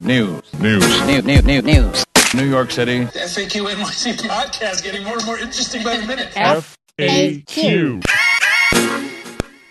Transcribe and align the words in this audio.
News. 0.00 0.42
News. 0.60 0.82
News. 1.06 1.24
News. 1.24 1.44
News. 1.44 1.64
News. 1.64 2.04
New 2.34 2.44
York 2.44 2.70
City. 2.70 3.04
The 3.04 3.20
FAQ 3.20 3.66
NYC 3.72 4.12
podcast 4.28 4.84
getting 4.84 5.02
more 5.04 5.16
and 5.16 5.24
more 5.24 5.38
interesting 5.38 5.82
by 5.82 5.96
the 5.96 6.06
minute. 6.06 6.28
FAQ. 6.34 8.04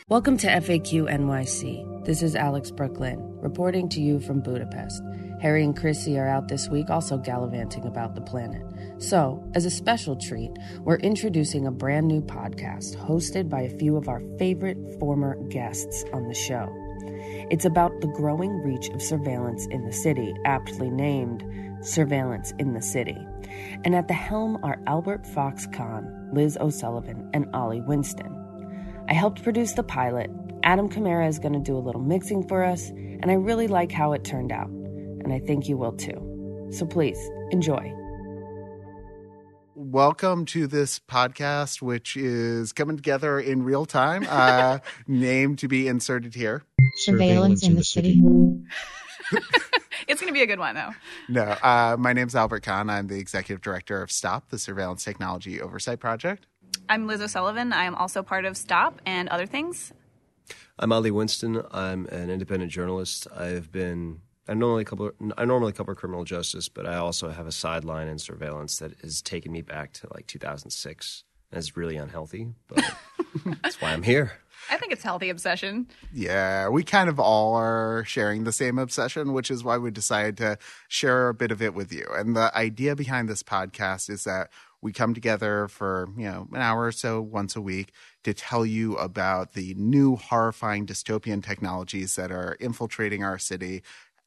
Welcome 0.09 0.37
to 0.37 0.47
FAQ 0.47 1.11
NYC. 1.11 2.05
This 2.05 2.23
is 2.23 2.35
Alex 2.35 2.71
Brook 2.71 2.99
Lynn, 2.99 3.19
reporting 3.39 3.87
to 3.89 4.01
you 4.01 4.19
from 4.19 4.41
Budapest. 4.41 4.99
Harry 5.41 5.63
and 5.63 5.77
Chrissy 5.77 6.17
are 6.17 6.27
out 6.27 6.47
this 6.47 6.69
week 6.69 6.89
also 6.89 7.19
gallivanting 7.19 7.85
about 7.85 8.15
the 8.15 8.21
planet. 8.21 8.63
So, 8.97 9.47
as 9.53 9.65
a 9.65 9.69
special 9.69 10.15
treat, 10.15 10.49
we're 10.79 10.97
introducing 10.97 11.67
a 11.67 11.71
brand 11.71 12.07
new 12.07 12.21
podcast 12.21 12.95
hosted 12.95 13.47
by 13.47 13.61
a 13.61 13.77
few 13.77 13.95
of 13.95 14.09
our 14.09 14.23
favorite 14.39 14.79
former 14.99 15.35
guests 15.49 16.03
on 16.13 16.27
the 16.27 16.33
show. 16.33 16.67
It's 17.51 17.65
about 17.65 18.01
the 18.01 18.07
growing 18.07 18.63
reach 18.63 18.89
of 18.89 19.03
surveillance 19.03 19.67
in 19.67 19.85
the 19.85 19.93
city, 19.93 20.33
aptly 20.45 20.89
named 20.89 21.43
Surveillance 21.81 22.51
in 22.57 22.73
the 22.73 22.81
City. 22.81 23.15
And 23.83 23.93
at 23.93 24.07
the 24.07 24.15
helm 24.15 24.57
are 24.63 24.81
Albert 24.87 25.27
Fox 25.27 25.67
Cahn, 25.67 26.31
Liz 26.33 26.57
O'Sullivan, 26.59 27.29
and 27.35 27.45
Ali 27.53 27.81
Winston. 27.81 28.35
I 29.07 29.13
helped 29.13 29.43
produce 29.43 29.73
the 29.73 29.83
pilot. 29.83 30.31
Adam 30.63 30.89
Kamara 30.89 31.27
is 31.27 31.37
going 31.37 31.53
to 31.53 31.59
do 31.59 31.77
a 31.77 31.85
little 31.85 32.01
mixing 32.01 32.47
for 32.47 32.63
us, 32.63 32.89
and 32.89 33.29
I 33.29 33.35
really 33.35 33.67
like 33.67 33.91
how 33.91 34.13
it 34.13 34.23
turned 34.23 34.51
out. 34.51 34.69
And 34.69 35.31
I 35.31 35.37
think 35.37 35.69
you 35.69 35.77
will 35.77 35.93
too. 35.93 36.69
So 36.71 36.87
please, 36.87 37.29
enjoy. 37.51 37.93
Welcome 39.75 40.45
to 40.47 40.65
this 40.65 40.99
podcast, 40.99 41.81
which 41.83 42.17
is 42.17 42.73
coming 42.73 42.95
together 42.95 43.39
in 43.39 43.61
real 43.61 43.85
time. 43.85 44.25
Uh, 44.27 44.79
name 45.07 45.55
to 45.57 45.67
be 45.67 45.87
inserted 45.87 46.33
here. 46.33 46.63
Surveillance 46.95 47.65
in 47.65 47.75
the 47.75 47.83
city. 47.83 48.21
It's 50.07 50.21
going 50.21 50.31
to 50.31 50.37
be 50.37 50.43
a 50.43 50.47
good 50.47 50.59
one, 50.59 50.75
though. 50.75 50.91
No, 51.29 51.41
uh, 51.41 51.95
my 51.97 52.13
name's 52.13 52.35
Albert 52.35 52.61
Cahn. 52.61 52.89
I'm 52.91 53.07
the 53.07 53.17
executive 53.17 53.61
director 53.61 54.03
of 54.03 54.11
STOP, 54.11 54.49
the 54.49 54.59
Surveillance 54.59 55.03
Technology 55.03 55.59
Oversight 55.59 55.99
Project. 55.99 56.45
I'm 56.87 57.07
Liz 57.07 57.21
O'Sullivan. 57.21 57.73
I 57.73 57.85
am 57.85 57.95
also 57.95 58.21
part 58.21 58.45
of 58.45 58.55
STOP 58.55 59.01
and 59.05 59.27
other 59.29 59.47
things. 59.47 59.93
I'm 60.77 60.91
Ali 60.91 61.09
Winston. 61.09 61.63
I'm 61.71 62.05
an 62.07 62.29
independent 62.29 62.71
journalist. 62.71 63.27
I've 63.35 63.71
been 63.71 64.21
I 64.47 64.53
normally 64.53 64.83
cover 64.83 65.15
I 65.37 65.45
normally 65.45 65.71
cover 65.71 65.95
criminal 65.95 66.23
justice, 66.23 66.69
but 66.69 66.85
I 66.85 66.97
also 66.97 67.29
have 67.29 67.47
a 67.47 67.51
sideline 67.51 68.07
in 68.07 68.19
surveillance 68.19 68.77
that 68.77 68.99
has 69.01 69.21
taken 69.21 69.51
me 69.51 69.61
back 69.61 69.93
to 69.93 70.07
like 70.13 70.27
2006. 70.27 71.23
And 71.51 71.57
it's 71.59 71.75
really 71.77 71.95
unhealthy, 71.95 72.53
but 72.67 72.83
that's 73.63 73.81
why 73.81 73.91
I'm 73.91 74.03
here. 74.03 74.33
I 74.69 74.77
think 74.77 74.91
it's 74.91 75.03
healthy 75.03 75.29
obsession. 75.29 75.87
Yeah, 76.13 76.69
we 76.69 76.83
kind 76.83 77.09
of 77.09 77.19
all 77.19 77.55
are 77.55 78.03
sharing 78.05 78.43
the 78.43 78.51
same 78.51 78.79
obsession, 78.79 79.33
which 79.33 79.51
is 79.51 79.63
why 79.63 79.77
we 79.77 79.91
decided 79.91 80.37
to 80.37 80.57
share 80.87 81.29
a 81.29 81.33
bit 81.33 81.51
of 81.51 81.61
it 81.61 81.73
with 81.73 81.93
you. 81.93 82.05
And 82.15 82.35
the 82.35 82.55
idea 82.57 82.95
behind 82.95 83.29
this 83.29 83.43
podcast 83.43 84.09
is 84.09 84.23
that 84.23 84.49
we 84.81 84.91
come 84.91 85.13
together 85.13 85.67
for, 85.67 86.09
you 86.17 86.25
know, 86.25 86.47
an 86.53 86.61
hour 86.61 86.85
or 86.85 86.91
so 86.91 87.21
once 87.21 87.55
a 87.55 87.61
week 87.61 87.91
to 88.23 88.33
tell 88.33 88.65
you 88.65 88.95
about 88.97 89.53
the 89.53 89.73
new 89.75 90.15
horrifying 90.15 90.85
dystopian 90.85 91.43
technologies 91.43 92.15
that 92.15 92.31
are 92.31 92.55
infiltrating 92.59 93.23
our 93.23 93.39
city, 93.39 93.81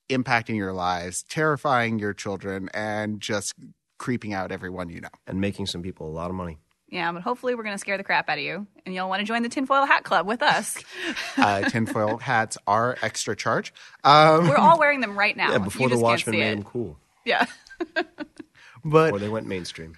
impacting 0.08 0.56
your 0.56 0.72
lives, 0.72 1.22
terrifying 1.22 1.98
your 1.98 2.12
children, 2.12 2.68
and 2.74 3.20
just 3.20 3.54
creeping 3.98 4.32
out 4.32 4.50
everyone 4.50 4.88
you 4.88 5.00
know. 5.00 5.08
And 5.26 5.40
making 5.40 5.66
some 5.66 5.82
people 5.82 6.08
a 6.08 6.10
lot 6.10 6.30
of 6.30 6.36
money. 6.36 6.58
Yeah, 6.90 7.12
but 7.12 7.20
hopefully 7.22 7.54
we're 7.54 7.64
going 7.64 7.74
to 7.74 7.78
scare 7.78 7.98
the 7.98 8.04
crap 8.04 8.28
out 8.30 8.38
of 8.38 8.44
you, 8.44 8.66
and 8.86 8.94
you'll 8.94 9.08
want 9.10 9.20
to 9.20 9.26
join 9.26 9.42
the 9.42 9.48
Tinfoil 9.50 9.84
Hat 9.84 10.04
Club 10.04 10.26
with 10.26 10.42
us. 10.42 10.78
Uh, 11.36 11.60
tinfoil 11.68 12.16
hats 12.18 12.58
are 12.66 12.96
extra 13.02 13.36
charge. 13.36 13.72
Um, 14.02 14.48
We're 14.48 14.56
all 14.56 14.76
wearing 14.78 15.00
them 15.00 15.16
right 15.16 15.36
now. 15.36 15.48
Yeah, 15.50 15.58
You 15.58 15.64
before 15.64 15.88
the 15.88 15.96
Watchmen 15.98 16.36
made 16.38 16.46
it. 16.48 16.54
them 16.56 16.62
cool. 16.64 16.98
Yeah. 17.24 17.46
but 18.84 19.12
Or 19.12 19.18
they 19.18 19.28
went 19.28 19.46
mainstream. 19.46 19.94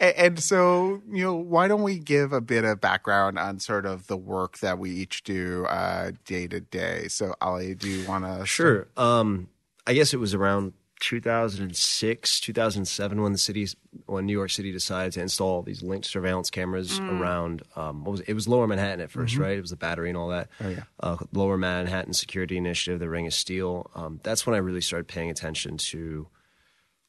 A- 0.00 0.18
And 0.20 0.42
so, 0.42 1.02
you 1.10 1.22
know, 1.24 1.34
why 1.34 1.68
don't 1.68 1.82
we 1.82 1.98
give 1.98 2.32
a 2.32 2.40
bit 2.40 2.64
of 2.64 2.80
background 2.80 3.38
on 3.38 3.60
sort 3.60 3.86
of 3.86 4.06
the 4.06 4.16
work 4.16 4.58
that 4.58 4.78
we 4.78 4.90
each 4.90 5.22
do 5.24 5.64
uh, 5.66 6.12
day 6.24 6.46
to 6.48 6.60
day? 6.60 7.06
So, 7.08 7.34
Ali, 7.40 7.74
do 7.74 7.88
you 7.88 8.06
want 8.08 8.24
to? 8.24 8.44
Sure. 8.46 8.88
Um, 8.96 9.48
I 9.86 9.94
guess 9.94 10.12
it 10.12 10.18
was 10.18 10.34
around 10.34 10.72
2006, 11.00 12.40
2007 12.40 13.22
when 13.22 13.32
the 13.32 13.38
city, 13.38 13.66
when 14.06 14.26
New 14.26 14.32
York 14.32 14.50
City 14.50 14.72
decided 14.72 15.12
to 15.12 15.20
install 15.20 15.62
these 15.62 15.82
linked 15.82 16.06
surveillance 16.06 16.50
cameras 16.50 16.98
around. 16.98 17.62
Um, 17.76 18.04
what 18.04 18.12
was 18.12 18.20
it? 18.20 18.28
it 18.30 18.34
was 18.34 18.48
Lower 18.48 18.66
Manhattan 18.66 19.00
at 19.00 19.10
1st 19.10 19.38
right? 19.38 19.58
It 19.58 19.60
was 19.60 19.70
the 19.70 19.76
battery 19.76 20.08
and 20.08 20.18
all 20.18 20.28
that. 20.28 20.48
Oh 20.60 20.68
yeah. 20.68 20.82
Uh, 21.00 21.16
Lower 21.32 21.56
Manhattan 21.56 22.12
Security 22.12 22.56
Initiative, 22.56 22.98
the 22.98 23.08
Ring 23.08 23.26
of 23.26 23.34
Steel. 23.34 23.90
Um, 23.94 24.20
that's 24.22 24.46
when 24.46 24.54
I 24.54 24.58
really 24.58 24.80
started 24.80 25.08
paying 25.08 25.30
attention 25.30 25.76
to 25.78 26.28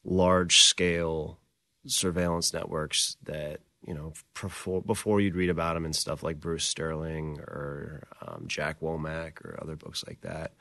large 0.04 0.60
scale 0.62 1.38
surveillance 1.86 2.52
networks 2.52 3.16
that 3.24 3.60
you 3.86 3.94
know 3.94 4.12
before 4.40 4.82
before 4.82 5.20
you'd 5.20 5.34
read 5.34 5.50
about 5.50 5.74
them 5.74 5.84
and 5.84 5.96
stuff 5.96 6.22
like 6.22 6.40
Bruce 6.40 6.64
Sterling 6.64 7.40
or 7.40 8.06
um, 8.26 8.44
Jack 8.46 8.80
Womack 8.80 9.44
or 9.44 9.58
other 9.60 9.76
books 9.76 10.04
like 10.06 10.20
that. 10.22 10.52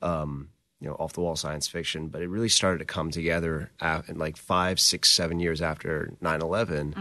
Um, 0.00 0.48
you 0.82 0.88
know, 0.88 0.96
off 0.96 1.12
the 1.12 1.20
wall 1.20 1.36
science 1.36 1.68
fiction, 1.68 2.08
but 2.08 2.22
it 2.22 2.28
really 2.28 2.48
started 2.48 2.78
to 2.78 2.84
come 2.84 3.12
together 3.12 3.70
af 3.80 4.08
in 4.08 4.18
like 4.18 4.36
five, 4.36 4.80
six, 4.80 5.10
seven 5.10 5.38
years 5.38 5.62
after 5.62 6.12
9 6.20 6.42
11. 6.42 6.94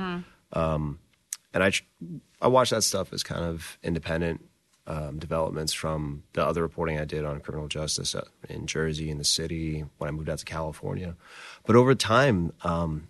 Um, 0.53 0.99
and 1.51 1.63
I, 1.63 1.71
I 2.39 2.47
watched 2.47 2.69
that 2.71 2.83
stuff 2.83 3.11
as 3.11 3.23
kind 3.23 3.43
of 3.43 3.79
independent 3.81 4.47
um, 4.85 5.17
developments 5.17 5.73
from 5.73 6.23
the 6.33 6.45
other 6.45 6.61
reporting 6.61 6.99
I 6.99 7.05
did 7.05 7.25
on 7.25 7.39
criminal 7.39 7.67
justice 7.67 8.13
uh, 8.13 8.25
in 8.49 8.67
Jersey, 8.67 9.09
in 9.09 9.17
the 9.17 9.23
city, 9.23 9.83
when 9.97 10.07
I 10.07 10.11
moved 10.11 10.29
out 10.29 10.37
to 10.39 10.45
California. 10.45 11.15
But 11.65 11.75
over 11.75 11.95
time, 11.95 12.53
um, 12.63 13.07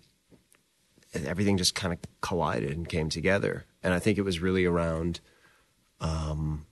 everything 1.14 1.58
just 1.58 1.74
kind 1.74 1.92
of 1.92 1.98
collided 2.22 2.72
and 2.72 2.88
came 2.88 3.10
together. 3.10 3.66
And 3.82 3.92
I 3.92 3.98
think 3.98 4.16
it 4.16 4.22
was 4.22 4.40
really 4.40 4.64
around, 4.64 5.20
um, 6.00 6.64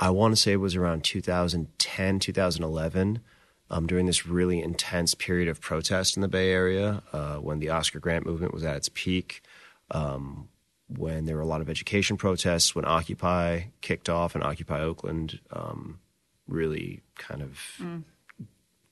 I 0.00 0.10
want 0.10 0.34
to 0.34 0.40
say 0.40 0.52
it 0.52 0.56
was 0.56 0.74
around 0.74 1.04
2010, 1.04 2.18
2011, 2.18 3.20
um, 3.70 3.86
during 3.86 4.06
this 4.06 4.26
really 4.26 4.62
intense 4.62 5.14
period 5.14 5.48
of 5.48 5.60
protest 5.60 6.16
in 6.16 6.22
the 6.22 6.28
Bay 6.28 6.50
Area, 6.50 7.02
uh, 7.12 7.36
when 7.36 7.58
the 7.58 7.70
Oscar 7.70 7.98
Grant 7.98 8.26
movement 8.26 8.52
was 8.52 8.64
at 8.64 8.76
its 8.76 8.90
peak, 8.92 9.42
um, 9.90 10.48
when 10.88 11.24
there 11.24 11.36
were 11.36 11.42
a 11.42 11.46
lot 11.46 11.60
of 11.60 11.70
education 11.70 12.16
protests, 12.16 12.74
when 12.74 12.84
Occupy 12.84 13.62
kicked 13.80 14.08
off 14.08 14.34
and 14.34 14.44
Occupy 14.44 14.80
Oakland 14.80 15.40
um, 15.50 15.98
really 16.46 17.02
kind 17.16 17.42
of 17.42 17.58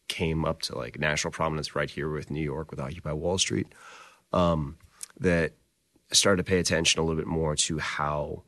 came 0.09 0.44
up 0.44 0.61
to 0.62 0.77
like 0.77 0.99
national 0.99 1.32
prominence 1.32 1.75
right 1.75 1.91
here 1.91 2.11
with 2.11 2.31
New 2.31 2.43
York 2.43 2.71
with 2.71 2.81
Occupy 2.81 3.12
Wall 3.12 3.38
Street 3.38 3.66
um, 4.32 4.77
that 5.19 5.53
started 6.12 6.44
to 6.44 6.49
pay 6.49 6.59
attention 6.59 7.00
a 7.00 7.03
little 7.03 7.16
bit 7.16 7.27
more 7.27 7.56
to 7.56 7.78
how 7.78 8.43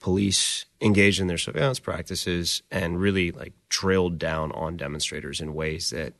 police 0.00 0.64
engaged 0.80 1.20
in 1.20 1.26
their 1.26 1.38
surveillance 1.38 1.78
practices 1.78 2.62
and 2.70 3.00
really 3.00 3.30
like 3.30 3.52
drilled 3.68 4.18
down 4.18 4.50
on 4.52 4.76
demonstrators 4.76 5.40
in 5.40 5.54
ways 5.54 5.90
that 5.90 6.14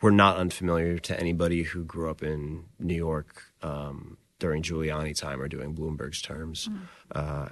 were 0.00 0.12
not 0.12 0.36
unfamiliar 0.36 0.98
to 0.98 1.18
anybody 1.18 1.64
who 1.64 1.84
grew 1.84 2.08
up 2.08 2.22
in 2.22 2.64
New 2.78 2.94
York 2.94 3.42
um, 3.62 4.16
during 4.38 4.62
Giuliani 4.62 5.16
time 5.16 5.40
or 5.40 5.48
doing 5.48 5.74
Bloomberg's 5.74 6.22
terms. 6.22 6.68
Uh, 7.10 7.48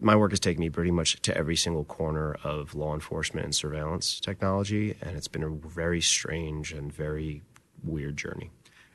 my 0.00 0.14
work 0.16 0.30
has 0.30 0.40
taken 0.40 0.60
me 0.60 0.70
pretty 0.70 0.92
much 0.92 1.20
to 1.22 1.36
every 1.36 1.56
single 1.56 1.84
corner 1.84 2.36
of 2.44 2.74
law 2.74 2.94
enforcement 2.94 3.44
and 3.44 3.54
surveillance 3.54 4.20
technology, 4.20 4.96
and 5.02 5.16
it's 5.16 5.28
been 5.28 5.42
a 5.42 5.50
very 5.50 6.00
strange 6.00 6.72
and 6.72 6.92
very 6.92 7.42
weird 7.82 8.16
journey. 8.16 8.50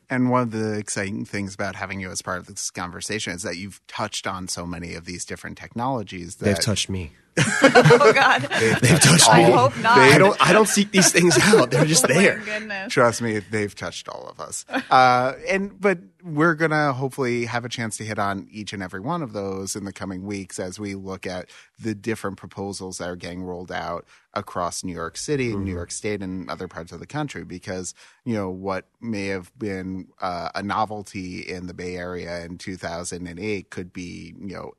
And 0.09 0.29
one 0.29 0.43
of 0.43 0.51
the 0.51 0.73
exciting 0.77 1.25
things 1.25 1.53
about 1.53 1.75
having 1.75 1.99
you 1.99 2.09
as 2.09 2.21
part 2.21 2.39
of 2.39 2.47
this 2.47 2.69
conversation 2.69 3.33
is 3.33 3.43
that 3.43 3.57
you've 3.57 3.85
touched 3.87 4.27
on 4.27 4.47
so 4.47 4.65
many 4.65 4.93
of 4.95 5.05
these 5.05 5.25
different 5.25 5.57
technologies 5.57 6.35
that 6.35 6.45
They've 6.45 6.59
touched 6.59 6.89
me. 6.89 7.11
Oh, 7.75 8.13
God. 8.13 8.41
They've 8.81 8.99
touched 8.99 9.29
I 9.29 9.43
me. 9.45 9.51
hope 9.51 9.75
not. 9.79 9.97
I 9.97 10.17
don't. 10.17 10.37
I 10.47 10.53
don't 10.53 10.67
seek 10.67 10.91
these 10.91 11.11
things 11.11 11.37
out. 11.41 11.71
They're 11.71 11.85
just 11.85 12.03
Oh, 12.05 12.07
there. 12.07 12.39
goodness. 12.39 12.91
Trust 12.93 13.21
me, 13.21 13.39
they've 13.39 13.73
touched 13.73 14.07
all 14.09 14.27
of 14.27 14.39
us. 14.39 14.65
Uh, 14.91 15.33
and 15.49 15.79
but 15.81 15.97
we're 16.23 16.53
gonna 16.53 16.93
hopefully 16.93 17.45
have 17.45 17.65
a 17.65 17.69
chance 17.69 17.97
to 17.97 18.03
hit 18.03 18.19
on 18.19 18.47
each 18.51 18.71
and 18.73 18.83
every 18.83 18.99
one 18.99 19.23
of 19.23 19.33
those 19.33 19.75
in 19.75 19.85
the 19.85 19.91
coming 19.93 20.23
weeks 20.23 20.59
as 20.59 20.79
we 20.79 20.93
look 20.93 21.25
at 21.25 21.49
the 21.79 21.95
different 21.95 22.37
proposals 22.37 22.99
that 22.99 23.09
are 23.09 23.15
getting 23.15 23.41
rolled 23.43 23.71
out 23.71 24.05
across 24.35 24.83
New 24.83 24.93
York 24.93 25.17
City, 25.17 25.51
and 25.51 25.63
New 25.65 25.73
York 25.73 25.89
State, 25.91 26.21
and 26.21 26.49
other 26.49 26.67
parts 26.67 26.91
of 26.91 26.99
the 26.99 27.07
country. 27.07 27.43
Because 27.43 27.93
you 28.25 28.33
know 28.35 28.49
what 28.49 28.87
may 29.01 29.27
have 29.27 29.51
been 29.57 30.07
uh, 30.21 30.49
a 30.53 30.61
novelty 30.61 31.39
in 31.41 31.65
the 31.67 31.73
Bay 31.73 31.95
Area 31.95 32.43
in 32.45 32.57
2008 32.57 33.69
could 33.71 33.91
be 33.93 34.33
you 34.39 34.55
know 34.55 34.71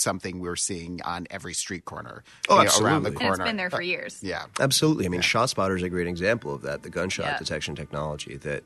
something 0.00 0.40
we're 0.40 0.56
seeing 0.56 1.02
on 1.02 1.26
every 1.30 1.54
street 1.54 1.84
corner 1.84 2.22
Oh, 2.48 2.60
you 2.62 2.66
know, 2.68 2.86
around 2.86 3.02
the 3.02 3.08
absolutely. 3.10 3.12
corner. 3.16 3.32
And 3.32 3.40
it's 3.40 3.48
been 3.48 3.56
there 3.56 3.70
for 3.70 3.76
uh, 3.76 3.80
years. 3.80 4.22
Yeah. 4.22 4.44
Absolutely. 4.60 5.06
I 5.06 5.08
mean, 5.08 5.20
ShotSpotter 5.22 5.76
is 5.76 5.82
a 5.82 5.88
great 5.88 6.06
example 6.06 6.54
of 6.54 6.62
that. 6.62 6.82
The 6.82 6.90
gunshot 6.90 7.26
Yeah. 7.26 7.38
detection 7.38 7.74
technology 7.74 8.36
that 8.38 8.64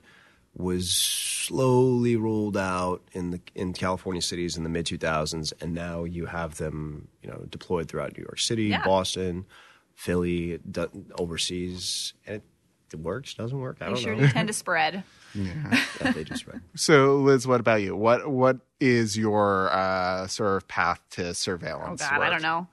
was 0.55 0.91
slowly 0.93 2.15
rolled 2.17 2.57
out 2.59 3.01
in 3.13 3.31
the 3.31 3.41
in 3.55 3.73
California 3.73 4.21
cities 4.21 4.57
in 4.57 4.63
the 4.65 4.69
mid 4.69 4.85
2000s, 4.87 5.53
and 5.63 5.73
now 5.75 6.05
you 6.05 6.27
have 6.27 6.59
them, 6.59 7.09
you 7.23 7.31
know, 7.31 7.47
deployed 7.49 7.89
throughout 7.89 8.17
New 8.17 8.23
York 8.23 8.39
City, 8.39 8.65
Yeah. 8.65 8.85
Boston, 8.85 9.47
Philly, 9.95 10.59
d- 10.71 10.85
overseas, 11.19 12.13
and 12.27 12.37
it, 12.37 12.43
it 12.95 13.01
works, 13.01 13.35
doesn't 13.35 13.59
work. 13.59 13.79
I 13.81 13.87
They 13.87 13.91
don't 13.93 14.01
sure 14.03 14.15
know. 14.15 14.23
do 14.27 14.29
tend 14.29 14.49
to 14.49 14.55
spread. 14.55 15.03
Yeah, 15.35 15.83
they 16.13 16.25
just 16.25 16.41
spread. 16.41 16.61
So, 16.77 17.17
Liz, 17.17 17.47
what 17.47 17.59
about 17.59 17.81
you? 17.81 17.97
What 17.97 18.29
what 18.31 18.59
is 18.81 19.17
your 19.17 19.73
uh, 19.73 20.27
sort 20.27 20.59
of 20.59 20.69
path 20.69 21.01
to 21.13 21.33
surveillance? 21.33 22.03
Oh 22.03 22.05
surveillance? 22.05 22.21
God, 22.21 22.21
I 22.27 22.31
don't 22.31 22.43
know. 22.43 22.67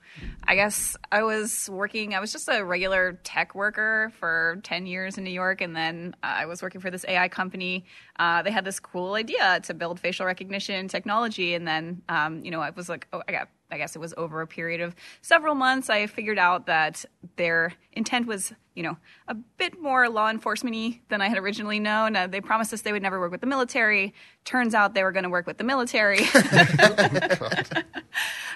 I 0.46 0.56
guess 0.56 0.94
I 1.10 1.22
was 1.22 1.70
working. 1.72 2.14
I 2.14 2.20
was 2.20 2.32
just 2.32 2.50
a 2.50 2.62
regular 2.62 3.18
tech 3.24 3.54
worker 3.54 4.12
for 4.20 4.58
ten 4.62 4.84
years 4.84 5.16
in 5.16 5.24
New 5.24 5.30
York, 5.30 5.62
and 5.62 5.74
then 5.74 6.14
uh, 6.22 6.26
I 6.26 6.44
was 6.44 6.60
working 6.60 6.82
for 6.82 6.90
this 6.90 7.06
AI 7.08 7.28
company. 7.28 7.86
Uh, 8.18 8.42
they 8.42 8.50
had 8.50 8.66
this 8.66 8.78
cool 8.78 9.14
idea 9.14 9.60
to 9.60 9.72
build 9.72 9.98
facial 9.98 10.26
recognition 10.26 10.86
technology, 10.86 11.54
and 11.54 11.66
then 11.66 12.02
um, 12.10 12.44
you 12.44 12.50
know 12.50 12.60
I 12.60 12.68
was 12.70 12.90
like, 12.90 13.08
oh, 13.14 13.22
I 13.26 13.32
got. 13.32 13.48
I 13.70 13.78
guess 13.78 13.96
it 13.96 13.98
was 13.98 14.14
over 14.16 14.40
a 14.40 14.46
period 14.46 14.80
of 14.80 14.94
several 15.22 15.54
months. 15.54 15.90
I 15.90 16.06
figured 16.06 16.38
out 16.38 16.66
that 16.66 17.04
their 17.36 17.72
intent 17.92 18.26
was, 18.26 18.52
you 18.74 18.82
know, 18.82 18.96
a 19.28 19.34
bit 19.34 19.80
more 19.80 20.08
law 20.08 20.28
enforcement-y 20.30 21.00
than 21.08 21.20
I 21.20 21.28
had 21.28 21.38
originally 21.38 21.80
known. 21.80 22.16
Uh, 22.16 22.26
they 22.26 22.40
promised 22.40 22.72
us 22.72 22.82
they 22.82 22.92
would 22.92 23.02
never 23.02 23.20
work 23.20 23.30
with 23.30 23.40
the 23.40 23.46
military. 23.46 24.14
Turns 24.44 24.74
out 24.74 24.94
they 24.94 25.02
were 25.02 25.12
going 25.12 25.24
to 25.24 25.30
work 25.30 25.46
with 25.46 25.58
the 25.58 25.64
military. 25.64 26.20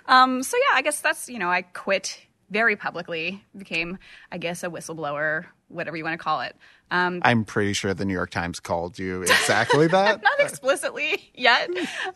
Um, 0.06 0.42
so 0.42 0.56
yeah, 0.56 0.76
I 0.76 0.82
guess 0.82 1.00
that's 1.00 1.28
you 1.28 1.38
know 1.38 1.50
I 1.50 1.62
quit 1.62 2.20
very 2.50 2.76
publicly, 2.76 3.42
became 3.56 3.98
I 4.30 4.38
guess 4.38 4.62
a 4.62 4.68
whistleblower, 4.68 5.46
whatever 5.68 5.96
you 5.96 6.04
want 6.04 6.18
to 6.18 6.22
call 6.22 6.42
it. 6.42 6.56
Um, 6.94 7.18
I'm 7.24 7.44
pretty 7.44 7.72
sure 7.72 7.92
the 7.92 8.04
New 8.04 8.14
York 8.14 8.30
Times 8.30 8.60
called 8.60 9.00
you 9.00 9.22
exactly 9.22 9.88
that. 9.88 10.22
not 10.22 10.38
explicitly 10.38 11.28
yet, 11.34 11.68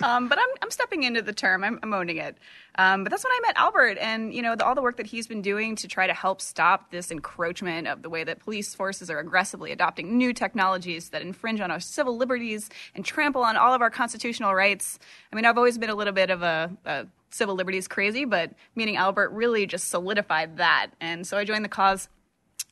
um, 0.04 0.28
but 0.28 0.38
I'm 0.38 0.48
I'm 0.62 0.70
stepping 0.70 1.02
into 1.02 1.20
the 1.20 1.32
term. 1.32 1.64
I'm, 1.64 1.80
I'm 1.82 1.92
owning 1.92 2.18
it. 2.18 2.38
Um, 2.76 3.02
but 3.02 3.10
that's 3.10 3.24
when 3.24 3.32
I 3.32 3.40
met 3.42 3.56
Albert, 3.56 3.98
and 4.00 4.32
you 4.32 4.40
know 4.40 4.54
the, 4.54 4.64
all 4.64 4.76
the 4.76 4.82
work 4.82 4.96
that 4.98 5.06
he's 5.06 5.26
been 5.26 5.42
doing 5.42 5.74
to 5.76 5.88
try 5.88 6.06
to 6.06 6.14
help 6.14 6.40
stop 6.40 6.92
this 6.92 7.10
encroachment 7.10 7.88
of 7.88 8.02
the 8.02 8.08
way 8.08 8.22
that 8.22 8.38
police 8.38 8.72
forces 8.72 9.10
are 9.10 9.18
aggressively 9.18 9.72
adopting 9.72 10.16
new 10.16 10.32
technologies 10.32 11.08
that 11.08 11.22
infringe 11.22 11.60
on 11.60 11.72
our 11.72 11.80
civil 11.80 12.16
liberties 12.16 12.70
and 12.94 13.04
trample 13.04 13.42
on 13.42 13.56
all 13.56 13.74
of 13.74 13.82
our 13.82 13.90
constitutional 13.90 14.54
rights. 14.54 15.00
I 15.32 15.36
mean, 15.36 15.44
I've 15.44 15.58
always 15.58 15.76
been 15.76 15.90
a 15.90 15.96
little 15.96 16.12
bit 16.12 16.30
of 16.30 16.42
a, 16.42 16.70
a 16.84 17.06
civil 17.30 17.56
liberties 17.56 17.88
crazy, 17.88 18.24
but 18.24 18.52
meeting 18.76 18.94
Albert 18.94 19.30
really 19.30 19.66
just 19.66 19.88
solidified 19.88 20.58
that, 20.58 20.90
and 21.00 21.26
so 21.26 21.36
I 21.36 21.44
joined 21.44 21.64
the 21.64 21.68
cause 21.68 22.08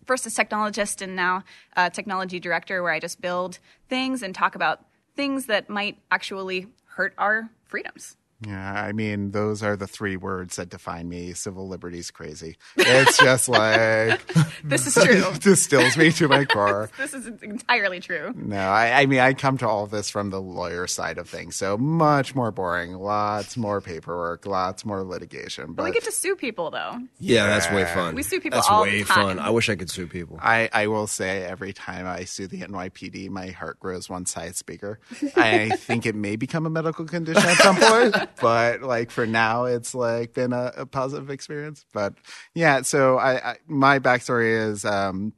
first 0.07 0.27
as 0.27 0.35
technologist 0.35 1.03
and 1.03 1.15
now 1.17 1.45
technology 1.93 2.41
director, 2.41 2.83
where 2.83 2.93
I 2.93 3.01
just 3.01 3.21
build 3.21 3.59
things 3.89 4.23
and 4.23 4.35
talk 4.35 4.55
about 4.55 4.85
things 5.15 5.47
that 5.47 5.69
might 5.69 5.99
actually 6.11 6.67
hurt 6.85 7.15
our 7.19 7.51
freedoms. 7.65 8.17
Yeah, 8.47 8.73
I 8.83 8.93
mean, 8.93 9.31
those 9.31 9.63
are 9.63 9.77
the 9.77 9.87
three 9.87 10.17
words 10.17 10.57
that 10.57 10.69
define 10.69 11.09
me: 11.09 11.33
civil 11.33 11.69
liberties 11.69 12.11
crazy. 12.11 12.57
It's 12.77 13.17
just 13.19 13.49
like 13.49 14.21
This 14.65 14.87
is 14.87 14.95
true. 15.03 15.25
distills 15.41 15.97
me 15.97 16.13
to 16.13 16.29
my 16.29 16.45
core. 16.45 16.91
this 16.99 17.15
is 17.15 17.27
entirely 17.43 18.01
true. 18.01 18.33
No, 18.37 18.59
I, 18.59 19.01
I 19.03 19.07
mean, 19.07 19.21
I 19.21 19.33
come 19.33 19.57
to 19.59 19.69
all 19.69 19.85
of 19.85 19.91
this 19.91 20.11
from 20.11 20.29
the 20.31 20.41
lawyer 20.41 20.87
side 20.87 21.17
of 21.19 21.29
things, 21.29 21.57
so 21.57 21.79
much 21.79 22.35
more 22.35 22.51
boring, 22.51 22.93
lots 22.95 23.57
more 23.57 23.81
paperwork, 23.81 24.45
lots 24.45 24.85
more 24.85 25.03
litigation. 25.03 25.69
But 25.69 25.77
But 25.77 25.85
we 25.87 25.93
get 25.93 26.05
to 26.05 26.13
sue 26.13 26.37
people, 26.37 26.71
though. 26.71 26.99
Yeah, 27.19 27.47
that's 27.47 27.71
way 27.71 27.85
fun. 27.87 28.15
We 28.15 28.23
sue 28.23 28.41
people 28.41 28.59
That's 28.59 28.69
all 28.69 28.83
way 28.83 28.99
the 28.99 29.05
time. 29.05 29.37
fun. 29.37 29.39
I 29.39 29.51
wish 29.51 29.71
I 29.71 29.77
could 29.77 29.89
sue 29.91 30.07
people. 30.09 30.39
I, 30.43 30.69
I 30.73 30.89
will 30.89 31.07
say 31.07 31.43
every 31.43 31.73
time 31.73 32.07
I 32.07 32.25
sue 32.25 32.47
the 32.49 32.61
NYPD, 32.61 33.31
my 33.31 33.49
heart 33.49 33.81
grows 33.81 34.11
one 34.11 34.27
size 34.27 34.61
bigger. 34.63 34.99
I 35.37 35.71
think 35.71 36.05
it 36.07 36.15
may 36.15 36.37
become 36.37 36.67
a 36.67 36.71
medical 36.71 37.05
condition 37.07 37.43
at 37.43 37.57
some 37.59 37.77
point, 37.77 38.26
but 38.41 38.83
like 38.83 39.11
for 39.11 39.27
now, 39.27 39.65
it's 39.65 39.95
like 39.95 40.35
been 40.35 40.53
a, 40.53 40.73
a 40.77 40.87
positive 40.87 41.31
experience. 41.31 41.85
But 41.93 42.15
yeah, 42.55 42.83
so 42.83 43.19
I, 43.19 43.51
I 43.53 43.57
my 43.67 43.99
backstory 43.99 44.71
is 44.71 44.85
um, 44.85 45.33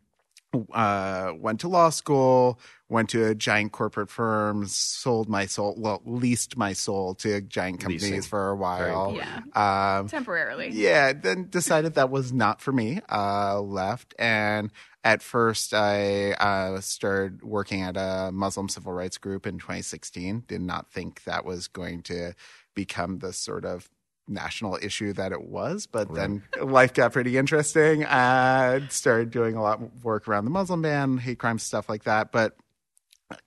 uh, 0.72 1.32
went 1.36 1.60
to 1.60 1.68
law 1.68 1.90
school, 1.90 2.58
went 2.88 3.10
to 3.10 3.26
a 3.26 3.34
giant 3.34 3.72
corporate 3.72 4.10
firm, 4.10 4.66
sold 4.66 5.28
my 5.28 5.46
soul, 5.46 5.74
well, 5.76 6.00
leased 6.04 6.56
my 6.56 6.72
soul 6.72 7.14
to 7.16 7.40
giant 7.42 7.80
companies 7.80 8.04
Leasing. 8.04 8.22
for 8.22 8.48
a 8.48 8.56
while. 8.56 9.14
Yeah. 9.16 9.98
Um, 9.98 10.08
Temporarily. 10.08 10.70
yeah, 10.70 11.12
then 11.12 11.48
decided 11.50 11.94
that 11.94 12.10
was 12.10 12.32
not 12.32 12.60
for 12.60 12.72
me. 12.72 13.00
Uh, 13.10 13.60
left, 13.60 14.14
and 14.18 14.70
at 15.04 15.22
first 15.22 15.74
I 15.74 16.32
uh, 16.32 16.80
started 16.80 17.42
working 17.42 17.82
at 17.82 17.96
a 17.96 18.30
Muslim 18.32 18.68
civil 18.68 18.92
rights 18.92 19.18
group 19.18 19.46
in 19.46 19.58
2016. 19.58 20.44
Did 20.48 20.60
not 20.60 20.90
think 20.90 21.24
that 21.24 21.44
was 21.44 21.68
going 21.68 22.02
to 22.04 22.34
become 22.74 23.18
the 23.18 23.32
sort 23.32 23.64
of 23.64 23.88
national 24.28 24.78
issue 24.82 25.12
that 25.14 25.32
it 25.32 25.42
was, 25.42 25.86
but 25.86 26.12
then 26.14 26.42
life 26.60 26.92
got 26.92 27.12
pretty 27.12 27.36
interesting. 27.38 28.04
I 28.04 28.86
started 28.88 29.30
doing 29.30 29.56
a 29.56 29.62
lot 29.62 29.82
of 29.82 30.04
work 30.04 30.28
around 30.28 30.44
the 30.44 30.50
Muslim 30.50 30.82
ban, 30.82 31.18
hate 31.18 31.38
crime 31.38 31.58
stuff 31.58 31.88
like 31.88 32.04
that, 32.04 32.30
but 32.30 32.56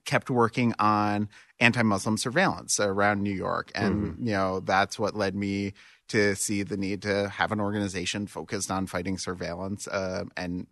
kept 0.05 0.29
working 0.29 0.73
on 0.79 1.29
anti-Muslim 1.59 2.17
surveillance 2.17 2.79
around 2.79 3.21
New 3.21 3.33
York, 3.33 3.71
and 3.75 4.17
you 4.19 4.33
know 4.33 4.59
that's 4.59 4.97
what 4.97 5.15
led 5.15 5.35
me 5.35 5.73
to 6.09 6.35
see 6.35 6.63
the 6.63 6.77
need 6.77 7.01
to 7.03 7.29
have 7.29 7.51
an 7.51 7.61
organization 7.61 8.27
focused 8.27 8.69
on 8.69 8.85
fighting 8.85 9.17
surveillance 9.17 9.87
uh, 9.87 10.25
and 10.35 10.67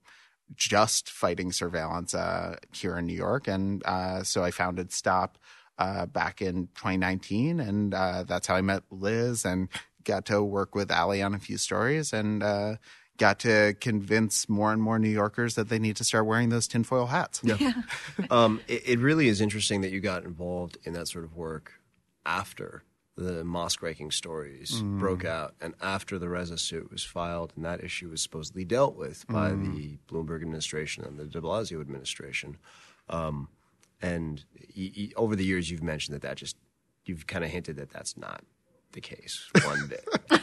just 0.56 1.10
fighting 1.10 1.52
surveillance 1.52 2.14
uh, 2.14 2.58
here 2.74 2.98
in 2.98 3.06
New 3.06 3.16
York. 3.16 3.48
And 3.48 3.84
uh, 3.86 4.24
so 4.24 4.44
I 4.44 4.52
founded 4.52 4.92
Stop 4.92 5.38
uh, 5.80 6.06
back 6.06 6.42
in 6.42 6.68
2019, 6.76 7.60
and 7.60 7.94
uh, 7.94 8.24
that's 8.28 8.46
how 8.46 8.56
I 8.56 8.62
met 8.62 8.84
Liz 8.92 9.46
and 9.46 9.70
got 10.04 10.26
to 10.26 10.44
work 10.44 10.76
with 10.76 10.92
Ali 10.92 11.22
on 11.24 11.34
a 11.34 11.40
few 11.40 11.58
stories 11.58 12.14
and. 12.14 12.44
Uh, 12.44 12.76
Got 13.18 13.40
to 13.40 13.76
convince 13.82 14.48
more 14.48 14.72
and 14.72 14.82
more 14.82 14.98
New 14.98 15.10
Yorkers 15.10 15.56
that 15.56 15.68
they 15.68 15.78
need 15.78 15.98
to 15.98 16.06
start 16.06 16.26
wearing 16.26 16.48
those 16.48 16.70
tinfoil 16.70 17.08
hats. 17.08 17.42
Yeah. 17.44 17.74
Um, 18.32 18.62
it, 18.70 18.88
it 18.88 19.00
really 19.00 19.28
is 19.28 19.42
interesting 19.42 19.82
that 19.82 19.92
you 19.92 20.00
got 20.00 20.24
involved 20.24 20.78
in 20.86 20.94
that 20.94 21.10
sort 21.10 21.26
of 21.26 21.36
work 21.36 21.82
after 22.26 22.84
the 23.18 23.44
mosque 23.44 23.82
raking 23.82 24.12
stories 24.12 24.82
broke 24.82 25.26
out 25.26 25.54
and 25.60 25.74
after 25.82 26.18
the 26.18 26.28
Raza 26.28 26.58
suit 26.58 26.90
was 26.90 27.04
filed 27.04 27.52
and 27.56 27.66
that 27.66 27.84
issue 27.84 28.10
was 28.10 28.22
supposedly 28.22 28.64
dealt 28.64 28.96
with 28.96 29.28
by 29.28 29.50
the 29.50 29.98
Bloomberg 30.08 30.42
administration 30.42 31.04
and 31.04 31.20
the 31.20 31.26
de 31.26 31.42
Blasio 31.42 31.82
administration. 31.82 32.58
Um, 33.10 33.50
and 34.02 34.44
y- 34.78 34.92
y- 34.98 35.10
over 35.16 35.36
the 35.36 35.46
years, 35.46 35.70
you've 35.70 35.84
mentioned 35.84 36.16
that 36.16 36.22
that 36.22 36.38
just, 36.38 36.56
you've 37.06 37.28
kind 37.28 37.44
of 37.44 37.50
hinted 37.52 37.76
that 37.78 37.90
that's 37.90 38.18
not 38.18 38.42
the 38.94 39.02
case 39.02 39.48
one 39.66 39.88
bit. 39.88 40.08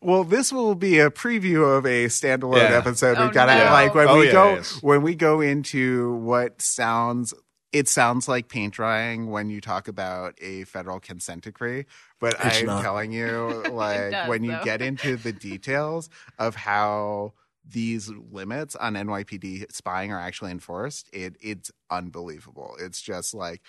Well, 0.00 0.24
this 0.24 0.52
will 0.52 0.74
be 0.74 0.98
a 0.98 1.10
preview 1.10 1.76
of 1.78 1.86
a 1.86 2.06
standalone 2.06 2.56
Yeah. 2.68 2.76
episode. 2.78 3.16
Oh, 3.18 3.24
We've 3.26 3.32
got 3.32 3.46
to 3.46 3.54
no. 3.56 3.70
like 3.70 3.94
when 3.94 4.08
Oh, 4.08 4.18
we 4.18 4.26
yeah, 4.26 4.32
go 4.32 4.54
yes. 4.54 4.82
when 4.82 5.02
we 5.02 5.14
go 5.14 5.40
into 5.40 6.14
what 6.16 6.60
sounds 6.60 7.32
it 7.72 7.86
sounds 7.88 8.26
like 8.28 8.48
paint 8.48 8.74
drying 8.74 9.30
when 9.30 9.48
you 9.48 9.60
talk 9.60 9.86
about 9.86 10.34
a 10.42 10.64
federal 10.64 10.98
consent 10.98 11.44
decree, 11.44 11.86
but 12.18 12.34
It's 12.42 12.60
I'm 12.60 12.66
not. 12.66 12.82
telling 12.82 13.12
you, 13.12 13.62
like 13.70 14.10
does, 14.10 14.28
when 14.28 14.42
you 14.42 14.50
though. 14.50 14.64
get 14.64 14.82
into 14.82 15.16
the 15.16 15.32
details 15.32 16.10
of 16.36 16.56
how 16.56 17.34
these 17.64 18.08
limits 18.08 18.74
on 18.76 18.94
NYPD 18.94 19.72
spying 19.72 20.12
are 20.12 20.20
actually 20.20 20.50
enforced, 20.50 21.08
it 21.12 21.36
it's 21.40 21.70
unbelievable. 21.90 22.74
It's 22.80 23.00
just 23.00 23.34
like 23.34 23.62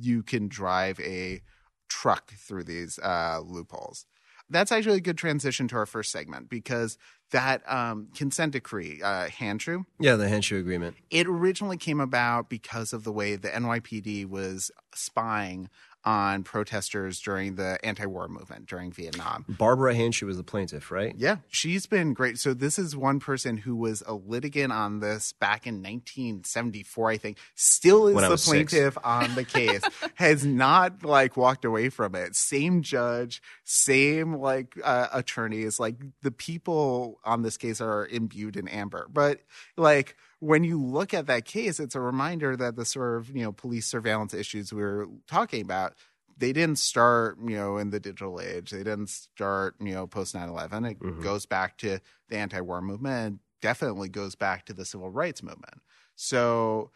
you 0.00 0.22
can 0.22 0.48
drive 0.48 0.98
a 1.00 1.42
truck 1.88 2.32
through 2.32 2.64
these 2.64 2.98
uh, 2.98 3.40
loopholes. 3.44 4.06
That's 4.48 4.70
actually 4.70 4.98
a 4.98 5.00
good 5.00 5.18
transition 5.18 5.66
to 5.68 5.76
our 5.76 5.86
first 5.86 6.12
segment 6.12 6.48
because 6.48 6.98
that 7.32 7.68
um, 7.70 8.08
consent 8.14 8.52
decree, 8.52 9.00
uh, 9.02 9.26
Handschu, 9.26 9.84
yeah, 9.98 10.14
the 10.14 10.26
Handschu 10.26 10.60
agreement. 10.60 10.96
it 11.10 11.26
originally 11.26 11.76
came 11.76 12.00
about 12.00 12.48
because 12.48 12.92
of 12.92 13.02
the 13.02 13.12
way 13.12 13.34
the 13.34 13.48
NYPD 13.48 14.26
was 14.26 14.70
spying 14.94 15.68
on 16.06 16.44
protesters 16.44 17.20
during 17.20 17.56
the 17.56 17.78
anti-war 17.84 18.28
movement 18.28 18.66
during 18.66 18.92
Vietnam. 18.92 19.44
Barbara 19.48 19.92
Handschu 19.92 20.22
was 20.22 20.36
the 20.36 20.44
plaintiff, 20.44 20.90
right? 20.92 21.12
Yeah, 21.18 21.38
she's 21.48 21.86
been 21.86 22.14
great. 22.14 22.38
So 22.38 22.54
this 22.54 22.78
is 22.78 22.96
one 22.96 23.18
person 23.18 23.56
who 23.58 23.74
was 23.74 24.04
a 24.06 24.14
litigant 24.14 24.72
on 24.72 25.00
this 25.00 25.32
back 25.32 25.66
in 25.66 25.82
1974, 25.82 27.10
I 27.10 27.16
think. 27.18 27.38
Still 27.56 28.06
is 28.06 28.14
When 28.14 28.22
the 28.24 28.30
was 28.30 28.44
six. 28.44 28.72
plaintiff 28.72 28.96
on 29.04 29.34
the 29.34 29.44
case. 29.44 29.82
has 30.14 30.46
not 30.46 31.04
like 31.04 31.36
walked 31.36 31.64
away 31.64 31.88
from 31.88 32.14
it. 32.14 32.36
Same 32.36 32.82
judge, 32.82 33.42
same 33.64 34.34
like 34.34 34.78
uh, 34.84 35.08
attorneys. 35.12 35.80
Like 35.80 35.96
the 36.22 36.30
people 36.30 37.18
on 37.24 37.42
this 37.42 37.56
case 37.56 37.80
are 37.80 38.06
imbued 38.06 38.56
in 38.56 38.68
amber. 38.68 39.08
But 39.12 39.40
like 39.76 40.16
when 40.40 40.64
you 40.64 40.82
look 40.82 41.14
at 41.14 41.26
that 41.26 41.44
case, 41.44 41.80
it's 41.80 41.94
a 41.94 42.00
reminder 42.00 42.56
that 42.56 42.76
the 42.76 42.84
sort 42.84 43.18
of 43.18 43.34
you 43.34 43.42
know 43.42 43.52
police 43.52 43.86
surveillance 43.86 44.34
issues 44.34 44.72
we 44.72 44.82
were 44.82 45.08
talking 45.26 45.62
about 45.62 45.94
they 46.38 46.52
didn't 46.52 46.78
start, 46.78 47.38
you 47.42 47.56
know, 47.56 47.78
in 47.78 47.90
the 47.90 48.00
digital 48.00 48.40
age. 48.40 48.70
They 48.70 48.82
didn't 48.82 49.08
start, 49.08 49.74
you 49.80 49.94
know, 49.94 50.06
post 50.06 50.34
9-11. 50.34 50.90
It 50.90 50.98
mm-hmm. 51.00 51.22
goes 51.22 51.46
back 51.46 51.78
to 51.78 51.98
the 52.28 52.36
anti-war 52.36 52.82
movement 52.82 53.26
and 53.26 53.38
definitely 53.62 54.08
goes 54.08 54.34
back 54.34 54.66
to 54.66 54.74
the 54.74 54.84
civil 54.84 55.10
rights 55.10 55.42
movement. 55.42 55.80
So 56.14 56.90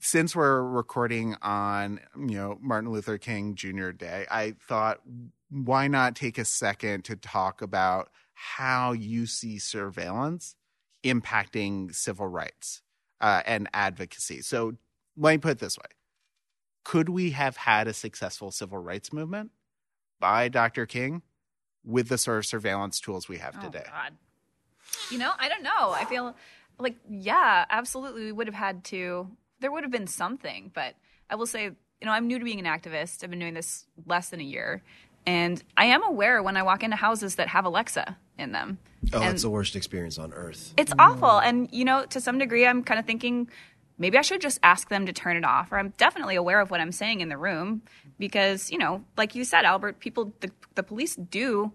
since 0.00 0.34
we're 0.34 0.62
recording 0.62 1.36
on, 1.42 2.00
you 2.16 2.36
know, 2.36 2.58
Martin 2.60 2.90
Luther 2.90 3.18
King 3.18 3.54
Jr. 3.54 3.90
Day, 3.90 4.26
I 4.30 4.54
thought 4.66 5.00
why 5.50 5.88
not 5.88 6.16
take 6.16 6.38
a 6.38 6.44
second 6.44 7.04
to 7.04 7.16
talk 7.16 7.60
about 7.60 8.10
how 8.32 8.92
you 8.92 9.26
see 9.26 9.58
surveillance 9.58 10.56
impacting 11.04 11.94
civil 11.94 12.26
rights? 12.26 12.80
uh, 13.20 13.42
and 13.46 13.68
advocacy. 13.72 14.42
So 14.42 14.74
let 15.16 15.32
me 15.32 15.38
put 15.38 15.52
it 15.52 15.58
this 15.58 15.78
way: 15.78 15.86
Could 16.84 17.08
we 17.08 17.30
have 17.30 17.56
had 17.56 17.86
a 17.88 17.94
successful 17.94 18.50
civil 18.50 18.78
rights 18.78 19.12
movement 19.12 19.50
by 20.20 20.48
Dr. 20.48 20.84
King 20.84 21.22
with 21.84 22.08
the 22.08 22.18
sort 22.18 22.38
of 22.38 22.46
surveillance 22.46 23.00
tools 23.00 23.28
we 23.28 23.38
have 23.38 23.56
Oh, 23.58 23.64
today? 23.64 23.84
God. 23.86 24.12
You 25.10 25.18
know, 25.18 25.32
I 25.38 25.48
don't 25.48 25.62
know. 25.62 25.92
I 25.92 26.04
feel 26.04 26.36
like, 26.78 26.96
yeah, 27.08 27.64
absolutely. 27.70 28.26
We 28.26 28.32
would 28.32 28.46
have 28.46 28.54
had 28.54 28.84
to, 28.86 29.28
there 29.60 29.72
would 29.72 29.84
have 29.84 29.92
been 29.92 30.06
something. 30.06 30.70
But 30.74 30.94
I 31.30 31.36
will 31.36 31.46
say, 31.46 31.64
you 31.64 31.74
know, 32.06 32.10
I'm 32.12 32.26
new 32.26 32.38
to 32.38 32.44
being 32.44 32.58
an 32.58 32.66
activist. 32.66 33.24
I've 33.24 33.30
been 33.30 33.38
doing 33.38 33.54
this 33.54 33.86
less 34.06 34.28
than 34.28 34.40
a 34.40 34.44
year. 34.44 34.82
And 35.26 35.62
I 35.76 35.86
am 35.86 36.02
aware 36.04 36.42
when 36.42 36.56
I 36.56 36.62
walk 36.62 36.82
into 36.82 36.96
houses 36.96 37.36
that 37.36 37.48
have 37.48 37.64
Alexa 37.64 38.16
in 38.38 38.52
them. 38.52 38.78
Oh, 39.12 39.20
and 39.20 39.32
it's 39.32 39.42
the 39.42 39.50
worst 39.50 39.76
experience 39.76 40.18
on 40.18 40.32
earth. 40.32 40.74
it's 40.76 40.92
awful. 40.98 41.38
And, 41.38 41.68
you 41.72 41.84
know, 41.84 42.04
to 42.06 42.20
some 42.20 42.38
degree, 42.38 42.66
I'm 42.66 42.82
kind 42.82 42.98
of 42.98 43.06
thinking 43.06 43.48
maybe 43.98 44.18
I 44.18 44.22
should 44.22 44.40
just 44.40 44.58
ask 44.62 44.88
them 44.88 45.06
to 45.06 45.12
turn 45.12 45.36
it 45.36 45.44
off. 45.44 45.72
Or 45.72 45.78
I'm 45.78 45.90
definitely 45.96 46.36
aware 46.36 46.60
of 46.60 46.70
what 46.70 46.80
I'm 46.80 46.92
saying 46.92 47.20
in 47.20 47.28
the 47.28 47.36
room 47.36 47.82
because, 48.18 48.70
you 48.70 48.78
know, 48.78 49.04
like 49.16 49.34
you 49.34 49.44
said, 49.44 49.64
Albert, 49.64 50.00
people, 50.00 50.32
the, 50.40 50.50
the 50.74 50.82
police 50.82 51.16
do 51.16 51.72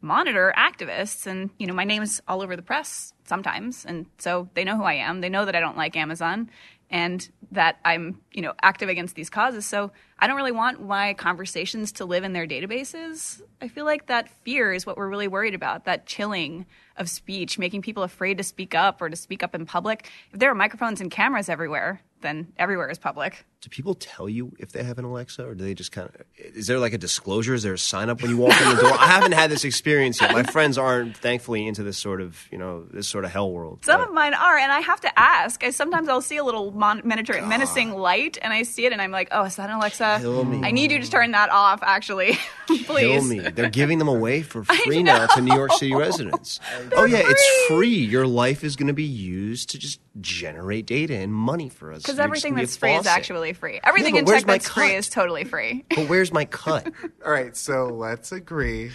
monitor 0.00 0.52
activists. 0.56 1.26
And, 1.26 1.50
you 1.58 1.66
know, 1.66 1.74
my 1.74 1.84
name's 1.84 2.20
all 2.26 2.42
over 2.42 2.56
the 2.56 2.62
press 2.62 3.12
sometimes. 3.24 3.84
And 3.84 4.06
so 4.18 4.48
they 4.54 4.64
know 4.64 4.76
who 4.76 4.84
I 4.84 4.94
am. 4.94 5.20
They 5.20 5.28
know 5.28 5.44
that 5.44 5.54
I 5.54 5.60
don't 5.60 5.76
like 5.76 5.96
Amazon 5.96 6.50
and 6.90 7.28
that 7.52 7.78
I'm, 7.84 8.20
you 8.32 8.42
know, 8.42 8.52
active 8.62 8.88
against 8.88 9.14
these 9.14 9.30
causes. 9.30 9.64
So 9.64 9.92
I 10.18 10.26
don't 10.26 10.36
really 10.36 10.52
want 10.52 10.84
my 10.84 11.14
conversations 11.14 11.92
to 11.92 12.04
live 12.04 12.24
in 12.24 12.32
their 12.32 12.46
databases. 12.46 13.40
I 13.60 13.68
feel 13.68 13.84
like 13.84 14.06
that 14.06 14.28
fear 14.44 14.72
is 14.72 14.84
what 14.84 14.96
we're 14.96 15.08
really 15.08 15.28
worried 15.28 15.54
about, 15.54 15.84
that 15.84 16.06
chilling 16.06 16.66
of 16.96 17.08
speech, 17.08 17.58
making 17.58 17.82
people 17.82 18.02
afraid 18.02 18.38
to 18.38 18.44
speak 18.44 18.74
up 18.74 19.00
or 19.00 19.08
to 19.08 19.16
speak 19.16 19.42
up 19.42 19.54
in 19.54 19.66
public. 19.66 20.10
If 20.32 20.40
there 20.40 20.50
are 20.50 20.54
microphones 20.54 21.00
and 21.00 21.10
cameras 21.10 21.48
everywhere, 21.48 22.02
then 22.20 22.52
everywhere 22.58 22.90
is 22.90 22.98
public. 22.98 23.46
Do 23.62 23.68
people 23.68 23.94
tell 23.94 24.26
you 24.26 24.52
if 24.58 24.72
they 24.72 24.82
have 24.82 24.98
an 24.98 25.04
Alexa, 25.04 25.46
or 25.46 25.54
do 25.54 25.62
they 25.62 25.74
just 25.74 25.92
kind 25.92 26.08
of? 26.08 26.14
Is 26.38 26.66
there 26.66 26.78
like 26.78 26.94
a 26.94 26.98
disclosure? 26.98 27.52
Is 27.52 27.62
there 27.62 27.74
a 27.74 27.78
sign 27.78 28.08
up 28.08 28.22
when 28.22 28.30
you 28.30 28.38
walk 28.38 28.58
in 28.58 28.74
the 28.74 28.80
door? 28.80 28.92
I 28.92 29.06
haven't 29.06 29.32
had 29.32 29.50
this 29.50 29.64
experience 29.64 30.18
yet. 30.18 30.32
My 30.32 30.44
friends 30.44 30.78
aren't, 30.78 31.14
thankfully, 31.18 31.66
into 31.66 31.82
this 31.82 31.98
sort 31.98 32.22
of 32.22 32.40
you 32.50 32.56
know 32.56 32.86
this 32.86 33.06
sort 33.06 33.26
of 33.26 33.32
hell 33.32 33.52
world. 33.52 33.84
Some 33.84 34.00
But- 34.00 34.08
of 34.08 34.14
mine 34.14 34.32
are, 34.32 34.56
and 34.56 34.72
I 34.72 34.80
have 34.80 35.02
to 35.02 35.18
ask. 35.18 35.62
I 35.62 35.70
sometimes 35.70 36.08
I'll 36.08 36.22
see 36.22 36.38
a 36.38 36.44
little 36.44 36.70
mon- 36.72 37.02
miniature 37.04 37.42
menacing 37.46 37.92
light, 37.92 38.38
and 38.40 38.50
I 38.50 38.62
see 38.62 38.86
it, 38.86 38.92
and 38.94 39.02
I'm 39.02 39.10
like, 39.10 39.28
"Oh, 39.30 39.44
is 39.44 39.56
that 39.56 39.68
an 39.68 39.76
Alexa? 39.76 40.18
Kill. 40.22 40.64
I 40.64 40.70
need 40.70 40.90
you 40.90 40.98
to 41.02 41.10
turn 41.10 41.32
that 41.32 41.50
off, 41.50 41.80
actually, 41.82 42.38
Kill 42.66 42.78
please." 42.84 43.28
me. 43.28 43.40
They're 43.40 43.68
giving 43.68 43.98
them 43.98 44.08
away 44.08 44.40
for 44.40 44.64
free 44.86 45.02
now 45.02 45.26
to 45.26 45.40
New 45.42 45.54
York 45.54 45.72
City 45.74 45.94
residents. 45.94 46.60
oh 46.96 47.04
yeah, 47.04 47.20
it's 47.22 47.66
free. 47.68 47.88
Your 47.94 48.26
life 48.26 48.64
is 48.64 48.74
going 48.74 48.86
to 48.88 48.94
be 48.94 49.04
used 49.04 49.68
to 49.68 49.78
just 49.78 50.00
generate 50.20 50.86
data 50.86 51.14
and 51.14 51.32
money 51.32 51.68
for 51.68 51.92
us. 51.92 52.02
Because 52.02 52.18
everything 52.18 52.52
gonna 52.54 52.62
be 52.62 52.64
a 52.64 52.66
that's 52.66 52.76
free 52.78 52.90
is 52.92 52.96
faucet. 53.06 53.12
Actually 53.50 53.60
free. 53.72 53.80
Everything 53.84 54.14
but 54.14 54.18
in 54.20 54.24
where's 54.26 54.42
tech 54.42 54.46
my 54.46 54.54
that's 54.54 54.68
free 54.68 54.88
cut? 54.88 54.94
is 54.94 55.08
totally 55.08 55.44
free. 55.44 55.84
But 55.94 56.08
where's 56.08 56.32
my 56.32 56.44
cut? 56.44 56.92
All 57.24 57.32
right, 57.32 57.56
so 57.56 57.86
let's 57.86 58.32
agree. 58.32 58.90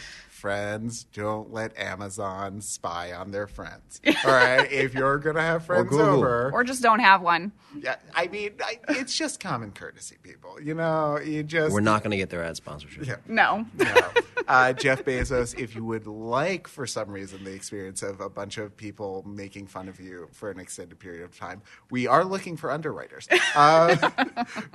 Friends, 0.46 1.06
don't 1.06 1.52
let 1.52 1.76
Amazon 1.76 2.62
spy 2.62 3.14
on 3.14 3.32
their 3.32 3.48
friends. 3.48 4.00
All 4.06 4.32
right, 4.32 4.72
if 4.72 4.94
you're 4.94 5.18
gonna 5.18 5.42
have 5.42 5.66
friends 5.66 5.90
Google. 5.90 6.06
over, 6.06 6.52
or 6.54 6.64
just 6.64 6.84
don't 6.84 7.00
have 7.00 7.24
one. 7.24 7.52
yeah, 7.82 7.96
I 8.14 8.28
mean, 8.28 8.52
I, 8.64 8.78
it's 8.90 9.18
just 9.18 9.40
common 9.40 9.72
courtesy, 9.72 10.18
people. 10.22 10.62
You 10.62 10.76
know, 10.76 11.18
you 11.18 11.42
just 11.42 11.74
We're 11.74 11.80
not 11.82 12.04
going 12.04 12.12
to 12.12 12.18
get 12.18 12.30
their 12.30 12.44
ad 12.44 12.58
sponsorship. 12.58 13.08
Yeah. 13.08 13.16
No. 13.28 13.66
No. 13.76 13.86
Uh, 14.48 14.72
Jeff 14.74 15.04
Bezos, 15.04 15.58
if 15.58 15.74
you 15.74 15.84
would 15.84 16.06
like, 16.06 16.68
for 16.68 16.86
some 16.86 17.10
reason, 17.10 17.44
the 17.44 17.52
experience 17.52 18.04
of 18.04 18.22
a 18.22 18.30
bunch 18.30 18.60
of 18.60 18.78
people 18.78 19.24
making 19.26 19.66
fun 19.66 19.90
of 19.90 20.00
you 20.00 20.30
for 20.34 20.52
an 20.52 20.60
extended 20.60 21.00
period 21.00 21.24
of 21.24 21.36
time, 21.36 21.64
we 21.90 22.06
are 22.06 22.24
looking 22.24 22.56
for 22.56 22.70
underwriters. 22.70 23.28
Uh, 23.56 23.96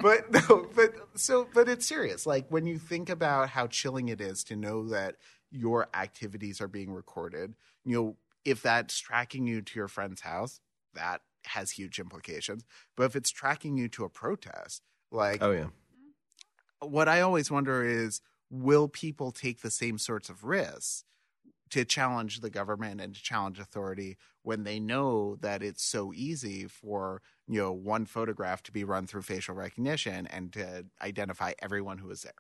but 0.01 0.29
no, 0.33 0.67
but 0.75 0.93
so, 1.15 1.47
but 1.55 1.69
it's 1.69 1.87
serious. 1.87 2.27
Like 2.27 2.47
when 2.49 2.67
you 2.67 2.79
think 2.79 3.11
about 3.11 3.51
how 3.51 3.69
chilling 3.69 4.09
it 4.09 4.21
is 4.21 4.43
to 4.45 4.57
know 4.57 4.89
that 4.89 5.17
your 5.51 5.89
activities 5.95 6.61
are 6.61 6.69
being 6.69 6.93
recorded, 6.93 7.55
you 7.85 7.95
know, 7.97 8.17
if 8.45 8.63
that's 8.63 8.99
tracking 8.99 9.47
you 9.47 9.61
to 9.63 9.79
your 9.79 9.89
friend's 9.89 10.23
house, 10.23 10.61
that 10.95 11.23
has 11.45 11.73
huge 11.73 11.99
implications. 11.99 12.65
But 12.97 13.05
if 13.05 13.17
it's 13.17 13.31
tracking 13.31 13.77
you 13.77 13.89
to 13.89 14.05
a 14.05 14.09
protest, 14.09 14.83
like 15.11 15.43
Oh 15.43 15.53
yeah. 15.53 15.69
what 16.81 17.09
I 17.09 17.21
always 17.21 17.51
wonder 17.51 17.85
is 17.85 18.21
will 18.51 18.89
people 18.89 19.31
take 19.33 19.61
the 19.63 19.71
same 19.71 19.99
sorts 19.99 20.29
of 20.29 20.45
risks 20.45 21.05
to 21.71 21.85
challenge 21.85 22.41
the 22.41 22.51
government 22.51 23.01
and 23.01 23.15
to 23.15 23.23
challenge 23.23 23.61
authority 23.61 24.17
when 24.43 24.65
they 24.65 24.81
know 24.81 25.37
that 25.37 25.63
it's 25.63 25.85
so 25.85 26.13
easy 26.15 26.67
for 26.67 27.23
you 27.47 27.61
know 27.61 27.73
one 27.73 28.07
photograph 28.07 28.63
to 28.65 28.73
be 28.73 28.85
run 28.85 29.07
through 29.07 29.23
facial 29.23 29.55
recognition 29.55 30.27
and 30.27 30.53
to 30.53 30.87
identify 31.03 31.53
everyone 31.61 31.99
who 31.99 32.09
was 32.09 32.23
there 32.23 32.33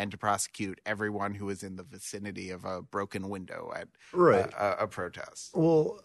and 0.00 0.10
to 0.10 0.16
prosecute 0.16 0.80
everyone 0.86 1.34
who 1.34 1.44
was 1.44 1.62
in 1.62 1.76
the 1.76 1.82
vicinity 1.82 2.48
of 2.48 2.64
a 2.64 2.80
broken 2.80 3.28
window 3.28 3.70
at 3.76 3.86
Right. 4.14 4.50
a, 4.54 4.64
a, 4.80 4.84
a 4.84 4.88
protest. 4.88 5.50
Well, 5.54 6.00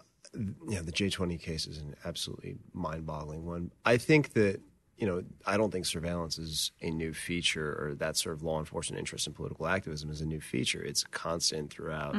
yeah, 0.67 0.81
the 0.81 0.91
J20 0.91 1.39
case 1.39 1.65
is 1.65 1.77
an 1.77 1.95
absolutely 2.03 2.57
mind 2.73 3.05
boggling 3.05 3.45
one. 3.45 3.71
I 3.85 3.95
think 3.95 4.33
that, 4.33 4.59
you 4.97 5.07
know, 5.07 5.23
I 5.45 5.55
don't 5.55 5.71
think 5.71 5.85
surveillance 5.85 6.37
is 6.37 6.71
a 6.81 6.89
new 6.89 7.13
feature 7.13 7.69
or 7.81 7.95
that 7.95 8.17
sort 8.17 8.35
of 8.35 8.43
law 8.43 8.59
enforcement 8.59 8.99
interest 8.99 9.27
in 9.27 9.33
political 9.33 9.65
activism 9.65 10.09
is 10.09 10.19
a 10.19 10.25
new 10.25 10.41
feature. 10.41 10.83
It's 10.83 11.05
constant 11.05 11.71
throughout 11.71 12.15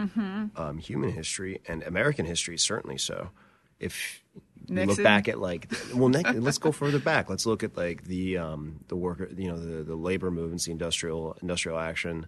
um, 0.56 0.78
human 0.78 1.10
history 1.12 1.60
and 1.68 1.82
American 1.82 2.24
history, 2.24 2.56
certainly 2.56 2.96
so. 2.96 3.28
If 3.78 4.22
you 4.68 4.74
look 4.88 4.96
back 5.04 5.28
at 5.28 5.38
like, 5.38 5.70
well, 5.94 6.08
let's 6.08 6.58
go 6.58 6.72
further 6.72 6.98
back. 6.98 7.28
Let's 7.28 7.46
look 7.46 7.62
at 7.62 7.76
like 7.76 8.04
the 8.04 8.38
um, 8.38 8.80
the 8.88 8.96
worker, 8.96 9.28
you 9.36 9.48
know, 9.48 9.58
the, 9.58 9.82
the 9.82 9.96
labor 9.96 10.30
movements, 10.30 10.64
the 10.66 10.72
industrial 10.72 11.36
industrial 11.42 11.78
action, 11.78 12.26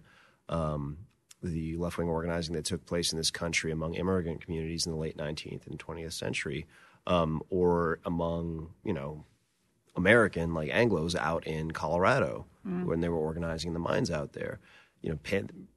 um, 0.49 0.97
the 1.41 1.77
left 1.77 1.97
wing 1.97 2.07
organizing 2.07 2.55
that 2.55 2.65
took 2.65 2.85
place 2.85 3.11
in 3.11 3.17
this 3.17 3.31
country 3.31 3.71
among 3.71 3.95
immigrant 3.95 4.43
communities 4.43 4.85
in 4.85 4.91
the 4.91 4.97
late 4.97 5.17
19th 5.17 5.67
and 5.67 5.79
20th 5.79 6.13
century, 6.13 6.65
um, 7.07 7.41
or 7.49 7.99
among 8.05 8.69
you 8.83 8.93
know 8.93 9.23
American 9.95 10.53
like 10.53 10.69
Anglo's 10.71 11.15
out 11.15 11.45
in 11.47 11.71
Colorado 11.71 12.45
when 12.85 13.01
they 13.01 13.09
were 13.09 13.17
organizing 13.17 13.73
the 13.73 13.79
mines 13.79 14.11
out 14.11 14.33
there. 14.33 14.59
You 15.01 15.09
know, 15.11 15.15
pan- 15.23 15.67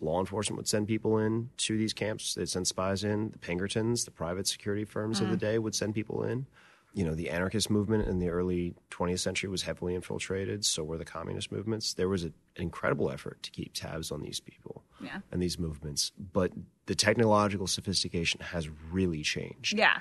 law 0.00 0.20
enforcement 0.20 0.56
would 0.56 0.68
send 0.68 0.88
people 0.88 1.18
in 1.18 1.50
to 1.58 1.76
these 1.76 1.92
camps. 1.92 2.34
They'd 2.34 2.48
send 2.48 2.66
spies 2.66 3.04
in. 3.04 3.30
The 3.30 3.38
Pinkertons, 3.38 4.04
the 4.04 4.10
private 4.10 4.46
security 4.46 4.84
firms 4.84 5.20
of 5.20 5.30
the 5.30 5.36
mm. 5.36 5.40
day, 5.40 5.58
would 5.58 5.74
send 5.74 5.94
people 5.94 6.24
in. 6.24 6.46
You 6.92 7.04
know, 7.04 7.14
the 7.14 7.30
anarchist 7.30 7.70
movement 7.70 8.08
in 8.08 8.18
the 8.18 8.30
early 8.30 8.74
20th 8.90 9.20
century 9.20 9.48
was 9.48 9.62
heavily 9.62 9.94
infiltrated. 9.94 10.64
So 10.64 10.82
were 10.82 10.98
the 10.98 11.04
communist 11.04 11.52
movements. 11.52 11.94
There 11.94 12.08
was 12.08 12.24
a, 12.24 12.28
an 12.56 12.62
incredible 12.62 13.10
effort 13.10 13.42
to 13.44 13.50
keep 13.50 13.74
tabs 13.74 14.10
on 14.10 14.22
these 14.22 14.40
people 14.40 14.82
Yeah. 15.00 15.20
and 15.30 15.40
these 15.40 15.58
movements. 15.58 16.10
But 16.18 16.52
the 16.86 16.96
technological 16.96 17.68
sophistication 17.68 18.40
has 18.40 18.68
really 18.90 19.22
changed. 19.22 19.78
Yeah. 19.78 19.98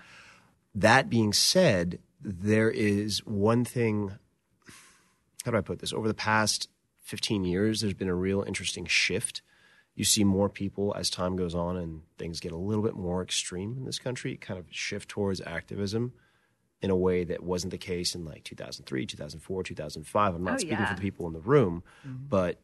That 0.74 1.10
being 1.10 1.34
said, 1.34 2.00
there 2.22 2.72
is 2.72 3.26
one 3.26 3.66
thing. 3.66 4.14
How 5.46 5.52
do 5.52 5.58
I 5.58 5.62
put 5.62 5.80
this? 5.80 5.94
Over 5.94 6.08
the 6.08 6.14
past 6.14 6.70
15 7.04 7.44
years, 7.44 7.82
there's 7.82 7.94
been 7.94 8.10
a 8.10 8.16
real 8.16 8.44
interesting 8.44 8.86
shift. 8.86 9.42
You 9.96 10.06
see 10.06 10.24
more 10.24 10.48
people 10.50 10.94
as 10.96 11.10
time 11.10 11.36
goes 11.36 11.54
on 11.54 11.76
and 11.76 12.02
things 12.18 12.40
get 12.40 12.52
a 12.54 12.58
little 12.58 12.84
bit 12.84 12.96
more 12.96 13.22
extreme 13.22 13.76
in 13.78 13.86
this 13.86 14.00
country, 14.00 14.38
kind 14.38 14.58
of 14.60 14.66
shift 14.70 15.10
towards 15.10 15.42
activism 15.42 16.14
in 16.82 16.90
a 16.90 16.96
way 16.96 17.26
that 17.26 17.44
wasn't 17.44 17.72
the 17.72 17.78
case 17.78 18.16
in 18.16 18.24
like 18.24 18.44
2003, 18.46 19.06
2004, 19.06 19.64
2005. 19.64 20.36
I'm 20.36 20.44
not 20.44 20.54
Oh, 20.54 20.58
speaking 20.58 20.78
yeah. 20.78 20.90
for 20.90 20.96
the 20.96 21.02
people 21.02 21.28
in 21.28 21.34
the 21.34 21.42
room, 21.42 21.84
mm-hmm. 22.08 22.28
but 22.30 22.62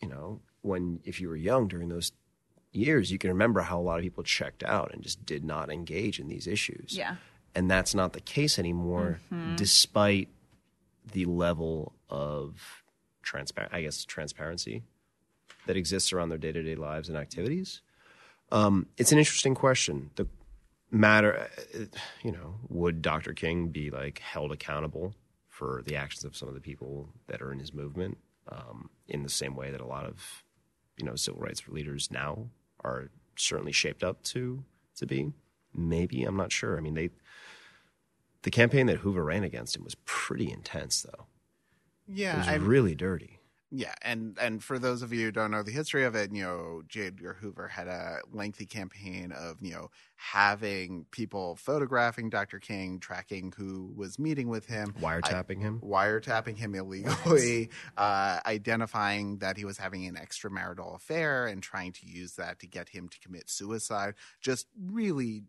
you 0.00 0.08
know, 0.08 0.40
when 0.60 1.00
if 1.04 1.20
you 1.20 1.28
were 1.28 1.36
young 1.36 1.66
during 1.66 1.88
those 1.88 2.12
years, 2.72 3.10
you 3.10 3.18
can 3.18 3.30
remember 3.30 3.60
how 3.62 3.80
a 3.80 3.82
lot 3.82 3.98
of 3.98 4.02
people 4.02 4.22
checked 4.22 4.62
out 4.62 4.92
and 4.92 5.02
just 5.02 5.26
did 5.26 5.44
not 5.44 5.70
engage 5.70 6.20
in 6.20 6.28
these 6.28 6.46
issues. 6.46 6.96
Yeah. 6.96 7.16
And 7.54 7.70
that's 7.70 7.94
not 7.94 8.12
the 8.12 8.20
case 8.20 8.58
anymore, 8.58 9.20
mm-hmm. 9.32 9.56
despite 9.56 10.28
the 11.12 11.24
level 11.26 11.92
of 12.08 12.82
transparent, 13.22 13.74
I 13.74 13.82
guess, 13.82 14.04
transparency 14.04 14.84
that 15.66 15.76
exists 15.76 16.12
around 16.12 16.28
their 16.28 16.38
day 16.38 16.52
to 16.52 16.62
day 16.62 16.74
lives 16.74 17.08
and 17.08 17.16
activities. 17.16 17.82
Um, 18.50 18.86
it's 18.98 19.12
an 19.12 19.18
interesting 19.18 19.54
question. 19.54 20.10
The 20.16 20.26
matter, 20.90 21.48
uh, 21.74 21.84
you 22.22 22.32
know, 22.32 22.56
would 22.68 23.02
Dr. 23.02 23.32
King 23.32 23.68
be 23.68 23.90
like 23.90 24.18
held 24.18 24.52
accountable 24.52 25.14
for 25.48 25.82
the 25.86 25.96
actions 25.96 26.24
of 26.24 26.36
some 26.36 26.48
of 26.48 26.54
the 26.54 26.60
people 26.60 27.08
that 27.28 27.40
are 27.40 27.52
in 27.52 27.58
his 27.58 27.72
movement 27.72 28.18
um, 28.48 28.90
in 29.08 29.22
the 29.22 29.28
same 29.28 29.56
way 29.56 29.70
that 29.70 29.80
a 29.80 29.86
lot 29.86 30.04
of, 30.04 30.44
you 30.98 31.06
know, 31.06 31.16
civil 31.16 31.40
rights 31.40 31.62
leaders 31.68 32.10
now 32.10 32.48
are 32.84 33.10
certainly 33.36 33.72
shaped 33.72 34.04
up 34.04 34.22
to 34.22 34.64
to 34.96 35.06
be? 35.06 35.32
Maybe 35.74 36.24
I'm 36.24 36.36
not 36.36 36.52
sure. 36.52 36.76
I 36.76 36.80
mean, 36.80 36.94
they 36.94 37.10
the 38.42 38.50
campaign 38.50 38.86
that 38.86 38.98
Hoover 38.98 39.24
ran 39.24 39.44
against 39.44 39.76
him 39.76 39.84
was 39.84 39.94
pretty 40.04 40.50
intense, 40.50 41.02
though. 41.02 41.26
Yeah, 42.08 42.34
it 42.34 42.38
was 42.38 42.48
I, 42.48 42.54
really 42.56 42.94
dirty. 42.94 43.31
Yeah, 43.74 43.94
and 44.02 44.36
and 44.38 44.62
for 44.62 44.78
those 44.78 45.00
of 45.00 45.14
you 45.14 45.24
who 45.26 45.32
don't 45.32 45.50
know 45.50 45.62
the 45.62 45.70
history 45.70 46.04
of 46.04 46.14
it, 46.14 46.30
you 46.30 46.42
know, 46.42 46.82
J. 46.88 47.06
Edgar 47.06 47.38
Hoover 47.40 47.68
had 47.68 47.88
a 47.88 48.18
lengthy 48.30 48.66
campaign 48.66 49.32
of 49.32 49.56
you 49.62 49.72
know 49.72 49.90
having 50.16 51.06
people 51.10 51.56
photographing 51.56 52.28
Dr. 52.28 52.58
King, 52.58 53.00
tracking 53.00 53.50
who 53.56 53.90
was 53.96 54.18
meeting 54.18 54.48
with 54.50 54.66
him, 54.66 54.92
Wiretapping 55.00 55.62
him. 55.62 55.80
wiretapping 55.82 56.58
him 56.58 56.74
illegally, 56.74 57.70
uh, 57.96 58.40
identifying 58.44 59.38
that 59.38 59.56
he 59.56 59.64
was 59.64 59.78
having 59.78 60.04
an 60.06 60.16
extramarital 60.16 60.94
affair, 60.94 61.46
and 61.46 61.62
trying 61.62 61.92
to 61.92 62.06
use 62.06 62.34
that 62.34 62.58
to 62.58 62.66
get 62.66 62.90
him 62.90 63.08
to 63.08 63.18
commit 63.20 63.48
suicide. 63.48 64.16
Just 64.42 64.66
really 64.78 65.44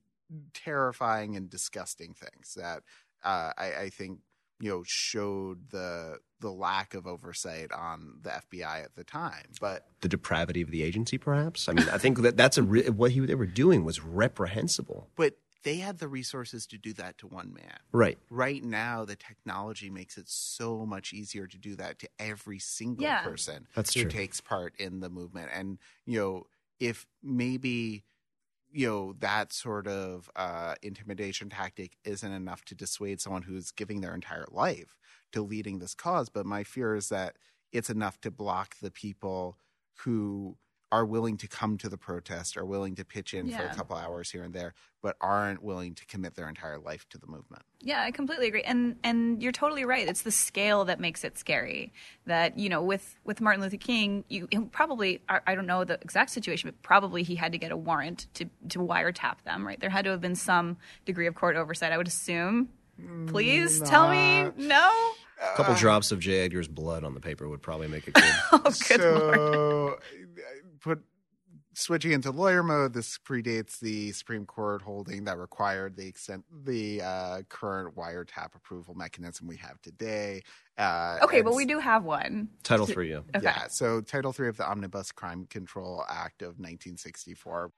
terrifying 0.54 1.36
and 1.36 1.50
disgusting 1.50 2.14
things 2.14 2.54
that 2.56 2.84
uh, 3.24 3.52
I, 3.58 3.74
I 3.82 3.90
think 3.90 4.20
you 4.60 4.70
know 4.70 4.84
showed 4.86 5.70
the 5.72 6.18
the 6.40 6.52
lack 6.52 6.94
of 6.94 7.08
oversight 7.08 7.72
on 7.72 8.20
the 8.22 8.30
FBI 8.30 8.84
at 8.84 8.96
the 8.96 9.04
time. 9.04 9.46
But 9.62 9.86
The 10.02 10.10
depravity 10.10 10.62
of 10.62 10.72
the 10.72 10.84
agency, 10.84 11.18
perhaps. 11.18 11.70
I 11.70 11.74
mean, 11.74 11.88
I 11.90 11.98
think 11.98 12.20
that 12.22 12.36
that's 12.36 12.58
a 12.58 12.64
re- 12.64 12.90
what 12.90 13.12
he, 13.12 13.22
they 13.22 13.36
were 13.36 13.46
doing 13.46 13.84
was 13.86 14.02
reprehensible. 14.04 15.08
but 15.16 15.36
they 15.64 15.78
had 15.78 16.00
the 16.00 16.10
resources 16.10 16.68
to 16.68 16.78
do 16.78 16.92
that 16.92 17.18
to 17.20 17.26
one 17.28 17.54
man. 17.54 17.78
Right. 17.94 18.18
Right 18.30 18.62
now, 18.62 19.06
the 19.06 19.16
technology 19.16 19.90
makes 19.90 20.18
it 20.18 20.28
so 20.28 20.86
much 20.86 21.14
easier 21.14 21.48
to 21.48 21.58
do 21.58 21.78
that 21.78 22.00
to 22.00 22.10
every 22.20 22.60
single 22.60 23.06
Yeah. 23.06 23.24
person 23.24 23.68
That's 23.74 23.94
who 23.94 24.02
true. 24.02 24.12
takes 24.12 24.42
part 24.42 24.74
in 24.78 25.00
the 25.00 25.10
movement. 25.10 25.52
And 25.54 25.78
you 26.06 26.20
know, 26.20 26.48
if 26.82 27.08
maybe 27.24 28.04
you 28.74 28.88
know 28.88 29.14
that 29.20 29.54
sort 29.54 29.88
of 29.88 30.30
uh, 30.36 30.76
intimidation 30.82 31.50
tactic 31.50 31.98
isn't 32.06 32.32
enough 32.32 32.66
to 32.66 32.76
dissuade 32.76 33.22
someone 33.22 33.44
who's 33.44 33.72
giving 33.72 34.02
their 34.02 34.16
entire 34.16 34.46
life 34.52 34.98
to 35.32 35.42
leading 35.42 35.80
this 35.80 35.96
cause, 35.96 36.30
but 36.30 36.46
my 36.46 36.64
fear 36.64 36.96
is 36.96 37.10
that 37.10 37.38
it's 37.72 37.90
enough 37.90 38.20
to 38.22 38.32
block 38.32 38.76
the 38.82 38.92
people 38.92 39.58
who 40.04 40.58
are 40.94 41.06
willing 41.06 41.38
to 41.38 41.48
come 41.48 41.76
to 41.76 41.90
the 41.90 41.98
protest, 41.98 42.56
are 42.56 42.66
willing 42.66 42.94
to 42.94 43.04
pitch 43.04 43.34
in 43.34 43.50
for 43.50 43.64
a 43.64 43.74
couple 43.74 43.96
hours 43.96 44.30
here 44.30 44.44
and 44.44 44.54
there, 44.54 44.76
but 45.02 45.16
aren't 45.20 45.64
willing 45.64 45.96
to 45.96 46.06
commit 46.06 46.36
their 46.36 46.48
entire 46.48 46.78
life 46.78 47.10
to 47.10 47.18
the 47.18 47.26
movement. 47.26 47.64
Yeah, 47.82 48.04
I 48.04 48.12
completely 48.12 48.48
agree. 48.48 48.62
And 48.62 48.98
and 49.04 49.42
you're 49.42 49.52
totally 49.52 49.86
right. 49.86 50.08
It's 50.08 50.22
the 50.22 50.30
scale 50.30 50.86
that 50.86 51.00
makes 51.00 51.24
it 51.24 51.40
scary. 51.40 51.92
That, 52.28 52.60
you 52.60 52.70
know, 52.70 52.84
with 52.84 53.16
with 53.24 53.42
Martin 53.42 53.64
Luther 53.64 53.78
King, 53.78 54.24
you 54.30 54.48
probably 54.72 55.20
I 55.28 55.40
I 55.48 55.56
don't 55.56 55.66
know 55.66 55.84
the 55.84 55.96
exact 55.96 56.30
situation, 56.30 56.70
but 56.70 56.80
probably 56.84 57.24
he 57.24 57.34
had 57.34 57.54
to 57.54 57.58
get 57.58 57.72
a 57.72 57.78
warrant 57.78 58.28
to 58.36 58.46
to 58.70 58.78
wiretap 58.78 59.42
them, 59.46 59.66
right? 59.66 59.80
There 59.80 59.90
had 59.90 60.06
to 60.06 60.12
have 60.12 60.22
been 60.22 60.36
some 60.36 60.78
degree 61.06 61.26
of 61.26 61.34
court 61.34 61.56
oversight, 61.56 61.92
I 61.92 61.98
would 61.98 62.08
assume. 62.08 62.70
Please 63.26 63.82
mm, 63.82 63.90
tell 63.90 64.12
me 64.12 64.52
no. 64.58 64.92
A 65.42 65.56
couple 65.56 65.74
drops 65.76 66.12
of 66.12 66.20
J. 66.20 66.42
Edgar's 66.42 66.68
blood 66.68 67.04
on 67.04 67.14
the 67.16 67.20
paper 67.20 67.50
would 67.50 67.62
probably 67.62 67.88
make 67.88 68.08
it 68.08 68.14
good. 68.14 68.24
Oh, 68.52 68.72
good 68.88 69.02
lord. 69.02 69.94
Uh, 69.94 69.96
so, 70.84 70.90
put 70.90 71.04
switching 71.76 72.12
into 72.12 72.32
lawyer 72.32 72.64
mode. 72.64 72.94
This 72.94 73.18
predates 73.18 73.80
the 73.80 74.12
Supreme 74.12 74.46
Court 74.46 74.82
holding 74.82 75.26
that 75.26 75.38
required 75.38 75.96
the 75.96 76.08
extent 76.08 76.44
the 76.66 77.02
uh, 77.02 77.42
current 77.50 77.96
wiretap 77.96 78.56
approval 78.56 78.94
mechanism 78.96 79.48
we 79.48 79.58
have 79.58 79.82
today. 79.82 80.44
Uh, 80.78 81.18
Okay, 81.24 81.42
but 81.42 81.56
we 81.56 81.66
do 81.66 81.80
have 81.80 82.04
one. 82.04 82.50
Title 82.64 82.86
three, 82.86 83.12
yeah. 83.12 83.18
Okay. 83.36 83.44
Yeah, 83.44 83.68
so 83.70 84.02
Title 84.02 84.34
Three 84.34 84.50
of 84.50 84.58
the 84.58 84.68
Omnibus 84.68 85.12
Crime 85.12 85.46
Control 85.48 86.04
Act 86.10 86.42
of 86.42 86.60
1964 86.60 87.72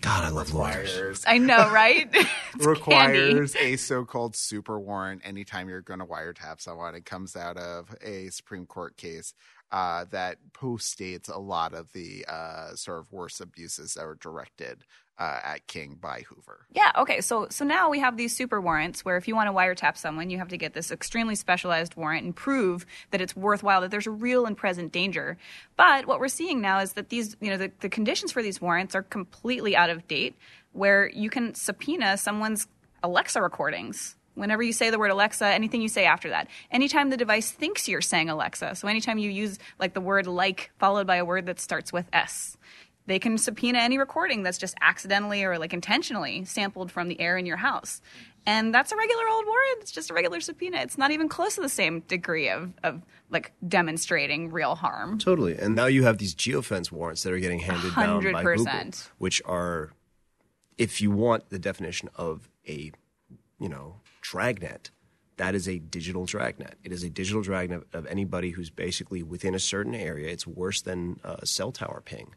God, 0.00 0.24
I 0.24 0.28
love 0.28 0.52
lawyers. 0.52 1.24
I 1.26 1.38
know, 1.38 1.70
right? 1.70 2.08
It's 2.56 2.66
candy. 2.66 3.18
requires 3.18 3.56
a 3.56 3.76
so-called 3.76 4.36
super 4.36 4.78
warrant 4.78 5.22
anytime 5.24 5.68
you're 5.68 5.80
going 5.80 5.98
to 5.98 6.06
wiretap 6.06 6.60
someone. 6.60 6.94
It 6.94 7.04
comes 7.04 7.34
out 7.34 7.56
of 7.56 7.92
a 8.00 8.28
Supreme 8.30 8.64
Court 8.66 8.96
case 8.96 9.34
uh, 9.72 10.04
that 10.12 10.38
postdates 10.52 11.34
a 11.34 11.38
lot 11.38 11.74
of 11.74 11.92
the 11.92 12.24
uh, 12.28 12.74
sort 12.76 13.00
of 13.00 13.10
worst 13.12 13.40
abuses 13.40 13.94
that 13.94 14.06
were 14.06 14.14
directed 14.20 14.84
uh, 15.18 15.40
at 15.44 15.66
King 15.66 15.98
by 16.00 16.22
Hoover. 16.28 16.66
Yeah, 16.72 16.90
okay. 16.96 17.20
So 17.20 17.46
so 17.50 17.64
now 17.64 17.88
we 17.88 18.00
have 18.00 18.16
these 18.16 18.34
super 18.34 18.60
warrants 18.60 19.04
where 19.04 19.16
if 19.16 19.28
you 19.28 19.36
want 19.36 19.48
to 19.48 19.52
wiretap 19.52 19.96
someone, 19.96 20.30
you 20.30 20.38
have 20.38 20.48
to 20.48 20.56
get 20.56 20.74
this 20.74 20.90
extremely 20.90 21.34
specialized 21.34 21.94
warrant 21.94 22.24
and 22.24 22.34
prove 22.34 22.84
that 23.10 23.20
it's 23.20 23.36
worthwhile, 23.36 23.80
that 23.82 23.90
there's 23.90 24.06
a 24.06 24.10
real 24.12 24.46
and 24.46 24.56
present 24.56 24.92
danger. 24.92 25.36
But 25.76 26.06
what 26.06 26.18
we're 26.18 26.28
seeing 26.28 26.60
now 26.60 26.80
is 26.80 26.94
that 26.94 27.10
these, 27.10 27.36
you 27.40 27.50
know, 27.50 27.56
the, 27.56 27.70
the 27.80 27.88
conditions 27.88 28.32
for 28.32 28.42
these 28.42 28.60
warrants 28.60 28.94
are 28.94 29.02
completely 29.02 29.76
out 29.76 29.90
of 29.90 30.06
date, 30.08 30.36
where 30.72 31.08
you 31.10 31.30
can 31.30 31.54
subpoena 31.54 32.16
someone's 32.16 32.66
Alexa 33.02 33.40
recordings. 33.40 34.16
Whenever 34.34 34.64
you 34.64 34.72
say 34.72 34.90
the 34.90 34.98
word 34.98 35.12
Alexa, 35.12 35.46
anything 35.46 35.80
you 35.80 35.88
say 35.88 36.06
after 36.06 36.30
that. 36.30 36.48
Anytime 36.72 37.10
the 37.10 37.16
device 37.16 37.52
thinks 37.52 37.88
you're 37.88 38.00
saying 38.00 38.28
Alexa. 38.28 38.74
So 38.74 38.88
anytime 38.88 39.18
you 39.18 39.30
use 39.30 39.60
like 39.78 39.94
the 39.94 40.00
word 40.00 40.26
like 40.26 40.72
followed 40.78 41.06
by 41.06 41.16
a 41.16 41.24
word 41.24 41.46
that 41.46 41.60
starts 41.60 41.92
with 41.92 42.06
S 42.12 42.56
they 43.06 43.18
can 43.18 43.36
subpoena 43.36 43.78
any 43.78 43.98
recording 43.98 44.42
that's 44.42 44.58
just 44.58 44.74
accidentally 44.80 45.44
or 45.44 45.58
like 45.58 45.72
intentionally 45.72 46.44
sampled 46.44 46.90
from 46.90 47.08
the 47.08 47.20
air 47.20 47.36
in 47.36 47.46
your 47.46 47.58
house. 47.58 48.00
And 48.46 48.74
that's 48.74 48.92
a 48.92 48.96
regular 48.96 49.28
old 49.28 49.46
warrant. 49.46 49.78
It's 49.80 49.90
just 49.90 50.10
a 50.10 50.14
regular 50.14 50.40
subpoena. 50.40 50.78
It's 50.78 50.98
not 50.98 51.10
even 51.10 51.28
close 51.28 51.54
to 51.54 51.60
the 51.60 51.68
same 51.68 52.00
degree 52.00 52.48
of, 52.48 52.72
of 52.82 53.02
like 53.30 53.52
demonstrating 53.66 54.50
real 54.50 54.74
harm. 54.74 55.18
Totally. 55.18 55.56
And 55.56 55.74
now 55.74 55.86
you 55.86 56.04
have 56.04 56.18
these 56.18 56.34
geofence 56.34 56.92
warrants 56.92 57.22
that 57.22 57.32
are 57.32 57.38
getting 57.38 57.60
handed 57.60 57.94
down 57.94 58.22
by 58.32 58.42
Google, 58.42 58.66
100%. 58.66 59.08
which 59.18 59.42
are, 59.46 59.92
if 60.76 61.00
you 61.00 61.10
want 61.10 61.48
the 61.50 61.58
definition 61.58 62.10
of 62.16 62.48
a, 62.68 62.92
you 63.58 63.68
know, 63.68 63.96
dragnet, 64.20 64.90
that 65.36 65.54
is 65.54 65.68
a 65.68 65.78
digital 65.78 66.26
dragnet. 66.26 66.76
It 66.84 66.92
is 66.92 67.02
a 67.02 67.10
digital 67.10 67.42
dragnet 67.42 67.84
of 67.92 68.06
anybody 68.06 68.50
who's 68.50 68.70
basically 68.70 69.22
within 69.22 69.54
a 69.54 69.58
certain 69.58 69.94
area. 69.94 70.30
It's 70.30 70.46
worse 70.46 70.82
than 70.82 71.18
a 71.24 71.46
cell 71.46 71.72
tower 71.72 72.02
ping 72.04 72.34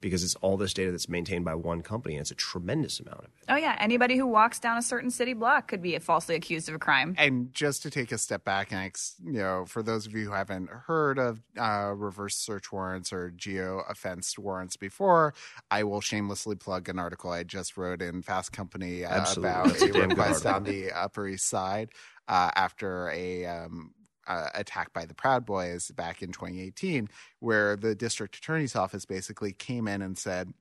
because 0.00 0.24
it's 0.24 0.34
all 0.36 0.56
this 0.56 0.72
data 0.72 0.90
that's 0.90 1.08
maintained 1.08 1.44
by 1.44 1.54
one 1.54 1.82
company, 1.82 2.16
and 2.16 2.22
it's 2.22 2.30
a 2.30 2.34
tremendous 2.34 3.00
amount 3.00 3.18
of 3.18 3.24
it. 3.24 3.30
Oh, 3.48 3.56
yeah. 3.56 3.76
Anybody 3.78 4.16
who 4.16 4.26
walks 4.26 4.58
down 4.58 4.78
a 4.78 4.82
certain 4.82 5.10
city 5.10 5.34
block 5.34 5.68
could 5.68 5.82
be 5.82 5.98
falsely 5.98 6.34
accused 6.34 6.68
of 6.68 6.74
a 6.74 6.78
crime. 6.78 7.14
And 7.18 7.52
just 7.52 7.82
to 7.82 7.90
take 7.90 8.12
a 8.12 8.18
step 8.18 8.44
back 8.44 8.72
and 8.72 8.80
ex- 8.80 9.16
you 9.24 9.34
know, 9.34 9.64
for 9.66 9.82
those 9.82 10.06
of 10.06 10.12
you 10.12 10.26
who 10.26 10.32
haven't 10.32 10.70
heard 10.70 11.18
of 11.18 11.40
uh, 11.58 11.92
reverse 11.94 12.36
search 12.36 12.72
warrants 12.72 13.12
or 13.12 13.32
geofence 13.36 14.38
warrants 14.38 14.76
before, 14.76 15.34
I 15.70 15.84
will 15.84 16.00
shamelessly 16.00 16.56
plug 16.56 16.88
an 16.88 16.98
article 16.98 17.30
I 17.30 17.42
just 17.42 17.76
wrote 17.76 18.02
in 18.02 18.22
Fast 18.22 18.52
Company 18.52 19.04
uh, 19.04 19.24
about 19.36 19.66
a 19.66 19.70
a 19.82 19.92
damn 19.92 20.08
good 20.08 20.10
request 20.10 20.46
on 20.46 20.64
the 20.64 20.92
Upper 20.92 21.26
East 21.28 21.48
Side 21.48 21.90
uh, 22.28 22.50
after 22.54 23.10
a 23.10 23.46
um, 23.46 23.92
uh, 24.26 24.48
attack 24.54 24.92
by 24.92 25.04
the 25.04 25.14
Proud 25.14 25.44
Boys 25.44 25.90
back 25.90 26.22
in 26.22 26.32
2018, 26.32 27.08
where 27.40 27.76
the 27.76 27.94
district 27.94 28.36
attorney's 28.36 28.76
office 28.76 29.04
basically 29.04 29.52
came 29.52 29.88
in 29.88 30.02
and 30.02 30.16
said. 30.18 30.52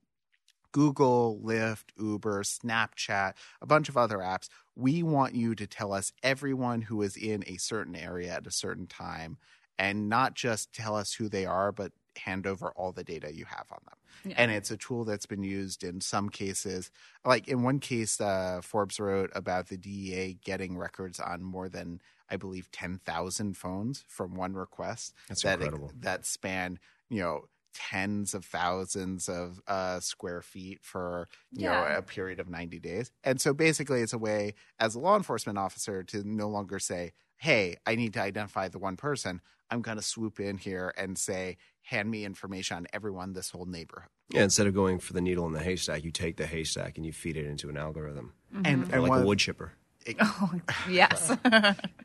Google, 0.71 1.41
Lyft, 1.43 1.85
Uber, 1.97 2.43
Snapchat, 2.43 3.33
a 3.59 3.65
bunch 3.65 3.89
of 3.89 3.97
other 3.97 4.19
apps. 4.19 4.49
We 4.75 5.01
want 5.01 5.33
you 5.33 5.55
to 5.55 5.65
tell 5.65 5.91
us 5.91 6.13
everyone 6.21 6.83
who 6.83 7.01
is 7.01 7.17
in 7.17 7.43
a 7.47 7.57
certain 7.57 7.95
area 7.95 8.33
at 8.33 8.45
a 8.45 8.51
certain 8.51 8.85
time 8.85 9.37
and 9.79 10.09
not 10.09 10.35
just 10.35 10.71
tell 10.71 10.95
us 10.95 11.13
who 11.13 11.27
they 11.27 11.45
are, 11.47 11.71
but 11.71 11.91
hand 12.17 12.45
over 12.45 12.71
all 12.75 12.91
the 12.91 13.03
data 13.03 13.33
you 13.33 13.45
have 13.45 13.65
on 13.71 13.79
them. 13.85 14.33
And 14.37 14.51
it's 14.51 14.71
a 14.71 14.77
tool 14.77 15.05
that's 15.05 15.25
been 15.25 15.43
used 15.43 15.83
in 15.83 16.01
some 16.01 16.29
cases. 16.29 16.91
Like 17.25 17.47
in 17.47 17.63
one 17.63 17.79
case, 17.79 18.19
uh, 18.19 18.59
Forbes 18.61 18.99
wrote 18.99 19.31
about 19.33 19.67
the 19.67 19.77
DEA 19.77 20.37
getting 20.43 20.77
records 20.77 21.19
on 21.19 21.41
more 21.41 21.69
than, 21.69 22.01
I 22.31 22.37
believe, 22.37 22.71
10,000 22.71 23.55
phones 23.57 24.03
from 24.07 24.35
one 24.35 24.53
request. 24.53 25.13
That's 25.27 25.41
that, 25.43 25.59
incredible. 25.61 25.91
That 25.99 26.25
span, 26.25 26.79
you 27.09 27.21
know, 27.21 27.45
tens 27.73 28.33
of 28.33 28.43
thousands 28.45 29.29
of 29.29 29.61
uh, 29.67 29.99
square 29.99 30.41
feet 30.41 30.79
for 30.81 31.27
you 31.51 31.65
Yeah. 31.65 31.71
know 31.91 31.97
a 31.97 32.01
period 32.01 32.39
of 32.39 32.49
90 32.49 32.79
days 32.79 33.11
and 33.23 33.39
so 33.39 33.53
basically 33.53 34.01
it's 34.01 34.11
a 34.11 34.17
way 34.17 34.55
as 34.79 34.95
a 34.95 34.99
law 34.99 35.15
enforcement 35.15 35.57
officer 35.59 36.01
to 36.03 36.23
no 36.27 36.49
longer 36.49 36.79
say 36.79 37.11
hey 37.37 37.75
i 37.85 37.93
need 37.95 38.11
to 38.13 38.21
identify 38.21 38.67
the 38.67 38.79
one 38.79 38.97
person 38.97 39.39
i'm 39.69 39.83
going 39.83 39.97
to 39.97 40.03
swoop 40.03 40.39
in 40.39 40.57
here 40.57 40.91
and 40.97 41.17
say 41.19 41.57
hand 41.83 42.09
me 42.09 42.25
information 42.25 42.75
on 42.77 42.87
everyone 42.91 43.33
this 43.33 43.51
whole 43.51 43.65
neighborhood 43.65 44.09
Yeah, 44.33 44.43
instead 44.43 44.65
of 44.65 44.73
going 44.73 44.97
for 44.99 45.13
the 45.13 45.21
needle 45.21 45.45
in 45.45 45.53
the 45.53 45.59
haystack, 45.63 46.03
you 46.03 46.11
take 46.11 46.37
the 46.37 46.47
haystack 46.47 46.97
and 46.97 47.05
you 47.05 47.13
feed 47.13 47.37
it 47.37 47.45
into 47.45 47.69
an 47.69 47.77
algorithm, 47.77 48.33
and, 48.65 48.65
Mm-hmm. 48.83 48.91
or 48.91 48.93
and 48.95 49.03
like 49.03 49.09
one 49.11 49.21
a 49.21 49.25
wood 49.25 49.39
chipper. 49.39 49.73
Yes. 50.89 51.31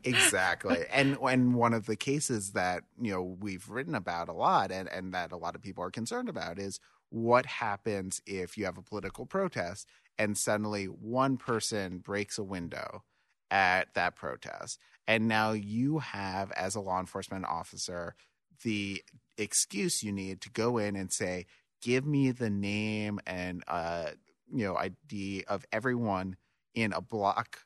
exactly. 0.03 0.85
And 0.91 1.17
when 1.17 1.53
one 1.53 1.73
of 1.73 1.85
the 1.85 1.95
cases 1.95 2.51
that 2.51 2.83
you 3.01 3.11
know 3.11 3.21
we've 3.39 3.69
written 3.69 3.95
about 3.95 4.29
a 4.29 4.33
lot 4.33 4.71
and, 4.71 4.87
and 4.89 5.13
that 5.13 5.31
a 5.31 5.37
lot 5.37 5.55
of 5.55 5.61
people 5.61 5.83
are 5.83 5.91
concerned 5.91 6.29
about 6.29 6.59
is 6.59 6.79
what 7.09 7.45
happens 7.45 8.21
if 8.25 8.57
you 8.57 8.65
have 8.65 8.77
a 8.77 8.81
political 8.81 9.25
protest 9.25 9.87
and 10.17 10.37
suddenly 10.37 10.85
one 10.85 11.37
person 11.37 11.99
breaks 11.99 12.37
a 12.37 12.43
window 12.43 13.03
at 13.51 13.93
that 13.93 14.15
protest. 14.15 14.79
And 15.07 15.27
now 15.27 15.51
you 15.51 15.99
have 15.99 16.51
as 16.53 16.75
a 16.75 16.79
law 16.81 16.99
enforcement 16.99 17.45
officer 17.45 18.15
the 18.63 19.03
excuse 19.37 20.01
you 20.03 20.11
need 20.11 20.41
to 20.41 20.49
go 20.49 20.77
in 20.77 20.95
and 20.95 21.11
say 21.11 21.45
give 21.81 22.05
me 22.05 22.31
the 22.31 22.49
name 22.49 23.19
and 23.27 23.63
uh 23.67 24.05
you 24.53 24.65
know 24.65 24.75
id 24.77 25.43
of 25.47 25.65
everyone 25.71 26.37
in 26.73 26.93
a 26.93 27.01
block 27.01 27.64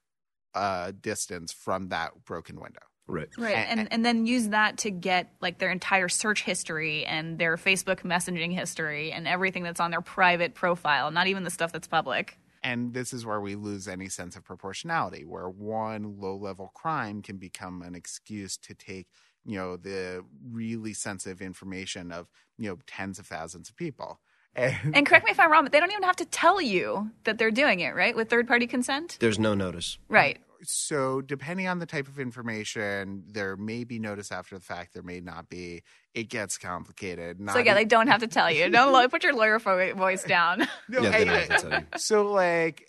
uh, 0.54 0.92
distance 1.00 1.52
from 1.52 1.90
that 1.90 2.12
broken 2.26 2.60
window. 2.60 2.82
Right. 3.08 3.28
Right, 3.40 3.66
and 3.68 3.92
and 3.92 4.06
then 4.06 4.28
use 4.28 4.50
that 4.50 4.78
to 4.80 4.92
get 4.92 5.34
like 5.42 5.58
their 5.58 5.72
entire 5.72 6.10
search 6.10 6.44
history 6.44 7.06
and 7.06 7.40
their 7.40 7.58
Facebook 7.58 8.04
messaging 8.04 8.54
history 8.54 9.12
and 9.12 9.28
everything 9.28 9.64
that's 9.64 9.80
on 9.80 9.90
their 9.90 10.02
private 10.02 10.54
profile, 10.54 11.10
not 11.10 11.26
even 11.26 11.44
the 11.44 11.50
stuff 11.50 11.72
that's 11.72 11.88
public. 11.88 12.38
And 12.62 12.94
this 12.94 13.12
is 13.12 13.26
where 13.26 13.42
we 13.42 13.56
lose 13.56 13.88
any 13.88 14.10
sense 14.10 14.36
of 14.36 14.44
proportionality, 14.44 15.26
where 15.26 15.50
one 15.50 16.20
low 16.20 16.36
level 16.36 16.72
crime 16.76 17.24
can 17.24 17.38
become 17.38 17.82
an 17.82 17.96
excuse 17.96 18.58
to 18.58 18.76
take, 18.76 19.08
you 19.44 19.58
know, 19.58 19.76
the 19.76 20.24
really 20.52 20.94
sensitive 20.94 21.42
information 21.42 22.12
of, 22.12 22.28
you 22.60 22.70
know, 22.70 22.78
tens 22.86 23.18
of 23.18 23.26
thousands 23.26 23.70
of 23.70 23.76
people. 23.76 24.20
And, 24.56 24.96
And 24.96 25.06
correct 25.06 25.26
me 25.26 25.32
if 25.32 25.40
I'm 25.40 25.52
wrong, 25.52 25.64
but 25.64 25.72
they 25.72 25.80
don't 25.80 25.92
even 25.92 26.04
have 26.04 26.18
to 26.18 26.26
tell 26.26 26.62
you 26.62 27.12
that 27.24 27.38
they're 27.38 27.52
doing 27.52 27.80
it, 27.80 27.96
right? 27.96 28.16
With 28.16 28.30
third 28.30 28.48
party 28.48 28.68
consent? 28.68 29.18
There's 29.20 29.40
no 29.40 29.54
notice. 29.54 29.98
Right. 30.10 30.40
so 30.64 31.22
depending 31.22 31.68
on 31.68 31.80
the 31.80 31.86
type 31.86 32.08
of 32.08 32.20
information, 32.20 33.24
there 33.28 33.56
may 33.56 33.84
be 33.86 34.00
notice 34.00 34.32
after 34.32 34.56
the 34.56 34.62
fact, 34.64 34.94
there 34.94 35.04
may 35.04 35.22
not 35.22 35.48
be. 35.50 35.84
It 36.14 36.30
gets 36.30 36.58
complicated. 36.58 37.40
Not 37.40 37.54
So 37.54 37.60
yeah, 37.60 37.74
they 37.76 37.86
don't 37.86 38.08
have 38.08 38.20
to 38.22 38.28
tell 38.28 38.52
you. 38.52 38.70
Don't 38.70 39.10
put 39.12 39.24
your 39.24 39.34
lawyer 39.34 39.60
fo- 39.60 39.94
voice 39.94 40.24
down. 40.24 40.68
No, 40.90 41.02
Yeah, 41.02 41.12
they 41.12 41.26
don't 41.26 41.34
I- 41.36 41.40
have 41.40 41.48
to 41.62 41.70
tell 41.70 41.80
you. 41.80 41.86
so 41.98 42.32
like 42.32 42.86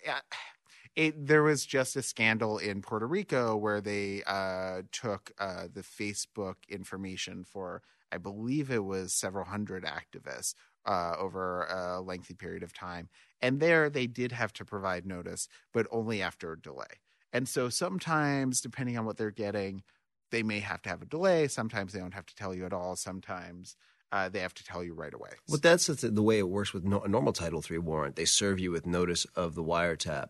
it 0.95 1.25
there 1.27 1.43
was 1.43 1.65
just 1.65 1.95
a 1.95 2.01
scandal 2.01 2.57
in 2.57 2.81
Puerto 2.81 3.07
Rico 3.07 3.55
where 3.55 3.79
they 3.79 4.23
uh, 4.27 4.81
took 4.91 5.31
uh, 5.39 5.67
the 5.73 5.81
Facebook 5.83 6.55
information 6.67 7.45
for 7.45 7.81
I 8.11 8.17
believe 8.17 8.69
it 8.69 8.83
was 8.83 9.13
several 9.13 9.45
hundred 9.45 9.85
activists 9.85 10.55
uh, 10.85 11.15
over 11.17 11.63
a 11.63 12.01
lengthy 12.01 12.33
period 12.33 12.63
of 12.63 12.73
time, 12.73 13.09
and 13.41 13.59
there 13.59 13.89
they 13.89 14.07
did 14.07 14.31
have 14.31 14.53
to 14.53 14.65
provide 14.65 15.05
notice, 15.05 15.47
but 15.73 15.87
only 15.91 16.21
after 16.21 16.51
a 16.51 16.59
delay. 16.59 16.99
And 17.33 17.47
so 17.47 17.69
sometimes, 17.69 18.61
depending 18.61 18.97
on 18.97 19.05
what 19.05 19.17
they're 19.17 19.31
getting, 19.31 19.83
they 20.31 20.43
may 20.43 20.59
have 20.59 20.81
to 20.83 20.89
have 20.89 21.01
a 21.01 21.05
delay. 21.05 21.47
Sometimes 21.47 21.93
they 21.93 21.99
don't 21.99 22.13
have 22.13 22.25
to 22.25 22.35
tell 22.35 22.53
you 22.53 22.65
at 22.65 22.73
all. 22.73 22.95
Sometimes 22.95 23.75
uh, 24.11 24.29
they 24.29 24.39
have 24.39 24.53
to 24.55 24.63
tell 24.63 24.83
you 24.83 24.93
right 24.93 25.13
away. 25.13 25.31
Well, 25.47 25.59
that's 25.61 25.87
the, 25.87 26.09
the 26.09 26.23
way 26.23 26.39
it 26.39 26.49
works 26.49 26.73
with 26.73 26.83
no, 26.83 27.01
a 27.01 27.07
normal 27.07 27.33
Title 27.33 27.63
III 27.69 27.79
warrant. 27.79 28.15
They 28.15 28.25
serve 28.25 28.59
you 28.59 28.71
with 28.71 28.85
notice 28.85 29.25
of 29.35 29.55
the 29.55 29.63
wiretap 29.63 30.29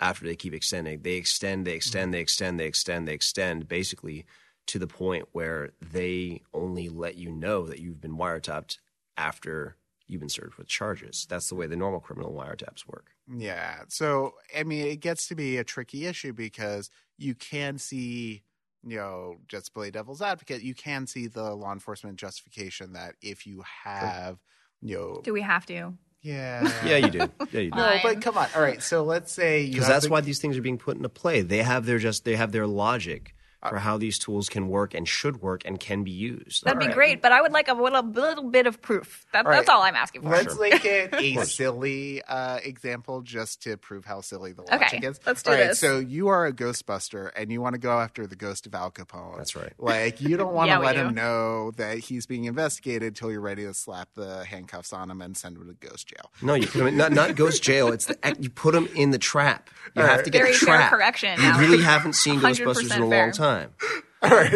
after 0.00 0.26
they 0.26 0.36
keep 0.36 0.52
extending. 0.52 1.02
They 1.02 1.14
extend, 1.14 1.66
they 1.66 1.74
extend, 1.74 2.12
they 2.12 2.20
extend, 2.20 2.58
they 2.58 2.66
extend, 2.66 3.08
they 3.08 3.14
extend, 3.14 3.68
basically 3.68 4.26
to 4.66 4.78
the 4.78 4.86
point 4.86 5.28
where 5.32 5.70
they 5.80 6.42
only 6.52 6.88
let 6.88 7.16
you 7.16 7.30
know 7.30 7.66
that 7.66 7.78
you've 7.78 8.00
been 8.00 8.16
wiretapped 8.16 8.78
after 9.16 9.76
you've 10.12 10.20
been 10.20 10.28
served 10.28 10.54
with 10.56 10.68
charges. 10.68 11.26
That's 11.28 11.48
the 11.48 11.54
way 11.54 11.66
the 11.66 11.76
normal 11.76 12.00
criminal 12.00 12.32
wiretaps 12.32 12.86
work. 12.86 13.06
Yeah. 13.34 13.80
So, 13.88 14.34
I 14.56 14.62
mean, 14.64 14.86
it 14.86 15.00
gets 15.00 15.26
to 15.28 15.34
be 15.34 15.56
a 15.56 15.64
tricky 15.64 16.06
issue 16.06 16.32
because 16.32 16.90
you 17.18 17.34
can 17.34 17.78
see, 17.78 18.42
you 18.86 18.96
know, 18.96 19.36
just 19.48 19.66
to 19.66 19.72
play 19.72 19.90
devil's 19.90 20.22
advocate, 20.22 20.62
you 20.62 20.74
can 20.74 21.06
see 21.06 21.26
the 21.26 21.54
law 21.54 21.72
enforcement 21.72 22.16
justification 22.18 22.92
that 22.92 23.14
if 23.22 23.46
you 23.46 23.62
have, 23.84 24.38
you 24.80 24.96
know, 24.96 25.20
Do 25.24 25.32
we 25.32 25.40
have 25.42 25.66
to? 25.66 25.94
yeah. 26.20 26.70
Yeah, 26.84 26.96
you 26.98 27.10
do. 27.10 27.18
Yeah, 27.50 27.60
you 27.60 27.70
do. 27.70 27.76
No, 27.76 27.98
but 28.02 28.20
come 28.20 28.36
on. 28.38 28.48
All 28.54 28.62
right. 28.62 28.82
So 28.82 29.02
let's 29.04 29.32
say 29.32 29.62
you 29.62 29.72
Because 29.72 29.88
that's 29.88 30.04
the- 30.06 30.10
why 30.10 30.20
these 30.20 30.38
things 30.40 30.56
are 30.58 30.62
being 30.62 30.78
put 30.78 30.96
into 30.96 31.08
play. 31.08 31.40
They 31.42 31.62
have 31.62 31.86
their 31.86 31.98
just 31.98 32.24
they 32.24 32.36
have 32.36 32.52
their 32.52 32.66
logic 32.66 33.34
for 33.68 33.78
how 33.78 33.96
these 33.98 34.18
tools 34.18 34.48
can 34.48 34.68
work 34.68 34.94
and 34.94 35.06
should 35.08 35.40
work 35.42 35.62
and 35.64 35.78
can 35.78 36.02
be 36.04 36.10
used. 36.10 36.64
That'd 36.64 36.80
be 36.80 36.86
right. 36.86 36.94
great, 36.94 37.22
but 37.22 37.32
I 37.32 37.40
would 37.40 37.52
like 37.52 37.68
a 37.68 37.74
little, 37.74 38.02
little 38.02 38.50
bit 38.50 38.66
of 38.66 38.82
proof. 38.82 39.24
That, 39.32 39.46
All 39.46 39.52
That's 39.52 39.68
right. 39.68 39.74
all 39.74 39.82
I'm 39.82 39.94
asking 39.96 40.22
for. 40.22 40.30
Let's 40.30 40.54
Sure. 40.54 40.62
make 40.70 40.84
it 40.84 41.14
a 41.14 41.44
silly 41.44 42.22
uh, 42.22 42.58
example 42.64 43.20
just 43.22 43.62
to 43.62 43.76
prove 43.76 44.04
how 44.04 44.20
silly 44.20 44.52
the 44.52 44.62
logic 44.62 44.82
is. 44.82 44.98
Okay, 44.98 45.06
is. 45.06 45.20
let's 45.26 45.42
do 45.42 45.50
All 45.50 45.56
right, 45.56 45.68
this. 45.68 45.78
So 45.78 45.98
you 45.98 46.28
are 46.28 46.46
a 46.46 46.52
Ghostbuster 46.52 47.30
and 47.36 47.52
you 47.52 47.60
want 47.60 47.74
to 47.74 47.78
go 47.80 47.98
after 48.00 48.26
the 48.26 48.36
ghost 48.36 48.66
of 48.66 48.74
Al 48.74 48.90
Capone. 48.90 49.36
That's 49.38 49.54
right. 49.54 49.72
Like 49.78 50.20
you 50.20 50.36
don't 50.36 50.52
want 50.54 50.68
to 50.68 50.72
Yeah, 50.72 50.78
let 50.78 50.96
him 50.96 51.14
know 51.14 51.70
that 51.72 51.98
he's 51.98 52.26
being 52.26 52.44
investigated 52.44 53.02
until 53.08 53.30
you're 53.30 53.40
ready 53.40 53.64
to 53.64 53.74
slap 53.74 54.08
the 54.14 54.44
handcuffs 54.44 54.92
on 54.92 55.10
him 55.10 55.22
and 55.22 55.36
send 55.36 55.56
him 55.56 55.66
to 55.68 55.88
ghost 55.88 56.08
jail. 56.08 56.30
No, 56.42 56.54
you 56.54 56.66
put 56.66 56.78
them 56.78 56.86
in, 56.88 56.96
not 56.96 57.12
not 57.12 57.36
ghost 57.36 57.62
jail. 57.62 57.88
It's 57.92 58.06
the 58.06 58.36
you 58.40 58.50
put 58.50 58.74
him 58.74 58.88
in 58.94 59.10
the 59.10 59.18
trap. 59.18 59.70
You 59.94 60.02
have 60.02 60.22
to 60.24 60.30
get 60.30 60.38
Very 60.42 60.52
a 60.54 60.54
fair 60.56 60.76
trap. 60.76 60.90
correction, 60.90 61.38
You 61.40 61.46
Alex. 61.46 61.58
really 61.68 61.82
haven't 61.82 62.14
seen 62.14 62.40
100% 62.40 62.64
Ghostbusters 62.64 62.96
in 62.96 63.02
a 63.02 63.08
fair. 63.08 63.22
long 63.24 63.32
time. 63.32 63.51
All 64.22 64.30
right. 64.30 64.52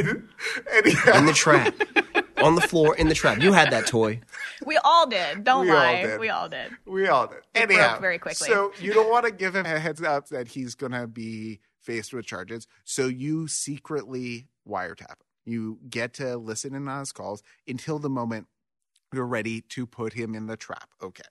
Anyhow, 0.73 1.19
In 1.19 1.27
the 1.27 1.33
trap, 1.33 1.75
on 2.39 2.55
the 2.55 2.61
floor, 2.61 2.95
in 2.97 3.09
the 3.09 3.15
trap. 3.15 3.41
You 3.43 3.53
had 3.53 3.71
that 3.73 3.87
toy. 3.89 4.21
We 4.65 4.77
all 4.85 5.09
did. 5.09 5.43
Don't 5.43 5.67
We 5.67 5.71
all 5.73 5.77
lie. 5.77 6.03
did. 6.03 6.21
We 6.21 6.29
all 6.29 6.49
did. 6.49 6.71
we 6.87 7.09
all 7.09 7.27
did. 7.27 7.39
It 7.55 7.63
Anyhow, 7.63 7.89
broke 7.91 8.01
very 8.01 8.19
quickly. 8.21 8.47
So 8.47 8.73
you 8.81 8.93
don't 8.93 9.11
want 9.11 9.25
to 9.27 9.33
give 9.33 9.57
him 9.57 9.67
a 9.67 9.79
heads 9.81 10.01
up 10.03 10.29
that 10.29 10.47
he's 10.49 10.77
going 10.77 10.93
to 10.93 11.09
be 11.09 11.59
faced 11.81 12.13
with 12.13 12.27
charges. 12.27 12.69
So 12.85 13.07
you 13.09 13.49
secretly 13.49 14.47
wiretap 14.69 15.11
him. 15.11 15.17
You 15.45 15.79
get 15.89 16.15
to 16.15 16.37
listen 16.37 16.75
in 16.75 16.87
on 16.87 17.01
his 17.01 17.11
calls 17.13 17.43
until 17.67 17.99
the 17.99 18.11
moment 18.11 18.47
you're 19.13 19.27
ready 19.27 19.61
to 19.63 19.85
put 19.87 20.13
him 20.13 20.35
in 20.35 20.47
the 20.47 20.57
trap. 20.57 20.91
Okay. 21.03 21.23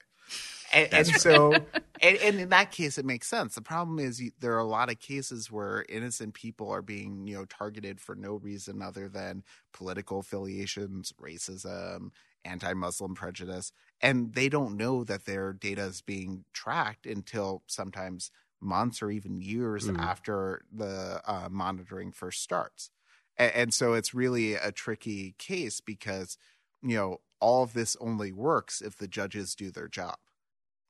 And, 0.71 0.89
and 0.93 1.15
so, 1.15 1.67
and, 1.99 2.17
and 2.17 2.39
in 2.39 2.49
that 2.49 2.71
case, 2.71 2.97
it 2.97 3.06
makes 3.06 3.28
sense. 3.28 3.56
The 3.56 3.62
problem 3.62 3.99
is 3.99 4.21
you, 4.21 4.32
there 4.39 4.54
are 4.56 4.60
a 4.60 4.63
lot 4.65 4.91
of 4.91 4.99
cases 4.99 5.51
where 5.51 5.86
innocent 5.89 6.34
people 6.34 6.69
are 6.71 6.82
being, 6.82 7.28
you 7.28 7.36
know, 7.36 7.45
targeted 7.45 8.01
for 8.01 8.15
no 8.15 8.36
reason 8.36 8.82
other 8.82 9.08
than 9.08 9.43
political 9.73 10.19
affiliations, 10.19 11.13
racism, 11.13 12.10
anti-Muslim 12.43 13.15
prejudice, 13.15 13.71
and 14.01 14.34
they 14.34 14.49
don't 14.49 14.78
know 14.78 15.04
that 15.04 15.25
their 15.25 15.54
data 15.54 15.84
is 15.84 16.01
being 16.01 16.45
tracked 16.54 17.06
until 17.06 17.63
sometimes 17.67 18.30
months 18.62 19.01
or 19.01 19.12
even 19.12 19.41
years 19.41 19.88
Mhm. 19.88 19.95
after 19.97 20.65
the 20.71 21.21
uh, 21.25 21.47
monitoring 21.51 22.12
first 22.12 22.41
starts. 22.41 22.91
And, 23.38 23.51
and 23.54 23.73
so 23.73 23.93
it's 23.93 24.13
really 24.13 24.54
a 24.54 24.71
tricky 24.71 25.34
case 25.38 25.82
because, 25.82 26.38
you 26.82 26.95
know, 26.95 27.17
all 27.39 27.63
of 27.63 27.73
this 27.73 27.95
only 27.99 28.32
works 28.32 28.82
if 28.82 28.95
the 28.97 29.08
judges 29.08 29.56
do 29.56 29.71
their 29.71 29.88
job, 29.88 30.17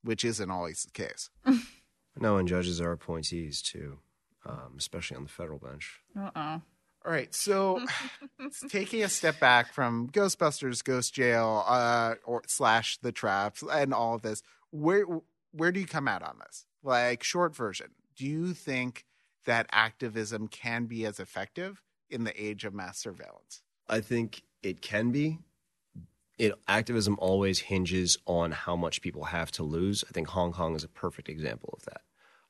which 0.05 0.23
isn't 0.23 0.49
always 0.49 0.83
the 0.83 0.91
case. 0.91 1.29
No, 2.17 2.37
and 2.37 2.47
judges 2.47 2.79
are 2.79 2.93
appointees 2.93 3.61
too, 3.61 3.99
um, 4.45 4.75
especially 4.77 5.17
on 5.17 5.23
the 5.23 5.29
federal 5.29 5.59
bench. 5.59 5.99
Uh-oh. 6.17 6.61
All 7.05 7.11
right, 7.11 7.35
so 7.35 7.85
taking 8.69 9.03
a 9.03 9.09
step 9.09 9.39
back 9.39 9.73
from 9.73 10.09
Ghostbusters, 10.09 10.83
Ghost 10.83 11.13
Jail, 11.13 11.63
uh, 11.67 12.15
or 12.23 12.41
slash 12.47 12.97
the 12.97 13.11
traps, 13.11 13.63
and 13.69 13.93
all 13.93 14.15
of 14.15 14.21
this, 14.21 14.41
where 14.71 15.05
where 15.51 15.71
do 15.71 15.79
you 15.79 15.85
come 15.85 16.07
out 16.07 16.23
on 16.23 16.39
this? 16.39 16.65
Like 16.83 17.21
short 17.21 17.55
version, 17.55 17.87
do 18.15 18.25
you 18.25 18.53
think 18.53 19.05
that 19.45 19.67
activism 19.71 20.47
can 20.47 20.85
be 20.85 21.05
as 21.05 21.19
effective 21.19 21.81
in 22.09 22.23
the 22.23 22.41
age 22.41 22.63
of 22.63 22.73
mass 22.73 22.97
surveillance? 22.97 23.61
I 23.87 23.99
think 23.99 24.43
it 24.63 24.81
can 24.81 25.11
be. 25.11 25.39
It 26.37 26.53
activism 26.67 27.15
always 27.19 27.59
hinges 27.59 28.17
on 28.25 28.51
how 28.51 28.75
much 28.75 29.01
people 29.01 29.25
have 29.25 29.51
to 29.51 29.63
lose. 29.63 30.03
I 30.07 30.11
think 30.11 30.27
Hong 30.29 30.51
Kong 30.51 30.75
is 30.75 30.83
a 30.83 30.89
perfect 30.89 31.29
example 31.29 31.73
of 31.77 31.85
that. 31.85 32.01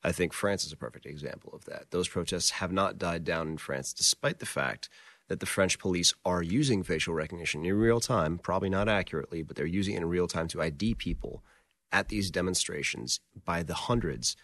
I 0.04 0.12
think 0.12 0.34
France 0.34 0.66
is 0.66 0.72
a 0.72 0.78
perfect 0.78 1.06
example 1.06 1.52
of 1.54 1.66
that. 1.66 1.92
Those 1.92 2.08
protests 2.08 2.52
have 2.52 2.72
not 2.72 2.98
died 2.98 3.24
down 3.24 3.48
in 3.48 3.58
France, 3.58 3.94
despite 3.94 4.40
the 4.40 4.46
fact 4.46 4.90
that 5.28 5.40
the 5.40 5.46
French 5.48 5.80
police 5.80 6.14
are 6.24 6.44
using 6.44 6.84
facial 6.84 7.14
recognition 7.14 7.66
in 7.66 7.74
real 7.74 8.00
time, 8.00 8.38
probably 8.38 8.70
not 8.70 8.88
accurately, 8.88 9.42
but 9.42 9.56
they're 9.56 9.66
using 9.66 9.96
it 9.96 9.98
in 9.98 10.06
real 10.10 10.28
time 10.28 10.48
to 10.50 10.62
ID 10.62 10.96
people 10.96 11.44
at 11.92 12.10
these 12.10 12.30
demonstrations 12.30 13.20
by 13.46 13.64
the 13.64 13.74
hundreds, 13.74 14.36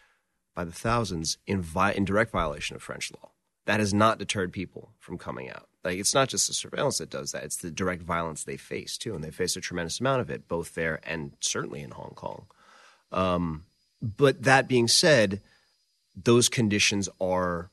by 0.56 0.64
the 0.64 0.72
thousands, 0.72 1.38
in, 1.46 1.62
vi- 1.62 1.92
in 1.92 2.06
direct 2.06 2.32
violation 2.32 2.76
of 2.76 2.82
French 2.82 3.12
law. 3.12 3.32
That 3.66 3.80
has 3.80 3.94
not 3.94 4.18
deterred 4.18 4.52
people 4.52 4.94
from 4.98 5.18
coming 5.18 5.50
out. 5.50 5.68
Like 5.84 5.98
it's 5.98 6.14
not 6.14 6.30
just 6.30 6.48
the 6.48 6.54
surveillance 6.54 7.00
that 7.00 7.10
does 7.10 7.32
that; 7.32 7.44
it's 7.44 7.58
the 7.58 7.72
direct 7.72 8.04
violence 8.04 8.44
they 8.44 8.58
face 8.58 8.98
too, 8.98 9.16
and 9.16 9.24
they 9.24 9.32
face 9.32 9.56
a 9.56 9.62
tremendous 9.62 10.00
amount 10.00 10.22
of 10.22 10.30
it, 10.30 10.48
both 10.48 10.76
there 10.76 11.00
and 11.04 11.32
certainly 11.40 11.82
in 11.82 11.92
Hong 11.92 12.14
Kong. 12.16 12.46
Um, 13.12 13.66
but 14.02 14.44
that 14.44 14.68
being 14.68 14.88
said, 14.88 15.42
those 16.16 16.50
conditions 16.50 17.10
are, 17.20 17.70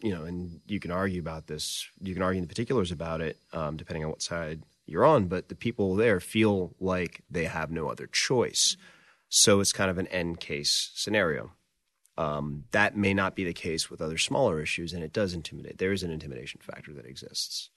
you 0.00 0.14
know, 0.14 0.24
and 0.24 0.60
you 0.66 0.80
can 0.80 0.90
argue 0.90 1.20
about 1.20 1.46
this. 1.46 1.86
You 2.00 2.14
can 2.14 2.22
argue 2.22 2.38
in 2.38 2.44
the 2.44 2.48
particulars 2.48 2.90
about 2.90 3.20
it, 3.20 3.38
um, 3.52 3.76
depending 3.76 4.04
on 4.04 4.10
what 4.10 4.22
side 4.22 4.62
you're 4.86 5.04
on. 5.04 5.26
But 5.26 5.48
the 5.48 5.54
people 5.54 5.94
there 5.96 6.20
feel 6.20 6.74
like 6.80 7.22
they 7.30 7.44
have 7.44 7.70
no 7.70 7.88
other 7.90 8.06
choice, 8.06 8.76
so 9.28 9.60
it's 9.60 9.72
kind 9.72 9.90
of 9.90 9.98
an 9.98 10.06
end 10.08 10.40
case 10.40 10.90
scenario. 10.94 11.52
Um, 12.18 12.64
that 12.72 12.96
may 12.96 13.14
not 13.14 13.34
be 13.34 13.44
the 13.44 13.52
case 13.52 13.90
with 13.90 14.02
other 14.02 14.18
smaller 14.18 14.60
issues, 14.60 14.92
and 14.92 15.02
it 15.02 15.12
does 15.12 15.32
intimidate. 15.32 15.78
There 15.78 15.92
is 15.92 16.02
an 16.02 16.10
intimidation 16.10 16.60
factor 16.62 16.92
that 16.94 17.06
exists. 17.06 17.70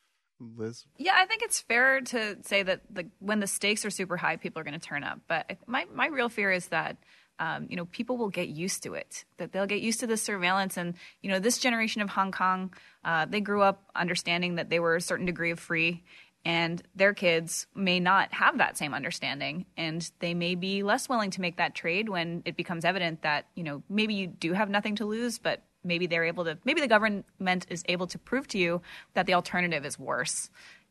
Liz? 0.58 0.86
Yeah, 0.98 1.14
I 1.16 1.26
think 1.26 1.42
it's 1.44 1.62
fair 1.62 2.02
to 2.02 2.38
say 2.42 2.64
that 2.64 2.82
the, 2.90 3.08
when 3.20 3.40
the 3.40 3.48
stakes 3.48 3.86
are 3.86 3.90
super 3.90 4.18
high, 4.18 4.36
people 4.36 4.60
are 4.60 4.64
going 4.64 4.80
to 4.80 4.86
turn 4.86 5.04
up. 5.04 5.20
But 5.28 5.58
my, 5.68 5.86
my 5.94 6.08
real 6.08 6.30
fear 6.30 6.52
is 6.52 6.68
that 6.68 6.98
um, 7.40 7.68
you 7.70 7.76
know 7.76 7.86
people 7.86 8.18
will 8.18 8.30
get 8.30 8.50
used 8.50 8.84
to 8.84 8.94
it. 8.94 9.26
That 9.38 9.52
they'll 9.52 9.66
get 9.66 9.82
used 9.82 10.00
to 10.02 10.08
the 10.08 10.18
surveillance, 10.18 10.78
and 10.78 10.94
you 11.22 11.32
know 11.32 11.40
this 11.40 11.58
generation 11.58 12.02
of 12.02 12.10
Hong 12.10 12.32
Kong, 12.32 12.74
uh, 13.04 13.26
they 13.26 13.42
grew 13.42 13.62
up 13.62 13.90
understanding 13.96 14.56
that 14.56 14.70
they 14.70 14.80
were 14.80 14.96
a 14.96 15.02
certain 15.02 15.26
degree 15.26 15.52
of 15.52 15.60
free, 15.60 16.04
and 16.46 16.82
their 16.96 17.14
kids 17.14 17.68
may 17.74 18.00
not 18.00 18.34
have 18.34 18.58
that 18.58 18.78
same 18.78 18.94
understanding, 18.94 19.66
and 19.78 20.10
they 20.20 20.34
may 20.34 20.56
be 20.56 20.84
less 20.84 21.08
willing 21.08 21.32
to 21.32 21.42
make 21.42 21.58
that 21.58 21.76
trade 21.76 22.10
when 22.10 22.42
it 22.46 22.58
becomes 22.58 22.86
evident 22.86 23.22
that 23.22 23.48
you 23.56 23.64
know 23.64 23.84
maybe 23.90 24.14
you 24.14 24.28
do 24.28 24.54
have 24.54 24.70
nothing 24.70 24.96
to 24.98 25.06
lose, 25.06 25.40
but 25.40 25.62
maybe 25.84 26.08
they're 26.08 26.26
able 26.26 26.46
to 26.46 26.58
maybe 26.66 26.82
the 26.82 26.88
government 26.88 27.66
is 27.70 27.84
able 27.88 28.08
to 28.08 28.18
prove 28.18 28.48
to 28.50 28.58
you 28.58 28.82
that 29.14 29.26
the 29.26 29.34
alternative 29.34 29.86
is 29.86 29.98
worse. 29.98 30.50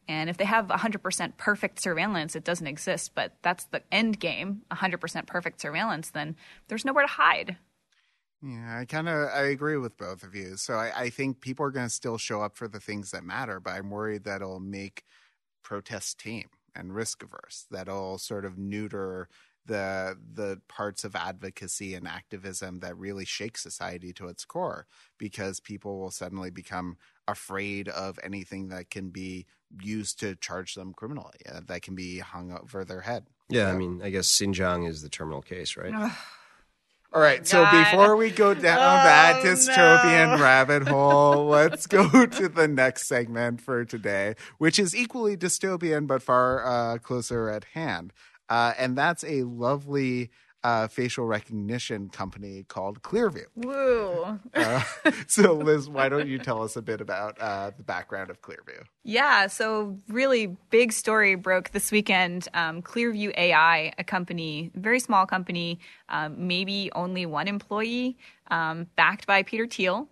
And 0.08 0.28
if 0.28 0.36
they 0.36 0.44
have 0.44 0.66
100% 0.66 1.36
perfect 1.36 1.80
surveillance, 1.80 2.34
it 2.34 2.42
doesn't 2.42 2.66
exist, 2.66 3.12
but 3.14 3.34
that's 3.42 3.66
the 3.66 3.82
end 3.92 4.18
game 4.18 4.62
100% 4.72 5.26
perfect 5.26 5.60
surveillance, 5.60 6.10
then 6.10 6.34
there's 6.66 6.84
nowhere 6.84 7.04
to 7.04 7.12
hide. 7.12 7.56
Yeah, 8.42 8.80
I 8.80 8.84
kind 8.84 9.08
of 9.08 9.28
I 9.28 9.42
agree 9.42 9.76
with 9.76 9.96
both 9.96 10.24
of 10.24 10.34
you. 10.34 10.56
So 10.56 10.74
I, 10.74 10.92
I 11.02 11.10
think 11.10 11.40
people 11.40 11.64
are 11.64 11.70
going 11.70 11.86
to 11.86 11.92
still 11.92 12.18
show 12.18 12.42
up 12.42 12.56
for 12.56 12.66
the 12.66 12.80
things 12.80 13.12
that 13.12 13.22
matter, 13.22 13.60
but 13.60 13.70
I'm 13.70 13.90
worried 13.90 14.24
that 14.24 14.42
it'll 14.42 14.58
make 14.58 15.04
protests 15.62 16.14
team 16.14 16.48
and 16.74 16.94
risk 16.94 17.22
averse. 17.22 17.66
That'll 17.70 18.18
sort 18.18 18.44
of 18.44 18.58
neuter 18.58 19.28
the 19.64 20.18
the 20.34 20.60
parts 20.68 21.04
of 21.04 21.14
advocacy 21.14 21.94
and 21.94 22.08
activism 22.08 22.80
that 22.80 22.96
really 22.98 23.24
shake 23.24 23.56
society 23.56 24.12
to 24.14 24.26
its 24.26 24.44
core 24.44 24.86
because 25.18 25.60
people 25.60 26.00
will 26.00 26.10
suddenly 26.10 26.50
become 26.50 26.96
afraid 27.28 27.88
of 27.88 28.18
anything 28.24 28.68
that 28.68 28.90
can 28.90 29.10
be 29.10 29.46
used 29.80 30.18
to 30.18 30.34
charge 30.36 30.74
them 30.74 30.92
criminally 30.92 31.38
uh, 31.50 31.60
that 31.66 31.82
can 31.82 31.94
be 31.94 32.18
hung 32.18 32.50
over 32.52 32.84
their 32.84 33.02
head. 33.02 33.26
Yeah, 33.48 33.66
So- 33.68 33.74
I 33.74 33.78
mean, 33.78 34.02
I 34.02 34.10
guess 34.10 34.26
Xinjiang 34.26 34.88
is 34.88 35.00
the 35.02 35.08
terminal 35.08 35.42
case, 35.42 35.76
right? 35.76 35.92
All 37.14 37.20
right, 37.20 37.46
so 37.46 37.62
God. 37.62 37.90
before 37.90 38.16
we 38.16 38.30
go 38.30 38.54
down 38.54 38.62
that 39.04 39.44
dystopian 39.44 40.40
rabbit 40.40 40.88
hole, 40.88 41.46
let's 41.46 41.86
go 41.86 42.24
to 42.24 42.48
the 42.48 42.66
next 42.66 43.06
segment 43.06 43.60
for 43.60 43.84
today, 43.84 44.34
which 44.56 44.78
is 44.78 44.96
equally 44.96 45.36
dystopian 45.36 46.06
but 46.06 46.22
far 46.22 46.64
uh, 46.64 46.98
closer 46.98 47.50
at 47.50 47.64
hand. 47.74 48.14
Uh, 48.48 48.72
and 48.78 48.96
that's 48.96 49.24
a 49.24 49.42
lovely 49.42 50.30
uh, 50.64 50.86
facial 50.88 51.26
recognition 51.26 52.08
company 52.08 52.64
called 52.68 53.02
Clearview. 53.02 53.46
Woo. 53.56 54.38
Uh, 54.54 54.82
so, 55.26 55.54
Liz, 55.54 55.88
why 55.88 56.08
don't 56.08 56.28
you 56.28 56.38
tell 56.38 56.62
us 56.62 56.76
a 56.76 56.82
bit 56.82 57.00
about 57.00 57.40
uh, 57.40 57.72
the 57.76 57.82
background 57.82 58.30
of 58.30 58.40
Clearview? 58.42 58.84
Yeah, 59.02 59.48
so 59.48 59.98
really 60.08 60.56
big 60.70 60.92
story 60.92 61.34
broke 61.34 61.70
this 61.70 61.90
weekend. 61.90 62.48
Um, 62.54 62.82
Clearview 62.82 63.36
AI, 63.36 63.92
a 63.98 64.04
company, 64.04 64.70
very 64.74 65.00
small 65.00 65.26
company, 65.26 65.80
um, 66.08 66.46
maybe 66.46 66.90
only 66.94 67.26
one 67.26 67.48
employee, 67.48 68.16
um, 68.50 68.86
backed 68.96 69.26
by 69.26 69.42
Peter 69.42 69.66
Thiel 69.66 70.08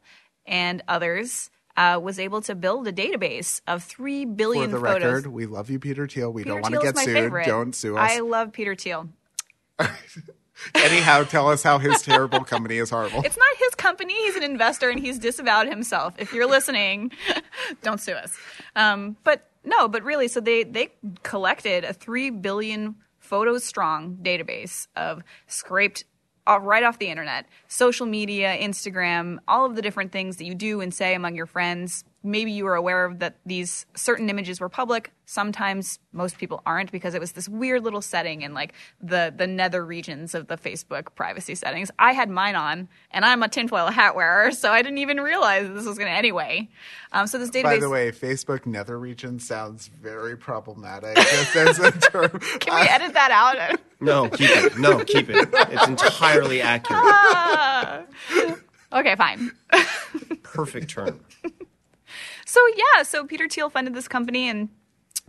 and 0.46 0.82
others, 0.88 1.50
uh, 1.76 2.00
was 2.02 2.18
able 2.18 2.40
to 2.42 2.54
build 2.54 2.88
a 2.88 2.92
database 2.92 3.60
of 3.66 3.84
three 3.84 4.24
For 4.24 4.66
the 4.66 4.80
photos. 4.80 4.82
record, 4.82 5.26
we 5.28 5.46
love 5.46 5.70
you, 5.70 5.78
Peter 5.78 6.08
Thiel. 6.08 6.32
We 6.32 6.42
Peter 6.42 6.54
don't 6.54 6.62
want 6.62 6.74
to 6.74 6.80
get 6.80 6.98
sued. 6.98 7.14
favorite. 7.14 7.46
Don't 7.46 7.74
sue 7.74 7.96
us. 7.96 8.10
I 8.10 8.20
love 8.20 8.52
Peter 8.52 8.74
Thiel. 8.74 9.08
Anyhow, 10.74 11.24
tell 11.24 11.48
us 11.48 11.62
how 11.62 11.78
his 11.78 12.02
terrible 12.02 12.44
company 12.44 12.76
is 12.76 12.90
horrible. 12.90 13.22
It's 13.24 13.36
not 13.36 13.56
his 13.58 13.74
company. 13.74 14.14
He's 14.14 14.36
an 14.36 14.42
investor 14.42 14.90
and 14.90 15.00
he's 15.00 15.18
disavowed 15.18 15.68
himself. 15.68 16.14
If 16.18 16.32
you're 16.32 16.46
listening, 16.46 17.12
don't 17.82 18.00
sue 18.00 18.12
us. 18.12 18.36
Um, 18.76 19.16
but 19.24 19.48
no, 19.64 19.88
but 19.88 20.02
really, 20.02 20.28
so 20.28 20.40
they, 20.40 20.64
they 20.64 20.90
collected 21.22 21.84
a 21.84 21.92
3 21.92 22.30
billion 22.30 22.96
photos 23.18 23.64
strong 23.64 24.18
database 24.22 24.86
of 24.96 25.22
scraped 25.46 26.04
uh, 26.48 26.58
right 26.60 26.82
off 26.82 26.98
the 26.98 27.08
internet, 27.08 27.46
social 27.68 28.06
media, 28.06 28.56
Instagram, 28.58 29.38
all 29.46 29.66
of 29.66 29.76
the 29.76 29.82
different 29.82 30.10
things 30.12 30.38
that 30.38 30.44
you 30.44 30.54
do 30.54 30.80
and 30.80 30.92
say 30.92 31.14
among 31.14 31.36
your 31.36 31.46
friends. 31.46 32.04
Maybe 32.22 32.52
you 32.52 32.64
were 32.64 32.74
aware 32.74 33.04
of 33.04 33.18
that 33.20 33.36
these 33.46 33.86
certain 33.94 34.28
images 34.28 34.60
were 34.60 34.68
public. 34.68 35.12
Sometimes 35.24 35.98
most 36.12 36.38
people 36.38 36.60
aren't 36.66 36.92
because 36.92 37.14
it 37.14 37.20
was 37.20 37.32
this 37.32 37.48
weird 37.48 37.82
little 37.82 38.02
setting 38.02 38.42
in 38.42 38.52
like 38.52 38.74
the 39.00 39.32
the 39.34 39.46
nether 39.46 39.84
regions 39.84 40.34
of 40.34 40.48
the 40.48 40.56
Facebook 40.56 41.14
privacy 41.14 41.54
settings. 41.54 41.90
I 41.98 42.12
had 42.12 42.28
mine 42.28 42.56
on, 42.56 42.88
and 43.10 43.24
I'm 43.24 43.42
a 43.42 43.48
tinfoil 43.48 43.86
hat 43.86 44.14
wearer, 44.16 44.50
so 44.50 44.70
I 44.70 44.82
didn't 44.82 44.98
even 44.98 45.20
realize 45.20 45.68
this 45.68 45.86
was 45.86 45.96
going 45.96 46.10
to 46.10 46.16
anyway. 46.16 46.68
Um, 47.12 47.26
so 47.26 47.38
this 47.38 47.50
database. 47.50 47.62
By 47.62 47.78
the 47.78 47.88
way, 47.88 48.10
Facebook 48.10 48.66
nether 48.66 48.98
region 48.98 49.38
sounds 49.38 49.88
very 49.88 50.36
problematic. 50.36 51.16
As 51.56 51.78
a 51.78 51.90
term. 51.92 52.38
can 52.60 52.74
we 52.74 52.88
edit 52.88 53.14
that 53.14 53.30
out? 53.30 53.78
No, 54.02 54.30
keep 54.30 54.48
it. 54.48 54.78
No, 54.78 55.04
keep 55.04 55.28
it. 55.28 55.50
It's 55.52 55.86
entirely 55.86 56.62
accurate. 56.62 57.02
okay, 58.94 59.14
fine. 59.14 59.50
Perfect 60.42 60.88
term. 60.88 61.20
So 62.50 62.58
yeah, 62.74 63.04
so 63.04 63.24
Peter 63.24 63.48
Thiel 63.48 63.70
funded 63.70 63.94
this 63.94 64.08
company 64.08 64.48
and 64.48 64.70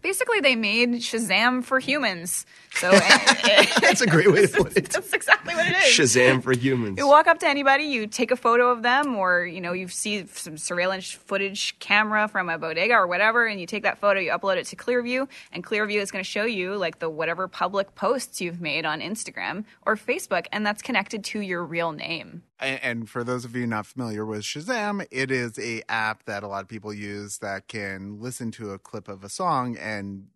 basically 0.01 0.39
they 0.39 0.55
made 0.55 0.89
Shazam 0.95 1.63
for 1.63 1.79
humans. 1.79 2.45
So 2.73 2.89
That's 3.81 4.01
a 4.01 4.07
great 4.07 4.31
way 4.31 4.47
to 4.47 4.57
put 4.63 4.77
it. 4.77 4.89
that's 4.89 5.13
exactly 5.13 5.53
what 5.55 5.67
it 5.67 5.75
is. 5.75 5.83
Shazam 5.93 6.41
for 6.41 6.53
humans. 6.53 6.97
You 6.97 7.07
walk 7.07 7.27
up 7.27 7.39
to 7.39 7.47
anybody, 7.47 7.83
you 7.83 8.07
take 8.07 8.31
a 8.31 8.35
photo 8.37 8.69
of 8.71 8.81
them, 8.81 9.15
or 9.15 9.45
you 9.45 9.59
know 9.59 9.73
you 9.73 9.87
see 9.89 10.25
some 10.27 10.57
surveillance 10.57 11.11
footage 11.11 11.77
camera 11.79 12.27
from 12.29 12.49
a 12.49 12.57
bodega 12.57 12.93
or 12.93 13.07
whatever, 13.07 13.45
and 13.45 13.59
you 13.59 13.67
take 13.67 13.83
that 13.83 13.97
photo, 13.99 14.19
you 14.21 14.31
upload 14.31 14.55
it 14.57 14.65
to 14.67 14.75
Clearview, 14.77 15.27
and 15.51 15.65
Clearview 15.65 16.01
is 16.01 16.11
going 16.11 16.23
to 16.23 16.29
show 16.29 16.45
you 16.45 16.75
like 16.77 16.99
the 16.99 17.09
whatever 17.09 17.47
public 17.49 17.93
posts 17.95 18.39
you've 18.39 18.61
made 18.61 18.85
on 18.85 19.01
Instagram 19.01 19.65
or 19.85 19.97
Facebook, 19.97 20.45
and 20.53 20.65
that's 20.65 20.81
connected 20.81 21.23
to 21.25 21.41
your 21.41 21.65
real 21.65 21.91
name. 21.91 22.43
And 22.59 22.79
and 22.81 23.09
for 23.09 23.23
those 23.25 23.43
of 23.43 23.53
you 23.55 23.67
not 23.67 23.85
familiar 23.85 24.25
with 24.25 24.41
Shazam, 24.43 25.05
it 25.11 25.29
is 25.29 25.59
a 25.59 25.81
app 25.89 26.23
that 26.23 26.41
a 26.43 26.47
lot 26.47 26.61
of 26.63 26.69
people 26.69 26.93
use 26.93 27.39
that 27.39 27.67
can 27.67 28.21
listen 28.21 28.49
to 28.51 28.71
a 28.71 28.79
clip 28.79 29.09
of 29.09 29.23
a 29.25 29.29
song 29.29 29.75
and 29.75 29.90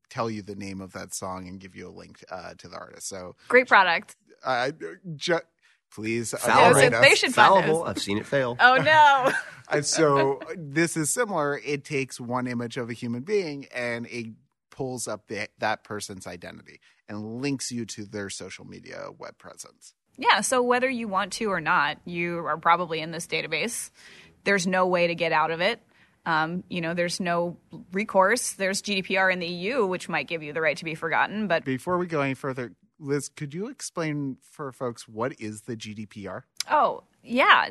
tell 0.09 0.29
you 0.29 0.41
the 0.41 0.55
name 0.55 0.81
of 0.81 0.93
that 0.93 1.13
song 1.13 1.47
and 1.47 1.59
give 1.59 1.75
you 1.75 1.87
a 1.87 1.93
link 1.93 2.23
uh, 2.31 2.53
to 2.57 2.67
the 2.67 2.77
artist. 2.77 3.07
So, 3.07 3.35
Great 3.47 3.67
product. 3.67 4.15
uh, 4.43 4.71
ju- 5.15 5.39
please 5.91 6.31
Fallible. 6.37 6.63
underwrite 6.79 6.91
so 6.91 6.97
us. 6.97 7.03
they 7.03 7.15
should 7.15 7.33
fund 7.33 7.47
Fallible. 7.65 7.83
I've 7.85 7.99
seen 7.99 8.17
it 8.17 8.25
fail. 8.25 8.57
Oh 8.59 8.75
no. 8.77 9.31
Uh, 9.67 9.81
so 9.81 10.39
this 10.55 10.95
is 10.95 11.09
similar. 11.09 11.59
It 11.65 11.83
takes 11.83 12.19
one 12.19 12.45
image 12.45 12.77
of 12.77 12.87
a 12.91 12.93
human 12.93 13.23
being 13.23 13.65
and 13.73 14.05
it 14.05 14.27
pulls 14.69 15.07
up 15.07 15.27
the, 15.27 15.47
that 15.57 15.83
person's 15.83 16.27
identity 16.27 16.79
and 17.09 17.41
links 17.41 17.71
you 17.71 17.83
to 17.85 18.05
their 18.05 18.29
social 18.29 18.63
media 18.63 19.07
web 19.17 19.39
presence. 19.39 19.95
Yeah, 20.17 20.41
so 20.41 20.61
whether 20.61 20.87
you 20.87 21.07
want 21.07 21.33
to 21.33 21.45
or 21.45 21.59
not, 21.61 21.97
you 22.05 22.45
are 22.45 22.57
probably 22.57 22.99
in 22.99 23.09
this 23.09 23.25
database. 23.25 23.89
There's 24.43 24.67
no 24.67 24.85
way 24.85 25.07
to 25.07 25.15
get 25.15 25.31
out 25.31 25.49
of 25.49 25.61
it. 25.61 25.81
Um, 26.25 26.63
you 26.69 26.81
know, 26.81 26.93
there's 26.93 27.19
no 27.19 27.57
recourse. 27.91 28.53
There's 28.53 28.81
GDPR 28.81 29.31
in 29.31 29.39
the 29.39 29.47
EU, 29.47 29.85
which 29.85 30.09
might 30.09 30.27
give 30.27 30.41
you 30.43 30.53
the 30.53 30.61
right 30.61 30.77
to 30.77 30.85
be 30.85 30.95
forgotten. 30.95 31.47
But 31.47 31.65
Before 31.65 31.97
we 31.97 32.07
go 32.07 32.21
any 32.21 32.33
further, 32.33 32.71
Liz, 32.99 33.29
could 33.29 33.53
you 33.53 33.67
explain 33.67 34.37
for 34.41 34.71
folks 34.71 35.07
what 35.07 35.39
is 35.39 35.61
the 35.61 35.75
GDPR? 35.75 36.43
oh, 36.71 37.03
yeah, 37.23 37.69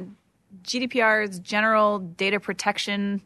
GDPR 0.62 1.29
is 1.29 1.38
General 1.40 1.99
Data 1.99 2.38
Protection 2.40 3.23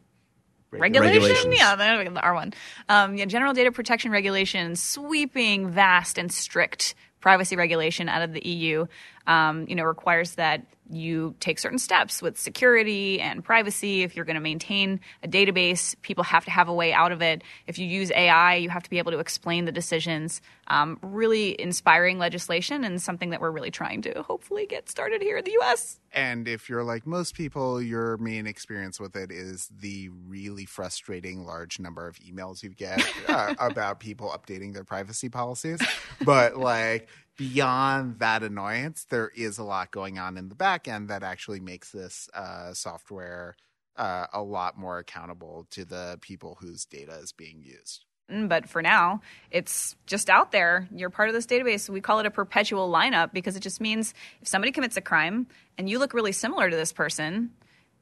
Regulation? 0.71 1.51
Yeah, 1.51 1.75
there 1.75 1.97
we 1.97 2.03
go, 2.03 2.11
the 2.11 2.21
R 2.21 2.33
one. 2.33 2.53
Um, 2.87 3.15
yeah, 3.15 3.25
General 3.25 3.53
Data 3.53 3.71
Protection 3.71 4.11
Regulation, 4.11 4.75
sweeping, 4.75 5.69
vast, 5.69 6.17
and 6.17 6.31
strict 6.31 6.95
privacy 7.19 7.55
regulation 7.55 8.07
out 8.09 8.21
of 8.21 8.33
the 8.33 8.47
EU. 8.47 8.85
Um, 9.27 9.65
you 9.67 9.75
know, 9.75 9.83
requires 9.83 10.35
that 10.35 10.65
you 10.89 11.35
take 11.39 11.59
certain 11.59 11.79
steps 11.79 12.21
with 12.21 12.37
security 12.37 13.21
and 13.21 13.43
privacy. 13.43 14.03
If 14.03 14.15
you're 14.15 14.25
going 14.25 14.35
to 14.35 14.41
maintain 14.41 14.99
a 15.23 15.27
database, 15.27 15.95
people 16.01 16.23
have 16.23 16.45
to 16.45 16.51
have 16.51 16.67
a 16.67 16.73
way 16.73 16.93
out 16.93 17.11
of 17.11 17.21
it. 17.21 17.43
If 17.67 17.77
you 17.77 17.87
use 17.87 18.11
AI, 18.11 18.55
you 18.55 18.69
have 18.69 18.83
to 18.83 18.89
be 18.89 18.97
able 18.97 19.11
to 19.11 19.19
explain 19.19 19.65
the 19.65 19.71
decisions. 19.71 20.41
Um, 20.67 20.99
really 21.01 21.59
inspiring 21.59 22.19
legislation 22.19 22.83
and 22.83 23.01
something 23.01 23.31
that 23.31 23.41
we're 23.41 23.51
really 23.51 23.71
trying 23.71 24.03
to 24.03 24.21
hopefully 24.21 24.67
get 24.67 24.89
started 24.89 25.21
here 25.21 25.37
in 25.37 25.43
the 25.43 25.51
U.S. 25.51 25.99
And 26.11 26.47
if 26.47 26.69
you're 26.69 26.83
like 26.83 27.07
most 27.07 27.35
people, 27.35 27.81
your 27.81 28.17
main 28.17 28.47
experience 28.47 28.99
with 28.99 29.15
it 29.15 29.31
is 29.31 29.69
the 29.79 30.09
really 30.27 30.65
frustrating 30.65 31.45
large 31.45 31.79
number 31.79 32.07
of 32.07 32.17
emails 32.17 32.61
you 32.61 32.69
get 32.69 33.03
uh, 33.27 33.55
about 33.59 33.99
people 33.99 34.29
updating 34.29 34.73
their 34.73 34.83
privacy 34.83 35.29
policies. 35.29 35.79
But 36.23 36.57
like 36.57 37.09
beyond 37.39 38.19
that 38.19 38.43
annoyance, 38.43 39.05
there 39.09 39.29
is 39.29 39.57
a 39.57 39.63
lot 39.63 39.91
going 39.91 40.19
on 40.19 40.37
in 40.37 40.49
the 40.49 40.55
back 40.55 40.89
end 40.89 41.07
that 41.07 41.23
actually 41.23 41.61
makes 41.61 41.91
this 41.91 42.29
uh, 42.33 42.73
software 42.73 43.55
uh, 43.95 44.27
a 44.33 44.43
lot 44.43 44.77
more 44.77 44.99
accountable 44.99 45.65
to 45.71 45.85
the 45.85 46.19
people 46.21 46.57
whose 46.59 46.83
data 46.83 47.13
is 47.13 47.31
being 47.31 47.63
used. 47.63 48.03
Mm, 48.29 48.49
but 48.49 48.67
for 48.67 48.81
now, 48.81 49.21
it's 49.51 49.95
just 50.05 50.29
out 50.29 50.51
there. 50.51 50.89
You're 50.93 51.09
part 51.09 51.29
of 51.29 51.33
this 51.33 51.45
database. 51.45 51.89
We 51.89 52.01
call 52.01 52.19
it 52.19 52.25
a 52.25 52.31
perpetual 52.31 52.91
lineup 52.91 53.31
because 53.31 53.55
it 53.55 53.61
just 53.61 53.79
means 53.79 54.13
if 54.41 54.47
somebody 54.49 54.73
commits 54.73 54.97
a 54.97 55.01
crime 55.01 55.47
and 55.77 55.89
you 55.89 55.97
look 55.97 56.13
really 56.13 56.33
similar 56.33 56.69
to 56.69 56.75
this 56.75 56.91
person, 56.91 57.51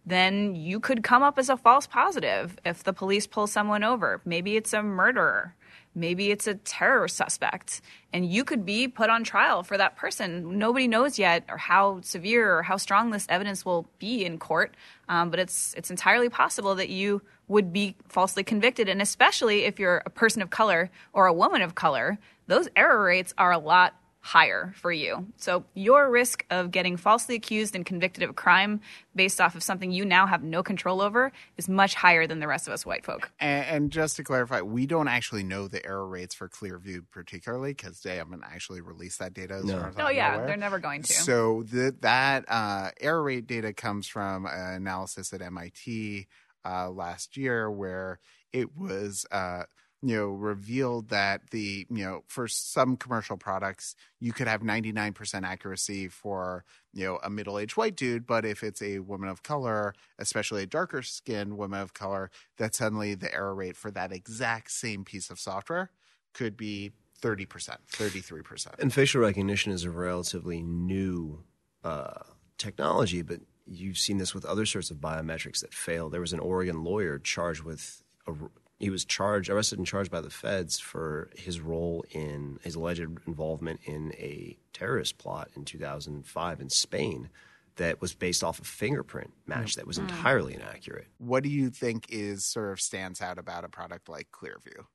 then 0.04 0.56
you 0.56 0.80
could 0.80 1.04
come 1.04 1.22
up 1.22 1.38
as 1.38 1.50
a 1.50 1.58
false 1.58 1.86
positive 1.86 2.58
if 2.66 2.84
the 2.84 2.94
police 2.94 3.28
pull 3.28 3.46
someone 3.46 3.84
over. 3.84 4.20
Maybe 4.26 4.58
it's 4.58 4.74
a 4.74 4.82
murderer. 4.82 5.54
Maybe 5.98 6.30
it's 6.30 6.46
a 6.46 6.54
terror 6.54 7.08
suspect. 7.08 7.82
And 8.14 8.26
you 8.26 8.44
could 8.44 8.66
be 8.66 8.88
put 8.88 9.10
on 9.10 9.24
trial 9.24 9.64
for 9.64 9.78
that 9.78 9.96
person. 9.98 10.60
Nobody 10.60 10.88
knows 10.88 11.18
yet 11.18 11.44
or 11.50 11.58
how 11.58 12.02
severe 12.02 12.60
or 12.60 12.62
how 12.62 12.78
strong 12.78 13.10
this 13.10 13.26
evidence 13.30 13.66
will 13.66 13.90
be 13.98 14.24
in 14.24 14.38
court. 14.38 14.76
Um, 15.10 15.32
but 15.32 15.40
it's 15.40 15.74
it's 15.76 15.90
entirely 15.90 16.30
possible 16.30 16.76
that 16.76 16.90
you 16.90 17.24
would 17.48 17.74
be 17.74 17.96
falsely 18.10 18.44
convicted. 18.44 18.88
And 18.88 19.02
especially 19.02 19.64
if 19.64 19.80
you're 19.80 20.04
a 20.06 20.10
person 20.12 20.42
of 20.44 20.52
color 20.52 20.92
or 21.14 21.26
a 21.26 21.34
woman 21.34 21.64
of 21.64 21.74
color, 21.74 22.20
those 22.46 22.70
error 22.76 23.04
rates 23.04 23.34
are 23.38 23.52
a 23.52 23.58
lot 23.58 23.96
higher 24.20 24.74
for 24.76 24.92
you. 24.92 25.26
So 25.38 25.64
your 25.74 26.10
risk 26.10 26.46
of 26.50 26.72
getting 26.72 26.98
falsely 26.98 27.36
accused 27.36 27.76
and 27.76 27.86
convicted 27.86 28.24
of 28.24 28.30
a 28.32 28.34
crime 28.34 28.82
based 29.16 29.40
off 29.40 29.56
of 29.56 29.64
something 29.64 29.92
you 29.92 30.04
now 30.06 30.28
have 30.28 30.44
no 30.44 30.62
control 30.64 31.02
over 31.02 31.32
is 31.58 31.70
much 31.70 31.96
higher 31.96 32.28
than 32.28 32.40
the 32.40 32.48
rest 32.48 32.68
of 32.68 32.74
us 32.74 32.86
white 32.86 33.06
folk. 33.06 33.32
And, 33.40 33.66
and 33.66 33.92
just 33.92 34.18
to 34.18 34.24
clarify, 34.24 34.62
we 34.62 34.86
don't 34.86 35.08
actually 35.08 35.44
know 35.44 35.68
the 35.68 35.86
error 35.86 36.08
rates 36.08 36.36
for 36.36 36.50
Clearview 36.50 37.06
particularly 37.12 37.74
because 37.74 38.02
they 38.02 38.18
haven't 38.18 38.44
actually 38.46 38.82
released 38.82 39.20
that 39.20 39.34
data. 39.34 39.56
As 39.56 39.66
No. 39.66 39.78
far 39.78 39.88
as 39.90 39.96
Oh 39.98 40.08
I'm 40.08 40.16
yeah, 40.16 40.36
aware. 40.36 40.48
they're 40.48 40.58
never 40.58 40.80
going 40.80 41.04
to. 41.04 41.14
So 41.14 41.64
the, 41.64 41.96
that 42.02 42.46
uh, 42.48 42.92
error 43.00 43.24
rate 43.24 43.48
data 43.48 43.74
comes 43.74 44.08
from 44.08 44.46
an 44.46 44.74
analysis 44.74 45.32
at 45.34 45.42
MIT 45.42 46.28
uh, 46.66 46.90
last 46.90 47.38
year, 47.38 47.72
where 47.72 48.20
it 48.52 48.76
was 48.76 49.26
uh, 49.32 49.64
you 50.02 50.16
know 50.16 50.28
revealed 50.28 51.10
that 51.10 51.50
the 51.50 51.88
you 51.90 52.04
know 52.04 52.24
for 52.28 52.48
some 52.48 52.96
commercial 52.98 53.36
products 53.36 53.96
you 54.20 54.32
could 54.32 54.48
have 54.48 54.62
99% 54.62 55.44
accuracy 55.44 56.08
for 56.08 56.64
you 56.94 57.06
know 57.06 57.20
a 57.24 57.30
middle-aged 57.30 57.78
white 57.78 57.96
dude, 57.96 58.26
but 58.26 58.46
if 58.46 58.64
it's 58.64 58.82
a 58.82 59.00
woman 59.00 59.30
of 59.30 59.44
color, 59.44 59.94
especially 60.20 60.64
a 60.64 60.68
darker 60.68 61.02
skinned 61.02 61.58
woman 61.58 61.80
of 61.80 61.94
color, 61.94 62.30
that 62.58 62.76
suddenly 62.76 63.16
the 63.16 63.34
error 63.34 63.56
rate 63.56 63.76
for 63.76 63.92
that 63.92 64.12
exact 64.12 64.72
same 64.72 65.04
piece 65.04 65.30
of 65.30 65.40
software 65.40 65.92
could 66.34 66.56
be 66.56 66.92
30%, 67.22 67.48
33%. 67.92 68.80
And 68.80 68.94
facial 68.94 69.22
recognition 69.22 69.72
is 69.72 69.84
a 69.84 69.90
relatively 69.90 70.62
new 70.62 71.44
uh, 71.84 72.22
technology, 72.58 73.22
but 73.22 73.40
you've 73.66 73.98
seen 73.98 74.18
this 74.18 74.34
with 74.34 74.46
other 74.46 74.66
sorts 74.66 74.92
of 74.92 74.98
biometrics 74.98 75.62
that 75.62 75.74
fail. 75.74 76.10
There 76.10 76.22
was 76.22 76.34
an 76.34 76.40
Oregon 76.40 76.84
lawyer 76.84 77.20
charged 77.20 77.64
with 77.64 78.04
a, 78.28 78.34
he 78.78 78.90
was 78.90 79.06
charged, 79.06 79.50
arrested 79.50 79.80
and 79.80 79.88
charged 79.88 80.12
by 80.12 80.22
the 80.22 80.30
feds 80.30 80.80
for 80.80 81.30
his 81.36 81.60
role 81.60 82.06
in 82.12 82.60
his 82.62 82.76
alleged 82.76 83.08
involvement 83.26 83.80
in 83.86 84.14
a 84.14 84.58
terrorist 84.72 85.18
plot 85.18 85.50
in 85.56 85.66
2005 85.66 86.62
in 86.62 86.70
Spain 86.70 87.30
that 87.78 88.02
was 88.02 88.14
based 88.14 88.44
off 88.44 88.60
a 88.60 88.64
fingerprint 88.64 89.32
match 89.46 89.76
that 89.76 89.88
was 89.88 89.98
mm. 89.98 90.02
entirely 90.02 90.54
inaccurate. 90.54 91.08
what 91.20 91.44
do 91.44 91.50
you 91.50 91.70
think 91.70 92.08
is 92.10 92.44
sort 92.44 92.72
of 92.72 92.82
stands 92.82 93.22
out 93.22 93.38
about 93.38 93.64
a 93.64 93.70
product 93.70 94.10
like 94.10 94.28
Clearview? 94.32 94.86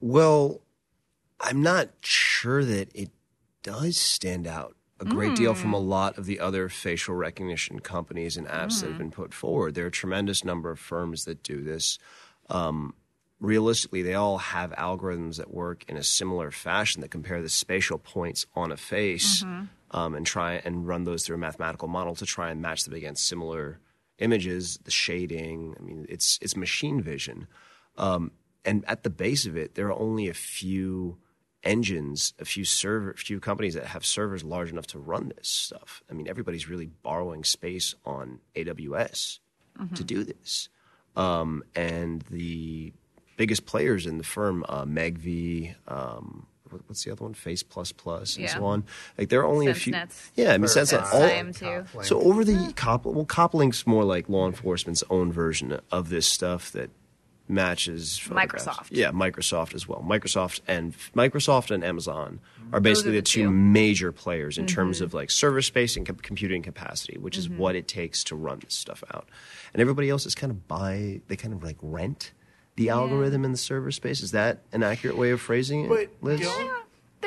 Well, 0.00 0.62
I'm 1.40 1.62
not 1.62 1.90
sure 2.02 2.64
that 2.64 2.90
it 2.94 3.10
does 3.62 3.96
stand 3.96 4.46
out 4.46 4.76
a 5.00 5.04
great 5.04 5.34
deal 5.34 5.54
from 5.54 5.74
a 5.74 5.80
mm. 5.80 5.88
lot 5.88 6.16
of 6.16 6.26
the 6.26 6.38
other 6.38 6.68
facial 6.68 7.14
recognition 7.16 7.80
companies 7.80 8.36
and 8.36 8.46
apps 8.46 8.80
that 8.80 8.86
have 8.86 8.94
mm. 8.94 8.98
been 8.98 9.10
put 9.10 9.34
forward. 9.34 9.74
There 9.74 9.84
are 9.84 9.88
a 9.88 9.92
tremendous 9.92 10.44
number 10.44 10.70
of 10.70 10.78
firms 10.78 11.24
that 11.24 11.42
do 11.42 11.62
this. 11.62 11.98
Um, 12.48 12.94
realistically, 13.40 14.02
they 14.02 14.14
all 14.14 14.38
have 14.38 14.70
algorithms 14.72 15.36
that 15.36 15.52
work 15.52 15.84
in 15.88 15.96
a 15.96 16.02
similar 16.02 16.50
fashion 16.50 17.00
that 17.00 17.10
compare 17.10 17.42
the 17.42 17.48
spatial 17.48 17.98
points 17.98 18.46
on 18.54 18.72
a 18.72 18.76
face 18.76 19.42
um, 19.90 20.14
and 20.14 20.24
try 20.26 20.54
and 20.64 20.86
run 20.86 21.04
those 21.04 21.24
through 21.24 21.36
a 21.36 21.38
mathematical 21.38 21.88
model 21.88 22.14
to 22.16 22.26
try 22.26 22.50
and 22.50 22.62
match 22.62 22.84
them 22.84 22.94
against 22.94 23.26
similar 23.26 23.78
images, 24.18 24.78
the 24.84 24.90
shading. 24.90 25.74
I 25.78 25.82
mean, 25.82 26.06
it's 26.08 26.38
it's 26.40 26.56
machine 26.56 27.00
vision. 27.00 27.48
Um, 27.98 28.30
and 28.64 28.84
at 28.86 29.02
the 29.02 29.10
base 29.10 29.44
of 29.46 29.56
it, 29.56 29.74
there 29.74 29.88
are 29.88 29.98
only 29.98 30.28
a 30.28 30.34
few 30.34 31.18
engines, 31.64 32.32
a 32.38 32.44
few 32.44 32.64
server, 32.64 33.10
a 33.10 33.16
few 33.16 33.40
companies 33.40 33.74
that 33.74 33.86
have 33.86 34.04
servers 34.04 34.44
large 34.44 34.70
enough 34.70 34.86
to 34.88 34.98
run 34.98 35.32
this 35.36 35.48
stuff. 35.48 36.02
I 36.10 36.14
mean, 36.14 36.28
everybody's 36.28 36.68
really 36.68 36.86
borrowing 36.86 37.44
space 37.44 37.94
on 38.04 38.40
AWS 38.56 39.40
to 39.94 40.04
do 40.04 40.22
this. 40.24 40.68
Um, 41.16 41.62
and 41.74 42.22
the 42.30 42.92
biggest 43.36 43.66
players 43.66 44.06
in 44.06 44.18
the 44.18 44.24
firm, 44.24 44.64
uh, 44.68 44.84
Megvii, 44.84 45.74
um, 45.88 46.46
what's 46.86 47.04
the 47.04 47.10
other 47.12 47.24
one? 47.24 47.34
Face 47.34 47.62
Plus 47.62 47.92
Plus 47.92 48.36
and 48.36 48.44
Yeah. 48.44 48.54
so 48.54 48.64
on. 48.64 48.84
Like 49.18 49.28
there 49.28 49.40
are 49.40 49.46
only 49.46 49.66
a 49.66 49.74
few. 49.74 49.92
SenseNets. 49.92 50.30
Yeah, 50.36 50.52
I 50.54 50.58
mean, 50.58 50.68
Sense 50.68 50.90
Sense 50.90 51.08
all, 51.12 52.02
so 52.02 52.20
over 52.20 52.44
the 52.44 52.72
cop, 52.76 53.04
well, 53.04 53.26
Coplink's 53.26 53.86
more 53.86 54.04
like 54.04 54.28
law 54.28 54.46
enforcement's 54.46 55.04
own 55.10 55.32
version 55.32 55.78
of 55.90 56.08
this 56.08 56.26
stuff 56.26 56.72
that 56.72 56.90
matches 57.48 58.18
photographs. 58.18 58.66
Microsoft. 58.66 58.88
Yeah, 58.90 59.10
Microsoft 59.10 59.74
as 59.74 59.86
well. 59.86 60.04
Microsoft 60.06 60.60
and 60.66 60.94
Microsoft 61.14 61.70
and 61.70 61.84
Amazon 61.84 62.40
are 62.72 62.80
basically 62.80 63.10
are 63.10 63.12
the, 63.12 63.18
the 63.18 63.22
two 63.22 63.44
two. 63.44 63.50
major 63.50 64.12
players 64.12 64.58
in 64.58 64.66
terms 64.66 64.98
mm-hmm. 64.98 65.04
of 65.04 65.14
like 65.14 65.30
server 65.30 65.62
space 65.62 65.96
and 65.96 66.06
com- 66.06 66.16
computing 66.16 66.62
capacity, 66.62 67.18
which 67.18 67.36
is 67.36 67.48
mm-hmm. 67.48 67.58
what 67.58 67.76
it 67.76 67.88
takes 67.88 68.24
to 68.24 68.36
run 68.36 68.60
this 68.60 68.74
stuff 68.74 69.04
out. 69.14 69.28
And 69.72 69.80
everybody 69.80 70.08
else 70.08 70.26
is 70.26 70.34
kind 70.34 70.50
of 70.50 70.66
buy. 70.68 71.20
They 71.28 71.36
kind 71.36 71.54
of 71.54 71.62
like 71.62 71.76
rent 71.82 72.32
the 72.76 72.88
algorithm 72.88 73.44
in 73.44 73.52
the 73.52 73.58
server 73.58 73.90
space. 73.90 74.22
Is 74.22 74.30
that 74.32 74.62
an 74.72 74.82
accurate 74.82 75.16
way 75.18 75.30
of 75.30 75.40
phrasing 75.40 75.84
it, 75.84 75.88
But 75.88 76.10
Liz? 76.20 76.40
don't- 76.40 76.81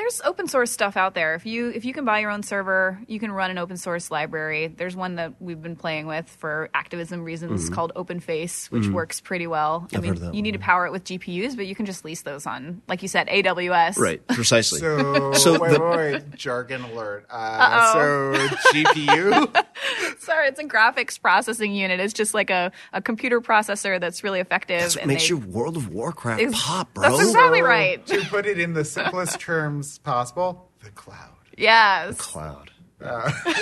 There's 0.06 0.20
open 0.20 0.46
source 0.46 0.70
stuff 0.70 0.96
out 0.96 1.14
there. 1.14 1.34
If 1.34 1.46
you 1.46 1.68
if 1.70 1.84
you 1.84 1.92
can 1.92 2.04
buy 2.04 2.20
your 2.20 2.30
own 2.30 2.44
server, 2.44 3.00
you 3.08 3.18
can 3.18 3.32
run 3.32 3.50
an 3.50 3.58
open 3.58 3.76
source 3.76 4.08
library. 4.08 4.68
There's 4.68 4.94
one 4.94 5.16
that 5.16 5.32
we've 5.42 5.60
been 5.60 5.74
playing 5.74 6.06
with 6.06 6.28
for 6.28 6.70
activism 6.72 7.24
reasons 7.24 7.68
called 7.70 7.90
OpenFace, 7.96 8.70
which 8.70 8.86
works 8.86 9.20
pretty 9.20 9.48
well. 9.48 9.88
I 9.92 9.96
Mm-hmm. 9.96 9.96
I've 9.96 10.02
mean, 10.02 10.08
heard 10.10 10.16
of 10.18 10.22
that 10.26 10.34
you 10.34 10.42
need 10.42 10.52
to 10.52 10.60
power 10.60 10.86
it 10.86 10.92
with 10.92 11.02
GPUs, 11.02 11.56
but 11.56 11.66
you 11.66 11.74
can 11.74 11.86
just 11.86 12.04
lease 12.04 12.22
those 12.22 12.46
on, 12.46 12.82
like 12.86 13.02
you 13.02 13.08
said, 13.08 13.26
AWS. 13.26 13.98
Right, 13.98 14.24
precisely. 14.28 14.78
So, 14.86 15.32
So 15.32 15.58
wait, 15.58 15.72
the- 15.72 15.80
wait, 15.80 15.96
wait, 16.12 16.34
jargon 16.36 16.82
alert. 16.82 17.26
Uh, 17.28 17.92
so 17.92 18.48
GPU. 18.72 19.64
Sorry, 20.18 20.48
it's 20.48 20.58
a 20.60 20.64
graphics 20.64 21.20
processing 21.20 21.72
unit. 21.74 22.00
It's 22.00 22.12
just 22.12 22.34
like 22.34 22.50
a, 22.50 22.72
a 22.92 23.00
computer 23.02 23.40
processor 23.40 24.00
that's 24.00 24.24
really 24.24 24.40
effective. 24.40 24.80
That's 24.80 24.96
what 24.96 25.06
makes 25.06 25.22
they- 25.24 25.28
your 25.30 25.38
World 25.38 25.76
of 25.76 25.92
Warcraft 25.92 26.40
Ex- 26.42 26.52
pop, 26.64 26.94
bro. 26.94 27.10
That's 27.10 27.28
exactly 27.28 27.62
right. 27.62 28.04
To 28.06 28.20
put 28.26 28.46
it 28.46 28.58
in 28.58 28.72
the 28.72 28.84
simplest 28.96 29.38
terms 29.40 29.98
possible, 29.98 30.70
the 30.82 30.90
cloud. 30.90 31.30
Yes. 31.56 32.16
The 32.16 32.22
cloud. 32.22 32.70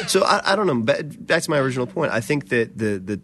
so 0.09 0.23
I, 0.25 0.53
I 0.53 0.57
don't 0.57 0.67
know. 0.67 0.81
Back, 0.81 1.01
back 1.19 1.43
to 1.43 1.51
my 1.51 1.59
original 1.59 1.87
point. 1.87 2.13
I 2.13 2.21
think 2.21 2.49
that 2.51 2.79
the 2.79 2.99
the 2.99 3.21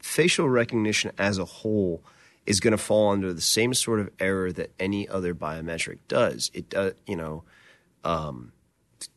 facial 0.00 0.48
recognition 0.48 1.12
as 1.18 1.38
a 1.38 1.44
whole 1.44 2.02
is 2.46 2.60
going 2.60 2.72
to 2.72 2.78
fall 2.78 3.10
under 3.10 3.32
the 3.32 3.40
same 3.40 3.72
sort 3.72 4.00
of 4.00 4.10
error 4.20 4.52
that 4.52 4.70
any 4.78 5.08
other 5.08 5.34
biometric 5.34 5.98
does. 6.08 6.50
It 6.52 6.68
does, 6.68 6.92
you 7.06 7.16
know, 7.16 7.42
um, 8.04 8.52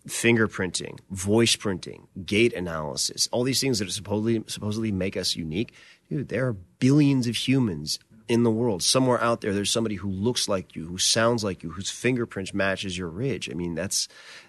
fingerprinting, 0.08 1.00
voice 1.10 1.56
printing, 1.56 2.08
gait 2.26 2.54
analysis, 2.54 3.28
all 3.32 3.43
these 3.43 3.62
things 3.62 3.80
that 3.80 3.88
are 3.88 3.91
supposedly 3.91 4.43
supposedly 4.47 4.91
make 4.91 5.17
us 5.17 5.36
unique. 5.36 5.73
Dude, 6.10 6.30
there 6.30 6.47
are 6.47 6.54
billions 6.54 7.28
of 7.28 7.36
humans 7.36 8.00
in 8.28 8.43
the 8.43 8.52
world. 8.52 8.84
Somewhere 8.84 9.21
out 9.21 9.41
there, 9.41 9.54
there's 9.54 9.71
somebody 9.71 9.95
who 9.95 10.10
looks 10.10 10.47
like 10.47 10.76
you, 10.76 10.86
who 10.88 10.97
sounds 10.97 11.43
like 11.43 11.63
you, 11.63 11.71
whose 11.71 11.89
fingerprints 11.89 12.54
matches 12.54 12.97
your 12.97 13.10
ridge. 13.10 13.50
I 13.50 13.54
mean, 13.54 13.76
that's 13.76 14.08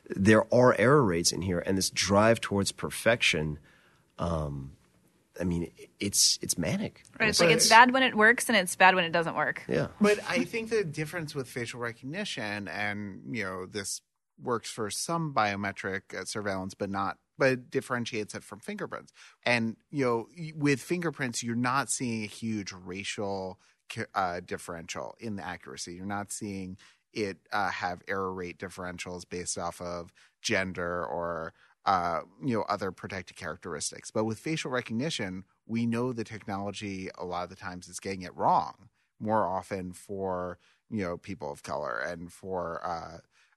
there 0.08 0.52
are 0.52 0.74
error 0.78 1.04
rates 1.04 1.32
in 1.32 1.42
here, 1.42 1.62
and 1.64 1.76
this 1.78 1.90
drive 1.90 2.40
towards 2.40 2.72
perfection. 2.72 3.58
Um, 4.18 4.72
I 5.40 5.44
mean, 5.44 5.70
it's 6.00 6.38
it's 6.42 6.58
manic. 6.58 7.02
Right, 7.18 7.28
It's 7.28 7.40
like 7.40 7.50
it's 7.50 7.68
bad 7.68 7.92
when 7.92 8.02
it 8.02 8.16
works 8.16 8.48
and 8.48 8.56
it's 8.56 8.74
bad 8.74 8.94
when 8.94 9.04
it 9.04 9.12
doesn't 9.12 9.36
work. 9.36 9.62
Yeah. 9.68 9.88
But 10.00 10.18
I 10.28 10.44
think 10.44 10.70
the 10.70 10.84
difference 10.84 11.34
with 11.34 11.48
facial 11.48 11.80
recognition 11.80 12.68
and, 12.68 13.22
you 13.30 13.44
know, 13.44 13.66
this 13.66 14.00
works 14.40 14.70
for 14.70 14.90
some 14.90 15.32
biometric 15.34 16.14
uh, 16.14 16.24
surveillance, 16.24 16.74
but 16.74 16.90
not, 16.90 17.18
but 17.36 17.70
differentiates 17.70 18.34
it 18.34 18.44
from 18.44 18.60
fingerprints. 18.60 19.12
And, 19.44 19.76
you 19.90 20.04
know, 20.04 20.28
with 20.56 20.80
fingerprints, 20.80 21.42
you're 21.42 21.56
not 21.56 21.90
seeing 21.90 22.24
a 22.24 22.28
huge 22.28 22.72
racial 22.72 23.58
uh, 24.14 24.40
differential 24.44 25.14
in 25.18 25.36
the 25.36 25.46
accuracy. 25.46 25.94
You're 25.94 26.06
not 26.06 26.32
seeing 26.32 26.76
it 27.12 27.38
uh, 27.52 27.70
have 27.70 28.02
error 28.06 28.32
rate 28.32 28.58
differentials 28.58 29.28
based 29.28 29.58
off 29.58 29.80
of 29.80 30.12
gender 30.42 31.04
or 31.04 31.54
uh, 31.86 32.20
you 32.44 32.54
know 32.54 32.62
other 32.68 32.92
protected 32.92 33.36
characteristics. 33.36 34.10
But 34.10 34.24
with 34.24 34.38
facial 34.38 34.70
recognition, 34.70 35.44
we 35.66 35.86
know 35.86 36.12
the 36.12 36.24
technology 36.24 37.08
a 37.16 37.24
lot 37.24 37.44
of 37.44 37.50
the 37.50 37.56
times 37.56 37.88
is 37.88 38.00
getting 38.00 38.22
it 38.22 38.36
wrong 38.36 38.90
more 39.20 39.46
often 39.46 39.92
for 39.92 40.58
you 40.90 41.02
know 41.02 41.16
people 41.16 41.50
of 41.50 41.62
color 41.62 41.98
and 41.98 42.32
for 42.32 42.84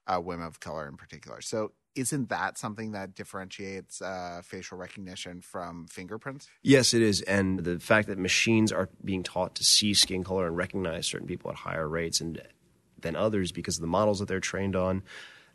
uh, 0.07 0.19
women 0.21 0.45
of 0.45 0.59
color 0.59 0.87
in 0.87 0.97
particular. 0.97 1.41
So 1.41 1.71
isn't 1.95 2.29
that 2.29 2.57
something 2.57 2.91
that 2.93 3.13
differentiates 3.15 4.01
uh, 4.01 4.41
facial 4.43 4.77
recognition 4.77 5.41
from 5.41 5.87
fingerprints? 5.87 6.47
Yes, 6.63 6.93
it 6.93 7.01
is, 7.01 7.21
and 7.23 7.59
the 7.59 7.79
fact 7.79 8.07
that 8.07 8.17
machines 8.17 8.71
are 8.71 8.89
being 9.03 9.23
taught 9.23 9.55
to 9.55 9.63
see 9.63 9.93
skin 9.93 10.23
color 10.23 10.47
and 10.47 10.55
recognize 10.55 11.05
certain 11.07 11.27
people 11.27 11.51
at 11.51 11.57
higher 11.57 11.87
rates 11.89 12.21
and 12.21 12.41
than 12.99 13.15
others 13.15 13.51
because 13.51 13.77
of 13.77 13.81
the 13.81 13.87
models 13.87 14.19
that 14.19 14.27
they're 14.27 14.39
trained 14.39 14.75
on, 14.75 15.01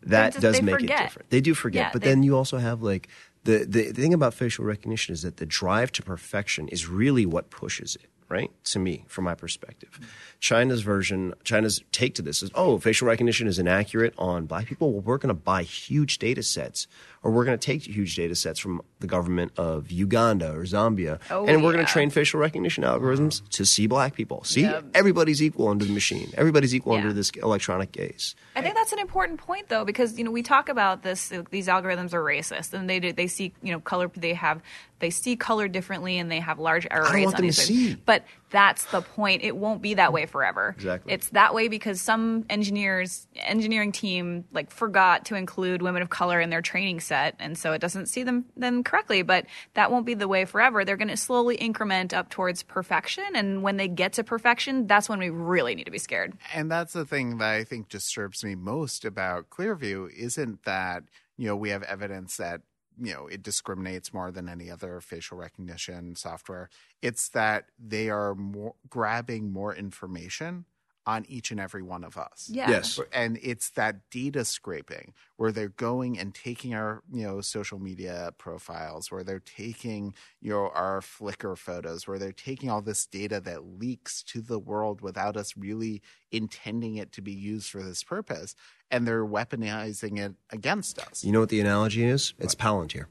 that 0.03 0.32
just- 0.32 0.42
does 0.42 0.57
they 0.57 0.62
make 0.62 0.82
it 0.82 0.88
different. 0.88 1.30
They 1.30 1.40
do 1.40 1.55
forget, 1.55 1.86
Yeah, 1.86 1.90
but 1.92 2.03
they- 2.03 2.09
then 2.09 2.22
you 2.22 2.36
also 2.36 2.59
have 2.59 2.82
like 2.82 3.09
the, 3.44 3.59
the 3.59 3.92
the 3.92 4.03
thing 4.03 4.12
about 4.12 4.34
facial 4.34 4.64
recognition 4.64 5.12
is 5.14 5.22
that 5.22 5.36
the 5.38 5.47
drive 5.47 5.92
to 5.92 6.03
perfection 6.03 6.68
is 6.68 6.86
really 6.88 7.24
what 7.24 7.49
pushes 7.51 7.94
it. 7.97 8.11
Right? 8.28 8.50
To 8.64 8.78
me, 8.78 9.04
from 9.06 9.24
my 9.24 9.34
perspective. 9.34 9.98
China's 10.40 10.82
version, 10.82 11.34
China's 11.44 11.82
take 11.92 12.14
to 12.16 12.22
this 12.22 12.42
is, 12.42 12.50
oh, 12.54 12.78
facial 12.78 13.08
recognition 13.08 13.46
is 13.46 13.58
inaccurate 13.58 14.14
on 14.18 14.46
black 14.46 14.66
people. 14.66 14.92
Well, 14.92 15.00
we're 15.02 15.18
going 15.18 15.28
to 15.28 15.34
buy 15.34 15.62
huge 15.62 16.18
data 16.18 16.42
sets, 16.42 16.86
or 17.22 17.30
we're 17.30 17.44
going 17.44 17.58
to 17.58 17.64
take 17.64 17.86
huge 17.86 18.14
data 18.16 18.34
sets 18.34 18.58
from 18.58 18.82
the 19.00 19.06
government 19.06 19.52
of 19.56 19.90
Uganda 19.90 20.52
or 20.52 20.62
Zambia, 20.64 21.18
Oh, 21.30 21.46
and 21.46 21.62
we're 21.64 21.72
going 21.72 21.84
to 21.86 21.90
train 21.92 22.10
facial 22.10 22.40
recognition 22.40 22.84
algorithms 22.84 23.48
to 23.50 23.64
see 23.64 23.86
black 23.86 24.14
people. 24.14 24.44
See, 24.44 24.68
everybody's 24.94 25.42
equal 25.42 25.68
under 25.68 25.84
the 25.84 25.92
machine. 25.92 26.30
Everybody's 26.36 26.74
equal 26.74 26.94
Yeah. 26.94 27.00
under 27.02 27.12
this 27.12 27.30
electronic 27.30 27.92
gaze. 27.92 28.34
I 28.54 28.62
think 28.62 28.74
that's 28.74 28.92
an 28.92 28.98
important 28.98 29.38
point, 29.40 29.68
though, 29.68 29.84
because 29.84 30.18
you 30.18 30.24
know 30.24 30.30
we 30.30 30.42
talk 30.42 30.68
about 30.68 31.02
this. 31.02 31.32
These 31.50 31.68
algorithms 31.68 32.12
are 32.12 32.22
racist, 32.22 32.72
and 32.74 32.88
they 32.88 33.00
do, 33.00 33.12
they 33.12 33.26
see 33.26 33.52
you 33.62 33.72
know 33.72 33.80
color. 33.80 34.10
They 34.14 34.34
have 34.34 34.62
they 34.99 35.11
see 35.11 35.36
color 35.36 35.68
differently, 35.68 36.18
and 36.18 36.30
they 36.30 36.40
have 36.40 36.59
large 36.59 36.86
error 36.90 37.05
don't 37.05 37.14
rates 37.14 37.24
want 37.24 37.36
on 37.36 37.40
them 37.42 37.47
these 37.47 37.57
to 37.57 37.66
things. 37.66 37.88
see. 37.90 38.03
But 38.07 38.24
that's 38.51 38.84
the 38.86 39.03
point. 39.03 39.42
It 39.42 39.57
won't 39.57 39.82
be 39.82 39.94
that 39.94 40.12
way 40.12 40.26
forever. 40.26 40.74
Exactly. 40.76 41.12
It's 41.12 41.30
that 41.30 41.53
way 41.53 41.68
because 41.68 42.01
some 42.01 42.47
engineers, 42.49 43.26
engineering 43.36 43.92
team, 43.92 44.44
like 44.53 44.70
forgot 44.70 45.26
to 45.26 45.34
include 45.34 45.82
women 45.82 46.01
of 46.01 46.11
color 46.11 46.40
in 46.40 46.49
their 46.51 46.62
training 46.62 47.01
set, 47.01 47.34
and 47.38 47.59
so 47.59 47.72
it 47.72 47.80
doesn't 47.80 48.07
see 48.07 48.22
them 48.22 48.47
them 48.57 48.84
correctly. 48.84 49.22
But 49.22 49.47
that 49.74 49.90
won't 49.90 50.07
be 50.07 50.14
the 50.14 50.28
way 50.28 50.44
forever. 50.44 50.84
They're 50.84 50.97
going 50.97 51.09
to 51.09 51.16
slowly 51.16 51.57
increment 51.57 52.14
up 52.14 52.30
towards 52.30 52.62
perfection, 52.62 53.24
and 53.34 53.62
when 53.62 53.76
they 53.76 53.88
get 53.88 54.14
to 54.14 54.24
perfection, 54.24 54.86
that's 54.86 55.09
when 55.09 55.18
we 55.18 55.30
really 55.30 55.74
need 55.74 55.84
to 55.84 55.90
be 55.90 55.99
scared. 55.99 56.32
And 56.55 56.70
that's 56.70 56.92
the 56.92 57.05
thing 57.05 57.38
that 57.38 57.49
I 57.49 57.64
think 57.64 57.88
disturbs 57.88 58.44
me 58.44 58.55
most 58.55 59.05
about 59.05 59.51
Clearview 59.51 60.11
isn't 60.16 60.64
that, 60.64 61.03
you 61.36 61.47
know, 61.47 61.57
we 61.57 61.70
have 61.70 61.82
evidence 61.82 62.36
that, 62.36 62.62
you 63.01 63.12
know, 63.12 63.26
it 63.26 63.42
discriminates 63.42 64.14
more 64.14 64.30
than 64.30 64.49
any 64.49 64.70
other 64.70 65.01
facial 65.01 65.38
recognition 65.38 66.16
software. 66.16 66.68
It's 67.03 67.28
that 67.30 67.66
they 67.78 68.09
are 68.11 68.34
more 68.34 68.74
grabbing 68.88 69.53
more 69.53 69.74
information 69.74 70.64
on 71.07 71.24
each 71.28 71.52
and 71.52 71.61
every 71.61 71.82
one 71.82 72.02
of 72.02 72.16
us. 72.16 72.50
Yeah. 72.52 72.68
Yes. 72.68 72.98
And 73.12 73.38
it's 73.40 73.70
that 73.70 74.11
data 74.11 74.44
scraping 74.44 75.14
where 75.36 75.52
they're 75.52 75.68
going 75.68 76.18
and 76.18 76.34
taking 76.34 76.74
our, 76.74 77.02
you 77.12 77.22
know, 77.22 77.40
social 77.40 77.78
media 77.78 78.32
profiles, 78.38 79.11
where 79.12 79.22
they're 79.22 79.38
taking, 79.38 80.14
you 80.40 80.50
know, 80.50 80.70
our 80.74 81.00
Flickr 81.00 81.57
photos, 81.57 82.09
where 82.09 82.18
they're 82.18 82.32
taking 82.32 82.68
all 82.70 82.82
this 82.82 83.07
data 83.07 83.40
that 83.40 83.64
leaks 83.64 84.22
to 84.24 84.40
the 84.40 84.59
world 84.59 85.00
without 85.00 85.36
us 85.36 85.57
really 85.57 86.02
intending 86.32 86.96
it 86.96 87.12
to 87.12 87.22
be 87.22 87.32
used 87.32 87.70
for 87.70 87.82
this 87.82 88.02
purpose. 88.02 88.57
And 88.90 89.07
they're 89.07 89.24
weaponizing 89.24 90.18
it 90.18 90.34
against 90.50 90.98
us. 90.98 91.22
You 91.24 91.32
know 91.32 91.40
what 91.40 91.50
the 91.50 91.61
analogy 91.61 92.04
is? 92.04 92.34
It's 92.38 92.54
Palantir. 92.54 93.07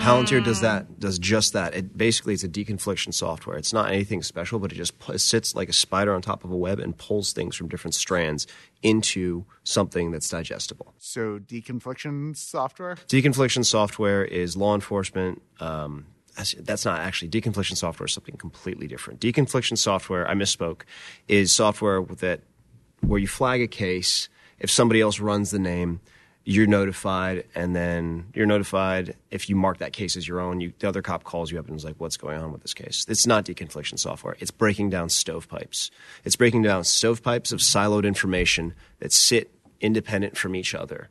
Palantir 0.00 0.44
does 0.44 0.60
that, 0.60 1.00
does 1.00 1.18
just 1.18 1.52
that. 1.54 1.74
It 1.74 1.96
basically 1.96 2.34
it's 2.34 2.44
a 2.44 2.48
deconfliction 2.48 3.14
software. 3.14 3.56
It's 3.56 3.72
not 3.72 3.90
anything 3.90 4.22
special, 4.22 4.58
but 4.58 4.70
it 4.72 4.74
just 4.74 4.92
it 5.08 5.20
sits 5.20 5.54
like 5.54 5.68
a 5.68 5.72
spider 5.72 6.14
on 6.14 6.22
top 6.22 6.44
of 6.44 6.50
a 6.50 6.56
web 6.56 6.78
and 6.78 6.96
pulls 6.96 7.32
things 7.32 7.56
from 7.56 7.68
different 7.68 7.94
strands 7.94 8.46
into 8.82 9.44
something 9.64 10.10
that's 10.10 10.28
digestible. 10.28 10.94
So 10.98 11.38
deconfliction 11.38 12.36
software? 12.36 12.96
Deconfliction 13.08 13.64
software 13.64 14.24
is 14.24 14.56
law 14.56 14.74
enforcement. 14.74 15.42
Um, 15.60 16.06
that's- 16.36 16.54
that's 16.60 16.84
not 16.84 17.00
actually 17.00 17.30
deconfliction 17.30 17.76
software 17.76 18.06
is 18.06 18.12
something 18.12 18.36
completely 18.36 18.86
different. 18.86 19.20
Deconfliction 19.20 19.78
software, 19.78 20.28
I 20.28 20.34
misspoke, 20.34 20.82
is 21.28 21.50
software 21.50 22.02
that 22.02 22.42
where 23.00 23.18
you 23.18 23.26
flag 23.26 23.62
a 23.62 23.66
case. 23.66 24.28
If 24.58 24.70
somebody 24.70 25.00
else 25.00 25.18
runs 25.20 25.50
the 25.50 25.58
name, 25.58 26.00
you're 26.48 26.68
notified, 26.68 27.44
and 27.56 27.74
then 27.74 28.26
you're 28.32 28.46
notified 28.46 29.16
if 29.32 29.50
you 29.50 29.56
mark 29.56 29.78
that 29.78 29.92
case 29.92 30.16
as 30.16 30.28
your 30.28 30.38
own. 30.38 30.60
You, 30.60 30.72
the 30.78 30.88
other 30.88 31.02
cop 31.02 31.24
calls 31.24 31.50
you 31.50 31.58
up 31.58 31.66
and 31.66 31.76
is 31.76 31.84
like, 31.84 31.96
"What's 31.98 32.16
going 32.16 32.40
on 32.40 32.52
with 32.52 32.62
this 32.62 32.72
case?" 32.72 33.04
It's 33.08 33.26
not 33.26 33.44
deconfliction 33.44 33.98
software. 33.98 34.36
It's 34.38 34.52
breaking 34.52 34.90
down 34.90 35.08
stovepipes. 35.08 35.90
It's 36.24 36.36
breaking 36.36 36.62
down 36.62 36.84
stovepipes 36.84 37.52
of 37.52 37.58
siloed 37.58 38.04
information 38.04 38.74
that 39.00 39.12
sit 39.12 39.52
independent 39.80 40.38
from 40.38 40.54
each 40.54 40.72
other, 40.72 41.10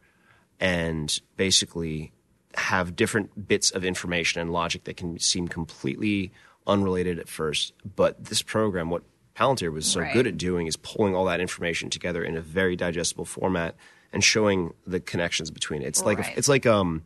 and 0.62 1.20
basically 1.36 2.14
have 2.54 2.96
different 2.96 3.48
bits 3.50 3.72
of 3.72 3.84
information 3.84 4.40
and 4.40 4.54
logic 4.54 4.86
that 4.86 4.96
can 4.96 5.20
seem 5.20 5.50
completely 5.50 6.32
unrelated 6.66 7.20
at 7.20 7.28
first. 7.28 7.74
But 7.98 8.24
this 8.24 8.42
program, 8.42 8.90
what 8.90 9.04
Palantir 9.38 9.72
was 9.72 9.86
so 9.86 10.00
Right. 10.02 10.14
good 10.14 10.28
at 10.28 10.38
doing 10.38 10.68
is 10.68 10.78
pulling 10.78 11.16
all 11.16 11.26
that 11.26 11.40
information 11.40 11.90
together 11.90 12.24
in 12.24 12.38
a 12.38 12.42
very 12.42 12.76
digestible 12.76 13.26
format 13.26 13.76
and 14.14 14.24
showing 14.24 14.74
the 14.88 15.00
connections 15.00 15.52
between 15.52 15.82
it. 15.82 15.88
It's 15.88 16.04
like 16.04 16.20
Right. 16.20 16.38
it's 16.38 16.48
like 16.48 16.66
um, 16.66 17.04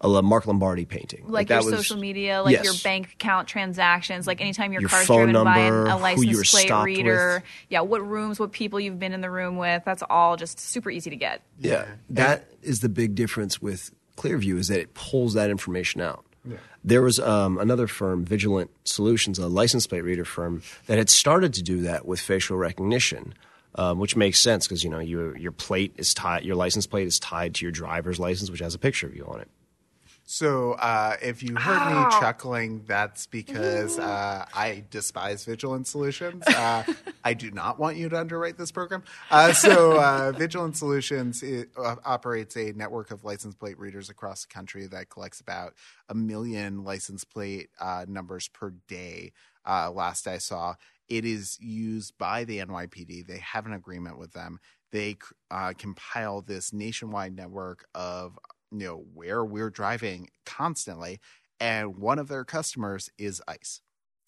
a 0.00 0.22
Mark 0.22 0.46
Lombardi 0.46 0.84
painting. 0.84 1.24
like, 1.28 1.48
that 1.48 1.62
your 1.62 1.72
was- 1.72 1.80
social 1.86 2.00
media, 2.00 2.42
like 2.42 2.62
your 2.64 2.74
bank 2.84 3.12
account 3.14 3.48
transactions, 3.48 4.26
like 4.26 4.40
anytime 4.40 4.72
your, 4.72 4.80
Your 4.82 4.90
car's 4.90 5.06
phone 5.06 5.26
driven 5.30 5.44
by 5.44 5.58
an- 5.58 5.84
number, 5.84 5.86
a 5.86 6.14
who 6.14 6.22
you 6.22 6.36
were 6.36 6.40
license 6.42 6.50
plate 6.52 6.66
stopped 6.66 6.86
reader, 6.86 7.34
with. 7.36 7.42
yeah, 7.68 7.80
what 7.80 8.06
rooms, 8.08 8.38
what 8.40 8.52
people 8.52 8.78
you've 8.80 8.98
been 8.98 9.12
in 9.12 9.20
the 9.20 9.30
room 9.30 9.56
with. 9.56 9.82
That's 9.84 10.02
all 10.08 10.36
just 10.36 10.58
super 10.60 10.90
easy 10.90 11.10
to 11.10 11.16
get. 11.16 11.42
Yeah, 11.60 11.86
that 12.10 12.48
is 12.62 12.80
the 12.80 12.88
big 12.88 13.14
difference 13.14 13.60
with 13.62 13.92
Clearview 14.16 14.58
is 14.58 14.66
that 14.68 14.80
it 14.80 14.94
pulls 14.94 15.34
that 15.34 15.48
information 15.50 16.00
out. 16.00 16.24
There 16.84 17.02
was 17.02 17.18
um, 17.20 17.58
another 17.58 17.86
firm, 17.86 18.24
Vigilant 18.24 18.70
Solutions, 18.84 19.38
a 19.38 19.48
license 19.48 19.86
plate 19.86 20.02
reader 20.02 20.24
firm, 20.24 20.62
that 20.86 20.98
had 20.98 21.10
started 21.10 21.54
to 21.54 21.62
do 21.62 21.82
that 21.82 22.06
with 22.06 22.20
facial 22.20 22.56
recognition, 22.56 23.34
um, 23.74 23.98
which 23.98 24.16
makes 24.16 24.40
sense 24.40 24.66
because 24.66 24.84
you 24.84 24.90
know 24.90 24.98
your 24.98 25.36
your 25.36 25.52
plate 25.52 25.92
is 25.96 26.14
tied, 26.14 26.44
your 26.44 26.56
license 26.56 26.86
plate 26.86 27.06
is 27.06 27.18
tied 27.18 27.54
to 27.56 27.64
your 27.64 27.72
driver's 27.72 28.18
license, 28.18 28.50
which 28.50 28.60
has 28.60 28.74
a 28.74 28.78
picture 28.78 29.06
of 29.06 29.14
you 29.14 29.24
on 29.26 29.40
it. 29.40 29.48
So 30.30 30.72
uh, 30.72 31.16
if 31.22 31.42
you 31.42 31.56
heard 31.56 31.86
me 31.88 32.10
chuckling, 32.20 32.84
that's 32.86 33.26
because 33.26 33.98
uh, 33.98 34.44
I 34.54 34.84
despise 34.90 35.46
Vigilant 35.46 35.86
Solutions. 35.86 36.46
Uh, 36.46 36.84
I 37.24 37.32
do 37.32 37.50
not 37.50 37.78
want 37.78 37.96
you 37.96 38.10
to 38.10 38.20
underwrite 38.20 38.58
this 38.58 38.70
program. 38.70 39.04
Uh, 39.30 39.54
so 39.54 39.98
uh, 39.98 40.32
Vigilant 40.32 40.76
Solutions 40.76 41.42
it, 41.42 41.70
uh, 41.78 41.96
operates 42.04 42.58
a 42.58 42.72
network 42.72 43.10
of 43.10 43.24
license 43.24 43.54
plate 43.54 43.78
readers 43.78 44.10
across 44.10 44.44
the 44.44 44.52
country 44.52 44.86
that 44.86 45.08
collects 45.08 45.40
about 45.40 45.72
a 46.10 46.14
million 46.14 46.84
license 46.84 47.24
plate 47.24 47.70
uh, 47.80 48.04
numbers 48.06 48.48
per 48.48 48.74
day. 48.86 49.32
Uh, 49.64 49.90
last 49.90 50.28
I 50.28 50.36
saw, 50.36 50.74
it 51.08 51.24
is 51.24 51.56
used 51.58 52.18
by 52.18 52.44
the 52.44 52.58
NYPD. 52.58 53.26
They 53.26 53.38
have 53.38 53.64
an 53.64 53.72
agreement 53.72 54.18
with 54.18 54.34
them. 54.34 54.60
They 54.92 55.16
uh, 55.50 55.72
compile 55.76 56.42
this 56.42 56.72
nationwide 56.72 57.34
network 57.34 57.86
of 57.94 58.38
you 58.72 58.78
know 58.78 59.04
where 59.14 59.44
we're 59.44 59.70
driving 59.70 60.28
constantly 60.46 61.20
and 61.60 61.96
one 61.98 62.18
of 62.18 62.28
their 62.28 62.44
customers 62.44 63.10
is 63.18 63.42
ice 63.48 63.80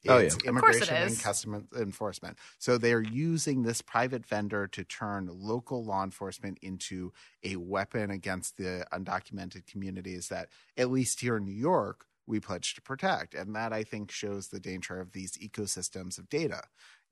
Oh, 0.08 0.18
yeah. 0.18 0.18
it's 0.18 0.36
Of 0.46 0.56
course 0.56 0.80
it 0.80 0.88
immigration 0.88 0.96
and 0.96 1.10
is. 1.12 1.18
customs 1.18 1.64
enforcement 1.76 2.38
so 2.58 2.78
they're 2.78 3.02
using 3.02 3.62
this 3.62 3.82
private 3.82 4.26
vendor 4.26 4.66
to 4.68 4.84
turn 4.84 5.28
local 5.30 5.84
law 5.84 6.02
enforcement 6.04 6.58
into 6.62 7.12
a 7.44 7.56
weapon 7.56 8.10
against 8.10 8.56
the 8.56 8.86
undocumented 8.92 9.66
communities 9.66 10.28
that 10.28 10.48
at 10.78 10.90
least 10.90 11.20
here 11.20 11.36
in 11.36 11.44
new 11.44 11.52
york 11.52 12.06
we 12.30 12.40
pledge 12.40 12.74
to 12.74 12.82
protect. 12.82 13.34
And 13.34 13.54
that 13.56 13.72
i 13.74 13.84
think 13.84 14.10
shows 14.12 14.48
the 14.48 14.60
danger 14.60 15.00
of 15.00 15.12
these 15.12 15.32
ecosystems 15.38 16.18
of 16.18 16.28
data 16.30 16.62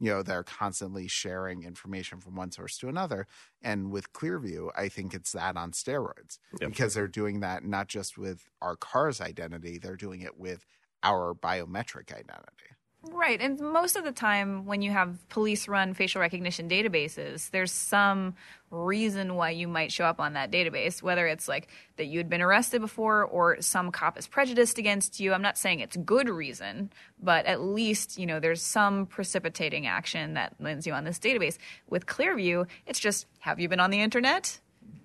you 0.00 0.10
know 0.10 0.22
they're 0.22 0.44
constantly 0.44 1.08
sharing 1.08 1.64
information 1.64 2.20
from 2.20 2.36
one 2.36 2.52
source 2.52 2.78
to 2.78 2.88
another. 2.88 3.26
And 3.62 3.90
with 3.90 4.12
clearview 4.12 4.70
i 4.76 4.88
think 4.88 5.14
it's 5.14 5.32
that 5.32 5.56
on 5.56 5.72
steroids 5.72 6.38
Yep. 6.60 6.72
because 6.72 6.94
they're 6.94 7.08
doing 7.08 7.40
that 7.40 7.64
not 7.64 7.88
just 7.88 8.16
with 8.18 8.48
our 8.62 8.76
car's 8.76 9.20
identity 9.20 9.78
they're 9.78 9.96
doing 9.96 10.22
it 10.22 10.38
with 10.38 10.64
our 11.02 11.34
biometric 11.34 12.12
identity 12.12 12.70
Right. 13.04 13.40
And 13.40 13.60
most 13.60 13.94
of 13.96 14.02
the 14.02 14.12
time, 14.12 14.66
when 14.66 14.82
you 14.82 14.90
have 14.90 15.28
police 15.28 15.68
run 15.68 15.94
facial 15.94 16.20
recognition 16.20 16.68
databases, 16.68 17.48
there's 17.50 17.70
some 17.70 18.34
reason 18.70 19.36
why 19.36 19.50
you 19.50 19.68
might 19.68 19.92
show 19.92 20.04
up 20.04 20.20
on 20.20 20.32
that 20.32 20.50
database, 20.50 21.00
whether 21.00 21.26
it's 21.26 21.46
like 21.46 21.68
that 21.96 22.06
you 22.06 22.18
had 22.18 22.28
been 22.28 22.42
arrested 22.42 22.80
before 22.80 23.24
or 23.24 23.62
some 23.62 23.92
cop 23.92 24.18
is 24.18 24.26
prejudiced 24.26 24.78
against 24.78 25.20
you. 25.20 25.32
I'm 25.32 25.42
not 25.42 25.56
saying 25.56 25.78
it's 25.80 25.96
good 25.96 26.28
reason, 26.28 26.90
but 27.22 27.46
at 27.46 27.60
least, 27.60 28.18
you 28.18 28.26
know, 28.26 28.40
there's 28.40 28.62
some 28.62 29.06
precipitating 29.06 29.86
action 29.86 30.34
that 30.34 30.54
lands 30.58 30.86
you 30.86 30.92
on 30.92 31.04
this 31.04 31.20
database. 31.20 31.56
With 31.88 32.04
Clearview, 32.06 32.66
it's 32.86 32.98
just 32.98 33.26
have 33.38 33.60
you 33.60 33.68
been 33.68 33.80
on 33.80 33.90
the 33.90 34.00
internet? 34.00 34.58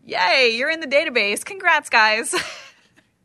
Yay, 0.05 0.55
you're 0.57 0.69
in 0.71 0.79
the 0.79 0.87
database. 0.87 1.45
Congrats, 1.45 1.89
guys. 1.89 2.33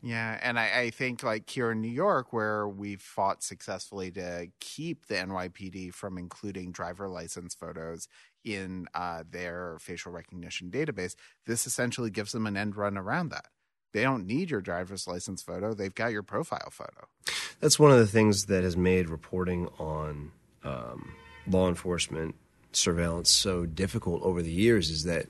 Yeah, 0.03 0.39
and 0.43 0.59
I, 0.59 0.81
I 0.81 0.91
think 0.91 1.23
like 1.23 1.49
here 1.51 1.73
in 1.73 1.81
New 1.81 1.91
York, 1.91 2.33
where 2.33 2.69
we've 2.69 3.01
fought 3.01 3.43
successfully 3.43 4.11
to 4.13 4.49
keep 4.61 5.07
the 5.07 5.17
NYPD 5.17 5.93
from 5.93 6.19
including 6.19 6.71
driver 6.71 7.09
license 7.09 7.55
photos 7.55 8.07
in 8.45 8.87
uh, 8.95 9.25
their 9.29 9.77
facial 9.81 10.13
recognition 10.13 10.71
database, 10.71 11.17
this 11.47 11.67
essentially 11.67 12.11
gives 12.11 12.33
them 12.33 12.47
an 12.47 12.57
end 12.57 12.77
run 12.77 12.97
around 12.97 13.31
that. 13.31 13.47
They 13.93 14.03
don't 14.03 14.27
need 14.27 14.51
your 14.51 14.61
driver's 14.61 15.09
license 15.09 15.43
photo; 15.43 15.75
they've 15.75 15.95
got 15.95 16.13
your 16.13 16.23
profile 16.23 16.71
photo. 16.71 17.09
That's 17.61 17.79
one 17.79 17.91
of 17.91 17.99
the 17.99 18.07
things 18.07 18.47
that 18.47 18.63
has 18.63 18.77
made 18.77 19.09
reporting 19.09 19.69
on 19.79 20.31
um, 20.63 21.15
law 21.49 21.69
enforcement 21.69 22.37
surveillance 22.73 23.31
so 23.31 23.67
difficult 23.67 24.23
over 24.23 24.43
the 24.43 24.53
years 24.53 24.91
is 24.91 25.05
that 25.05 25.27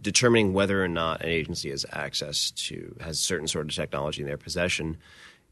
determining 0.00 0.52
whether 0.52 0.82
or 0.82 0.88
not 0.88 1.22
an 1.22 1.28
agency 1.28 1.70
has 1.70 1.86
access 1.92 2.50
to 2.52 2.96
has 3.00 3.18
certain 3.18 3.48
sort 3.48 3.66
of 3.66 3.74
technology 3.74 4.22
in 4.22 4.28
their 4.28 4.38
possession 4.38 4.96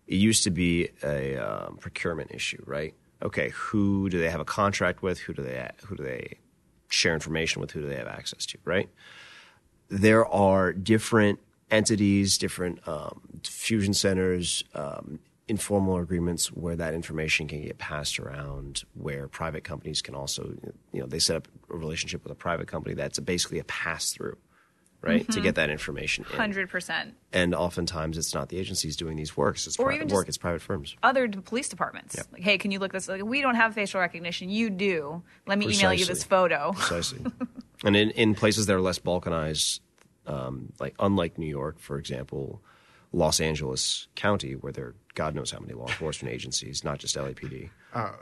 it 0.06 0.16
used 0.16 0.44
to 0.44 0.50
be 0.50 0.88
a 1.02 1.36
um, 1.36 1.76
procurement 1.78 2.30
issue 2.32 2.62
right 2.66 2.94
okay, 3.22 3.50
who 3.50 4.08
do 4.10 4.18
they 4.18 4.30
have 4.30 4.40
a 4.40 4.44
contract 4.44 5.02
with? 5.02 5.18
Who 5.20 5.32
do 5.32 5.42
they 5.42 5.68
who 5.86 5.96
do 5.96 6.02
they 6.02 6.38
share 6.88 7.14
information 7.14 7.60
with? 7.60 7.70
Who 7.70 7.82
do 7.82 7.88
they 7.88 7.96
have 7.96 8.08
access 8.08 8.44
to? 8.46 8.58
Right. 8.64 8.88
There 9.88 10.26
are 10.26 10.72
different 10.72 11.38
entities, 11.70 12.38
different 12.38 12.86
um, 12.86 13.20
fusion 13.44 13.94
centers, 13.94 14.64
um, 14.74 15.20
informal 15.52 15.98
agreements 15.98 16.46
where 16.48 16.76
that 16.76 16.94
information 16.94 17.46
can 17.46 17.62
get 17.62 17.76
passed 17.76 18.18
around. 18.18 18.84
Where 18.94 19.28
private 19.28 19.64
companies 19.64 20.00
can 20.00 20.14
also, 20.14 20.54
you 20.92 21.00
know, 21.00 21.06
they 21.06 21.18
set 21.18 21.36
up 21.36 21.48
a 21.70 21.76
relationship 21.76 22.24
with 22.24 22.32
a 22.32 22.34
private 22.34 22.68
company 22.68 22.94
that's 22.94 23.18
basically 23.18 23.58
a 23.58 23.64
pass 23.64 24.12
through. 24.12 24.38
Right 25.02 25.28
to 25.32 25.40
get 25.40 25.56
that 25.56 25.68
information 25.68 26.24
in. 26.30 26.36
Hundred 26.36 26.70
percent. 26.70 27.14
and 27.32 27.56
oftentimes 27.56 28.16
it's 28.16 28.32
not 28.32 28.50
the 28.50 28.56
agencies 28.56 28.94
doing 28.96 29.16
these 29.16 29.36
works; 29.36 29.66
it's 29.66 29.76
Or 29.76 29.86
private 29.86 30.12
work, 30.12 30.28
it's 30.28 30.38
private 30.38 30.62
firms. 30.62 30.94
Other 31.02 31.28
police 31.28 31.68
departments. 31.68 32.14
Yep. 32.16 32.26
Like, 32.34 32.42
hey, 32.42 32.56
can 32.56 32.70
you 32.70 32.78
look 32.78 32.92
this? 32.92 33.08
Like, 33.08 33.24
we 33.24 33.40
don't 33.40 33.56
have 33.56 33.74
facial 33.74 34.00
recognition. 34.00 34.48
You 34.48 34.70
do. 34.70 35.24
Let 35.44 35.58
me 35.58 35.66
email 35.74 35.92
you 35.92 36.04
this 36.04 36.22
photo. 36.22 36.70
Precisely. 36.70 37.18
and 37.84 37.96
in, 37.96 38.10
in 38.10 38.36
places 38.36 38.66
that 38.66 38.76
are 38.76 38.80
less 38.80 39.00
balkanized, 39.00 39.80
um, 40.28 40.72
like 40.78 40.94
unlike 41.00 41.36
New 41.36 41.48
York, 41.48 41.80
for 41.80 41.98
example, 41.98 42.62
Los 43.12 43.40
Angeles 43.40 44.08
County, 44.14 44.54
where 44.54 44.72
there 44.72 44.86
are 44.86 44.94
God 45.14 45.34
knows 45.34 45.50
how 45.50 45.58
many 45.58 45.74
law 45.74 45.86
enforcement 45.88 46.34
agencies, 46.34 46.82
not 46.82 46.98
just 46.98 47.16
LAPD. 47.16 47.68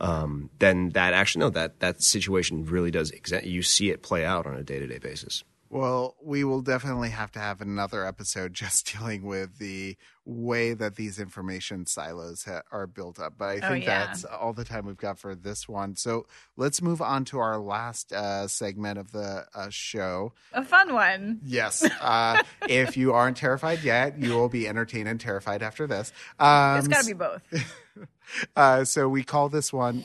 um, 0.01 0.51
then 0.59 0.89
that 0.91 1.15
actually 1.15 1.41
no, 1.41 1.51
that 1.51 1.79
that 1.81 2.03
situation 2.03 2.65
really 2.65 2.91
does. 2.91 3.13
Exa- 3.13 3.47
you 3.47 3.63
see 3.63 3.91
it 3.91 4.03
play 4.03 4.25
out 4.25 4.47
on 4.47 4.57
a 4.57 4.63
day 4.65 4.79
to 4.81 4.87
day 4.89 4.99
basis. 4.99 5.45
Well, 5.73 6.17
we 6.21 6.43
will 6.43 6.63
definitely 6.63 7.11
have 7.11 7.31
to 7.33 7.39
have 7.39 7.61
another 7.61 8.05
episode 8.05 8.53
just 8.55 8.93
dealing 8.93 9.23
with 9.25 9.59
the 9.59 9.97
way 10.25 10.75
that 10.75 10.97
these 10.97 11.19
information 11.21 11.87
silos 11.87 12.45
ha- 12.45 12.63
are 12.73 12.89
built 12.89 13.21
up. 13.21 13.35
But 13.39 13.45
I 13.51 13.55
Oh, 13.63 13.69
think 13.71 13.85
yeah. 13.85 14.07
that's 14.07 14.25
all 14.25 14.53
the 14.53 14.65
time 14.65 14.85
we've 14.87 14.97
got 14.97 15.19
for 15.21 15.35
this 15.37 15.69
one. 15.69 15.95
So 15.95 16.27
let's 16.57 16.83
move 16.83 17.01
on 17.01 17.25
to 17.27 17.39
our 17.39 17.57
last 17.59 18.13
uh, 18.13 18.49
segment 18.49 18.99
of 18.99 19.13
the 19.13 19.47
uh, 19.55 19.69
show. 19.71 20.33
A 20.53 20.65
fun 20.65 20.93
one. 20.93 21.39
Yes. 21.45 21.89
Uh, 22.01 22.43
if 22.69 22.97
you 22.97 23.13
aren't 23.13 23.37
terrified 23.37 23.83
yet, 23.85 24.19
you 24.19 24.35
will 24.35 24.49
be 24.49 24.67
entertained 24.67 25.09
and 25.09 25.21
terrified 25.21 25.63
after 25.63 25.87
this. 25.87 26.13
Um, 26.41 26.79
It's 26.79 26.89
got 26.89 27.03
to 27.03 27.07
be 27.07 27.13
both. 27.13 27.43
uh, 28.57 28.85
so 28.85 29.09
we 29.09 29.23
call 29.23 29.49
this 29.49 29.73
one. 29.73 30.05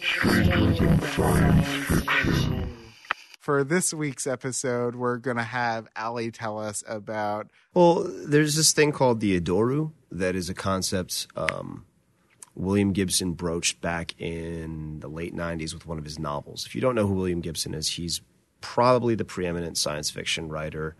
For 3.46 3.64
this 3.64 3.93
week's 3.93 4.26
episode, 4.26 4.96
we're 4.96 5.18
going 5.18 5.38
to 5.38 5.43
have 5.43 5.88
Ali 5.96 6.32
tell 6.32 6.58
us 6.58 6.84
about 6.88 7.48
Well, 7.76 8.04
there's 8.04 8.56
this 8.56 8.72
thing 8.72 8.91
called 8.91 9.20
the 9.20 9.39
Idoru 9.39 9.91
that 10.10 10.36
is 10.36 10.50
a 10.50 10.56
concept 10.56 11.28
um, 11.36 11.86
William 12.56 12.91
Gibson 12.91 13.34
broached 13.34 13.82
back 13.82 14.20
in 14.20 15.00
the 15.00 15.08
late 15.08 15.36
90s 15.36 15.76
with 15.76 15.86
one 15.86 16.00
of 16.00 16.06
his 16.06 16.18
novels. 16.18 16.66
If 16.66 16.74
you 16.74 16.82
don't 16.82 16.96
know 16.96 17.06
who 17.06 17.14
William 17.14 17.39
Gibson 17.39 17.76
is, 17.76 17.88
he's 17.88 18.20
probably 18.62 19.14
the 19.14 19.26
preeminent 19.26 19.78
science 19.78 20.10
fiction 20.10 20.50
writer 20.50 20.96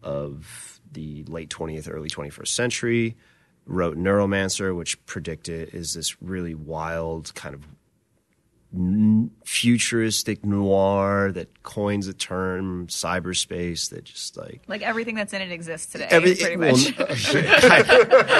of 0.00 0.80
the 0.92 1.24
late 1.24 1.50
20th, 1.50 1.92
early 1.92 2.08
21st 2.08 2.46
century. 2.46 3.16
Wrote 3.66 3.98
Neuromancer, 3.98 4.76
which 4.76 5.04
predicted 5.06 5.74
is 5.74 5.94
this 5.94 6.22
really 6.22 6.54
wild 6.54 7.34
kind 7.34 7.52
of 7.52 7.66
futuristic 9.44 10.44
noir 10.44 11.30
that 11.32 11.62
coins 11.62 12.06
the 12.06 12.12
term 12.14 12.86
cyberspace 12.88 13.90
that 13.90 14.04
just 14.04 14.36
like 14.36 14.62
Like 14.66 14.82
everything 14.82 15.14
that's 15.14 15.32
in 15.32 15.42
it 15.42 15.52
exists 15.52 15.92
today. 15.92 16.06
Every- 16.10 16.34
pretty 16.34 16.56
well, 16.56 16.76
much. 16.98 17.34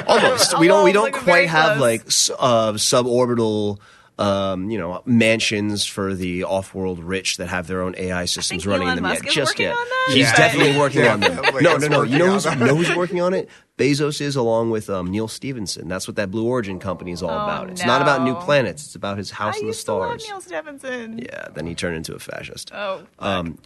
almost. 0.07 0.59
We 0.59 0.67
don't. 0.69 0.85
We 0.85 0.93
don't 0.93 1.13
quite 1.15 1.49
have 1.49 1.79
close. 1.79 2.31
like 2.31 2.41
uh, 2.41 2.73
suborbital, 2.75 3.79
um, 4.19 4.71
you 4.71 4.79
know, 4.79 5.03
mansions 5.07 5.85
for 5.85 6.15
the 6.15 6.45
off-world 6.45 7.01
rich 7.01 7.39
that 7.39 7.49
have 7.49 7.67
their 7.67 7.83
own 7.83 7.95
AI 7.99 8.27
systems 8.27 8.67
running 8.67 8.87
Elon 8.87 8.99
in 8.99 9.03
them 9.05 9.11
Musk 9.11 9.25
yet. 9.25 9.29
is 9.31 9.35
Just 9.35 9.59
yet. 9.59 9.73
on 9.77 9.85
that, 9.85 10.11
He's 10.15 10.31
but- 10.31 10.37
definitely 10.37 10.79
working 10.79 11.07
on 11.07 11.21
them. 11.21 11.35
Definitely 11.43 11.63
No, 11.63 11.77
no, 11.79 11.89
no. 11.89 12.03
You 12.05 12.19
know 12.19 12.31
who's, 12.33 12.45
working 12.47 12.63
on 12.63 12.69
know 12.69 12.75
who's 12.77 12.97
working 12.97 13.21
on 13.21 13.35
it? 13.35 13.49
Bezos 13.77 14.21
is 14.21 14.37
along 14.37 14.71
with 14.71 14.89
um, 14.89 15.11
Neal 15.11 15.27
Stephenson. 15.27 15.89
That's 15.89 16.07
what 16.07 16.15
that 16.17 16.31
Blue 16.31 16.47
Origin 16.47 16.79
company 16.79 17.11
is 17.11 17.25
all 17.25 17.31
Oh, 17.31 17.35
about. 17.43 17.71
It's 17.71 17.85
not 17.85 18.03
about 18.03 18.23
new 18.23 18.35
planets. 18.37 18.85
It's 18.85 18.95
about 18.95 19.19
his 19.19 19.33
house 19.33 19.57
I 19.57 19.59
in 19.59 19.65
the 19.65 19.69
used 19.71 19.85
to 19.87 19.95
love 19.95 20.21
stars. 20.21 20.29
Neal 20.29 20.41
Stephenson. 20.41 21.19
Yeah. 21.19 21.49
Then 21.53 21.67
he 21.67 21.75
turned 21.75 21.97
into 21.97 22.15
a 22.15 22.21
fascist. 22.21 22.71
Oh, 22.73 23.03
Um, 23.19 23.59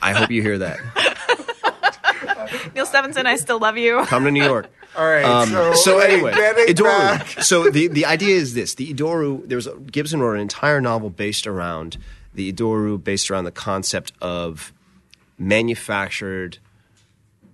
I 0.00 0.12
hope 0.12 0.30
you 0.30 0.40
hear 0.42 0.58
that. 0.58 0.78
Neal 2.74 2.86
Stephenson, 2.86 3.26
I 3.26 3.36
still 3.36 3.58
love 3.58 3.76
you. 3.76 4.04
Come 4.06 4.24
to 4.24 4.30
New 4.30 4.44
York. 4.44 4.70
All 4.96 5.06
right. 5.06 5.24
Um, 5.24 5.48
so, 5.48 5.74
so 5.74 5.98
anyway, 5.98 6.32
Idoru. 6.32 7.42
So 7.42 7.70
the, 7.70 7.88
the 7.88 8.06
idea 8.06 8.34
is 8.36 8.54
this: 8.54 8.74
the 8.74 8.92
Idoru. 8.92 9.46
There's 9.48 9.66
a, 9.66 9.76
Gibson 9.76 10.20
wrote 10.20 10.34
an 10.34 10.40
entire 10.40 10.80
novel 10.80 11.10
based 11.10 11.46
around 11.46 11.98
the 12.34 12.52
Idoru, 12.52 13.02
based 13.02 13.30
around 13.30 13.44
the 13.44 13.52
concept 13.52 14.12
of 14.20 14.72
manufactured 15.38 16.58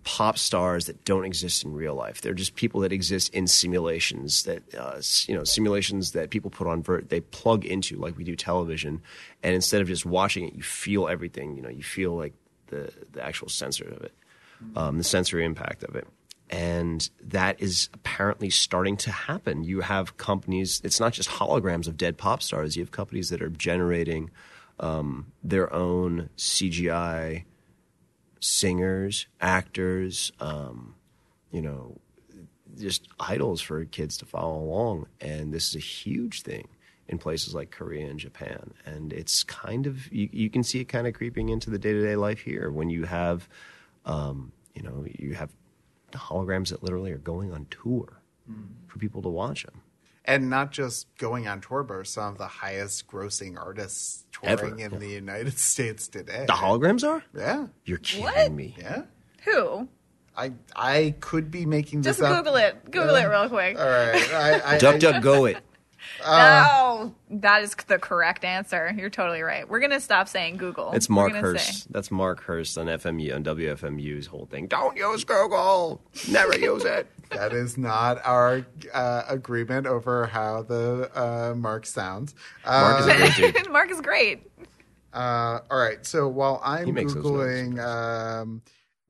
pop 0.05 0.37
stars 0.37 0.87
that 0.87 1.05
don't 1.05 1.25
exist 1.25 1.65
in 1.65 1.73
real 1.75 1.95
life. 1.95 2.21
They're 2.21 2.35
just 2.35 2.57
people 2.57 2.81
that 2.81 2.93
exist 2.93 3.33
in 3.35 3.47
simulations 3.47 4.43
that 4.45 4.63
uh, 4.75 5.01
you 5.27 5.35
know 5.35 5.45
simulations 5.45 6.13
that 6.13 6.31
people 6.31 6.51
put 6.51 6.67
on 6.67 6.83
vert. 6.83 7.09
They 7.09 7.21
plug 7.21 7.65
into 7.65 7.97
like 7.97 8.17
we 8.17 8.25
do 8.25 8.37
television, 8.37 9.01
and 9.43 9.55
instead 9.55 9.81
of 9.81 9.89
just 9.89 10.05
watching 10.05 10.47
it, 10.47 10.55
you 10.55 10.63
feel 10.63 11.09
everything. 11.09 11.57
You 11.57 11.63
know, 11.63 11.69
you 11.69 11.83
feel 11.83 12.17
like 12.17 12.35
the 12.69 12.93
the 13.13 13.25
actual 13.25 13.49
sensor 13.49 13.85
of 13.85 14.03
it, 14.03 14.13
um, 14.77 14.99
the 14.99 15.05
sensory 15.05 15.45
impact 15.45 15.83
of 15.85 15.95
it. 15.95 16.07
And 16.53 17.09
that 17.23 17.63
is 17.63 17.89
apparently 17.95 18.51
starting 18.51 18.99
to 18.99 19.11
happen. 19.11 19.65
You 19.65 19.81
have 19.81 20.19
companies, 20.19 20.83
it's 20.85 21.01
not 21.01 21.15
just 21.15 21.31
holograms 21.31 21.89
of 21.89 21.97
dead 21.97 22.19
pop 22.19 22.43
stars. 22.43 22.77
You 22.77 22.83
have 22.83 22.91
companies 22.91 23.31
that 23.31 23.41
are 23.41 23.49
generating 23.49 24.31
um, 24.79 25.33
their 25.43 25.73
own 25.73 26.29
CGI 26.37 27.45
singers, 28.41 29.27
actors, 29.41 30.31
um, 30.41 30.95
you 31.51 31.63
know, 31.63 31.97
just 32.79 33.09
idols 33.19 33.63
for 33.63 33.87
kids 33.87 34.19
to 34.19 34.27
follow 34.27 34.59
along. 34.59 35.07
And 35.23 35.55
this 35.55 35.71
is 35.71 35.77
a 35.77 35.79
huge 35.79 36.43
thing 36.43 36.69
in 37.09 37.17
places 37.17 37.55
like 37.55 37.71
Korea 37.71 38.11
and 38.11 38.19
Japan. 38.19 38.75
And 38.85 39.11
it's 39.15 39.43
kind 39.43 39.87
of, 39.87 40.13
you, 40.13 40.29
you 40.31 40.51
can 40.51 40.65
see 40.65 40.81
it 40.81 40.85
kind 40.85 41.07
of 41.07 41.15
creeping 41.15 41.49
into 41.49 41.71
the 41.71 41.79
day 41.79 41.93
to 41.93 42.03
day 42.03 42.17
life 42.17 42.41
here 42.41 42.71
when 42.71 42.91
you 42.91 43.05
have, 43.05 43.49
um, 44.05 44.53
you 44.75 44.83
know, 44.83 45.07
you 45.19 45.35
have 45.35 45.51
holograms 46.19 46.69
that 46.71 46.83
literally 46.83 47.13
are 47.13 47.19
going 47.19 47.53
on 47.53 47.67
tour 47.71 48.21
hmm. 48.47 48.63
for 48.87 48.99
people 48.99 49.23
to 49.23 49.29
watch 49.29 49.65
them. 49.65 49.81
and 50.25 50.49
not 50.49 50.71
just 50.71 51.07
going 51.19 51.49
on 51.49 51.61
tour, 51.61 51.83
but 51.83 52.07
some 52.07 52.33
of 52.33 52.39
the 52.39 52.47
highest 52.47 53.07
grossing 53.09 53.59
artists 53.59 54.25
touring 54.33 54.81
Ever, 54.83 54.95
in 54.95 55.01
the 55.01 55.09
United 55.09 55.59
States 55.73 56.09
today. 56.09 56.45
The 56.47 56.53
holograms 56.53 57.07
are? 57.07 57.23
Yeah. 57.37 57.67
You're 57.85 57.99
kidding 57.99 58.25
What? 58.25 58.53
me. 58.53 58.75
Yeah. 58.79 59.03
Who? 59.45 59.89
I 60.37 60.53
I 60.75 61.15
could 61.21 61.51
be 61.51 61.67
making 61.67 62.03
this 62.03 62.17
Just 62.19 62.23
up. 62.23 62.39
Google 62.39 62.57
it. 62.57 62.91
Google 62.91 63.17
it 63.17 63.25
real 63.27 63.49
quick. 63.51 63.79
All 63.79 63.85
right. 63.87 64.33
I, 64.33 64.77
I, 64.77 64.79
Duck, 64.87 64.95
I- 64.95 64.99
duck, 64.99 65.23
go 65.23 65.45
it. 65.45 65.59
No, 66.25 67.15
that 67.31 67.63
is 67.63 67.75
the 67.87 67.99
correct 67.99 68.45
answer. 68.45 68.95
You're 68.97 69.11
totally 69.11 69.43
right. 69.43 69.69
We're 69.69 69.81
gonna 69.81 70.01
stop 70.01 70.29
saying 70.29 70.57
Google. 70.57 70.93
It's 70.93 71.09
Mark 71.09 71.33
Hurst. 71.33 71.85
say- 71.85 71.89
That's 71.91 72.11
Mark 72.11 72.43
Hurst 72.43 72.77
on 72.79 72.87
FMU 72.87 73.35
on 73.35 73.45
WFMU's 73.45 74.27
whole 74.27 74.47
thing. 74.47 74.67
Don't 74.67 74.97
use 74.97 75.25
Google. 75.25 76.01
Never 76.31 76.57
use 76.59 76.85
it. 76.85 77.07
that 77.31 77.53
is 77.53 77.79
not 77.79 78.21
our 78.25 78.67
uh, 78.93 79.23
agreement 79.29 79.87
over 79.87 80.27
how 80.27 80.63
the 80.63 81.11
uh, 81.15 81.55
mark 81.55 81.87
sounds. 81.87 82.35
Mark 82.67 83.01
is 83.01 83.07
Uh, 83.07 83.11
a 83.11 83.17
great 83.17 83.55
dude. 83.55 83.71
Mark 83.73 83.91
is 83.91 84.01
great. 84.01 84.51
uh, 85.15 85.61
all 85.71 85.79
right. 85.79 86.05
So 86.07 86.29
while 86.29 86.61
I'm 86.65 86.87
He 86.87 86.93
those 86.93 87.15
googling 87.15 87.79
um, 87.85 88.63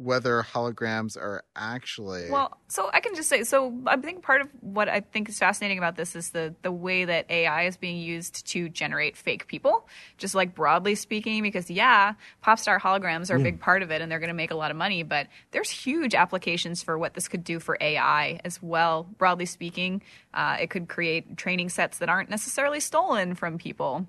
whether 0.03 0.43
holograms 0.43 1.17
are 1.17 1.45
actually 1.57 2.31
Well, 2.31 2.57
so 2.69 2.91
I 2.93 3.01
can 3.01 3.15
just 3.15 3.29
say, 3.29 3.45
so 3.45 3.73
I 3.87 3.97
think 3.97 4.23
part 4.23 4.41
of 4.41 4.49
what 4.61 4.89
I 4.89 5.01
think 5.01 5.29
is 5.29 5.39
fascinating 5.39 5.79
about 5.79 5.97
this 5.97 6.17
is 6.17 6.31
the 6.31 6.55
the 6.63 6.73
way 6.73 7.05
that 7.05 7.31
AI 7.31 7.65
is 7.65 7.77
being 7.77 7.99
used 7.99 8.47
to 8.49 8.69
generate 8.69 9.17
fake 9.17 9.47
people, 9.47 9.89
just 10.19 10.35
like 10.35 10.55
broadly 10.55 10.95
speaking. 10.95 11.43
Because 11.43 11.71
yeah, 11.71 12.15
pop 12.41 12.59
star 12.59 12.79
holograms 12.79 13.31
are 13.31 13.37
a 13.37 13.41
big 13.41 13.61
part 13.61 13.83
of 13.83 13.91
it, 13.91 14.03
and 14.03 14.11
they're 14.11 14.19
going 14.19 14.29
to 14.29 14.35
make 14.35 14.51
a 14.51 14.57
lot 14.57 14.71
of 14.71 14.77
money. 14.77 15.03
But 15.03 15.29
there's 15.51 15.71
huge 15.71 16.15
applications 16.15 16.83
for 16.83 16.99
what 16.99 17.15
this 17.15 17.29
could 17.29 17.45
do 17.45 17.61
for 17.61 17.77
AI 17.81 18.41
as 18.45 18.63
well. 18.63 19.09
Broadly 19.19 19.47
speaking, 19.47 20.03
uh, 20.35 20.57
it 20.61 20.71
could 20.71 20.89
create 20.89 21.37
training 21.37 21.69
sets 21.69 21.99
that 21.99 22.09
aren't 22.09 22.31
necessarily 22.31 22.81
stolen 22.81 23.35
from 23.35 23.59
people. 23.59 24.07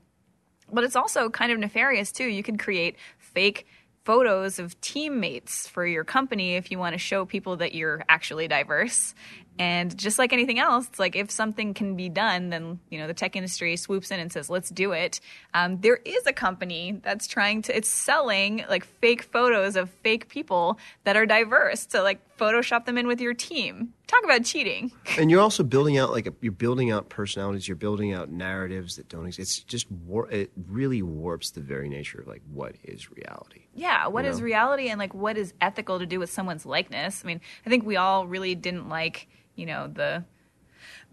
But 0.72 0.84
it's 0.84 0.96
also 0.96 1.30
kind 1.30 1.52
of 1.52 1.60
nefarious 1.60 2.12
too. 2.12 2.26
You 2.26 2.42
can 2.42 2.58
create 2.58 2.96
fake 3.18 3.68
photos 4.04 4.60
of 4.60 4.80
teammates 4.82 5.68
for 5.68 5.86
your 5.86 6.04
company 6.04 6.56
if 6.56 6.72
you 6.72 6.78
want 6.78 6.94
to 6.94 7.00
show 7.00 7.26
people 7.26 7.58
that 7.58 7.74
you're 7.74 8.04
actually 8.10 8.48
diverse. 8.48 9.16
And 9.60 9.96
just 9.96 10.18
like 10.18 10.34
anything 10.34 10.58
else, 10.58 10.88
it's 10.88 10.98
like 10.98 11.16
if 11.16 11.30
something 11.30 11.76
can 11.76 11.96
be 11.96 12.10
done, 12.10 12.50
then 12.50 12.80
you 12.90 12.98
know 12.98 13.06
the 13.06 13.14
tech 13.14 13.36
industry 13.36 13.76
swoops 13.76 14.10
in 14.10 14.20
and 14.20 14.32
says, 14.32 14.50
"Let's 14.50 14.72
do 14.72 14.94
it." 14.94 15.20
Um, 15.54 15.80
there 15.82 15.98
is 15.98 16.26
a 16.26 16.34
company 16.34 17.00
that's 17.04 17.28
trying 17.28 17.62
to. 17.64 17.78
It's 17.78 17.88
selling 17.88 18.66
like 18.68 18.84
fake 18.84 19.22
photos 19.22 19.76
of 19.76 19.92
fake 20.02 20.28
people 20.28 20.80
that 21.04 21.16
are 21.16 21.28
diverse 21.28 21.86
to 21.88 22.02
like 22.02 22.20
Photoshop 22.38 22.86
them 22.86 22.98
in 22.98 23.06
with 23.06 23.22
your 23.22 23.36
team. 23.36 23.94
Talk 24.08 24.24
about 24.24 24.44
cheating. 24.44 24.92
and 25.20 25.30
you're 25.30 25.40
also 25.40 25.62
building 25.62 26.00
out 26.00 26.12
like 26.12 26.26
a, 26.26 26.34
you're 26.42 26.52
building 26.52 26.92
out 26.92 27.10
personalities 27.10 27.68
you're 27.68 27.78
building 27.78 28.12
out 28.12 28.32
narratives 28.32 28.96
that 28.96 29.08
don't 29.08 29.28
exist 29.28 29.58
it's 29.58 29.64
just 29.64 29.92
war- 29.92 30.30
it 30.30 30.52
really 30.68 31.02
warps 31.02 31.52
the 31.52 31.62
very 31.62 31.90
nature 31.90 32.22
of 32.22 32.28
like 32.28 32.42
what 32.52 32.76
is 32.84 33.10
reality 33.12 33.63
Yeah, 33.76 34.08
what 34.08 34.26
You 34.26 34.32
is 34.32 34.40
know? 34.40 34.46
reality 34.46 34.90
and 34.90 35.00
like 35.00 35.14
what 35.14 35.38
is 35.38 35.54
ethical 35.62 36.00
to 36.00 36.06
do 36.06 36.20
with 36.20 36.30
someone's 36.32 36.66
likeness? 36.66 37.22
I 37.24 37.28
mean, 37.28 37.42
I 37.66 37.70
think 37.70 37.86
we 37.86 37.96
all 37.98 38.28
really 38.28 38.56
didn't 38.56 38.90
like, 38.90 39.28
you 39.56 39.66
know, 39.66 39.88
the 39.88 40.24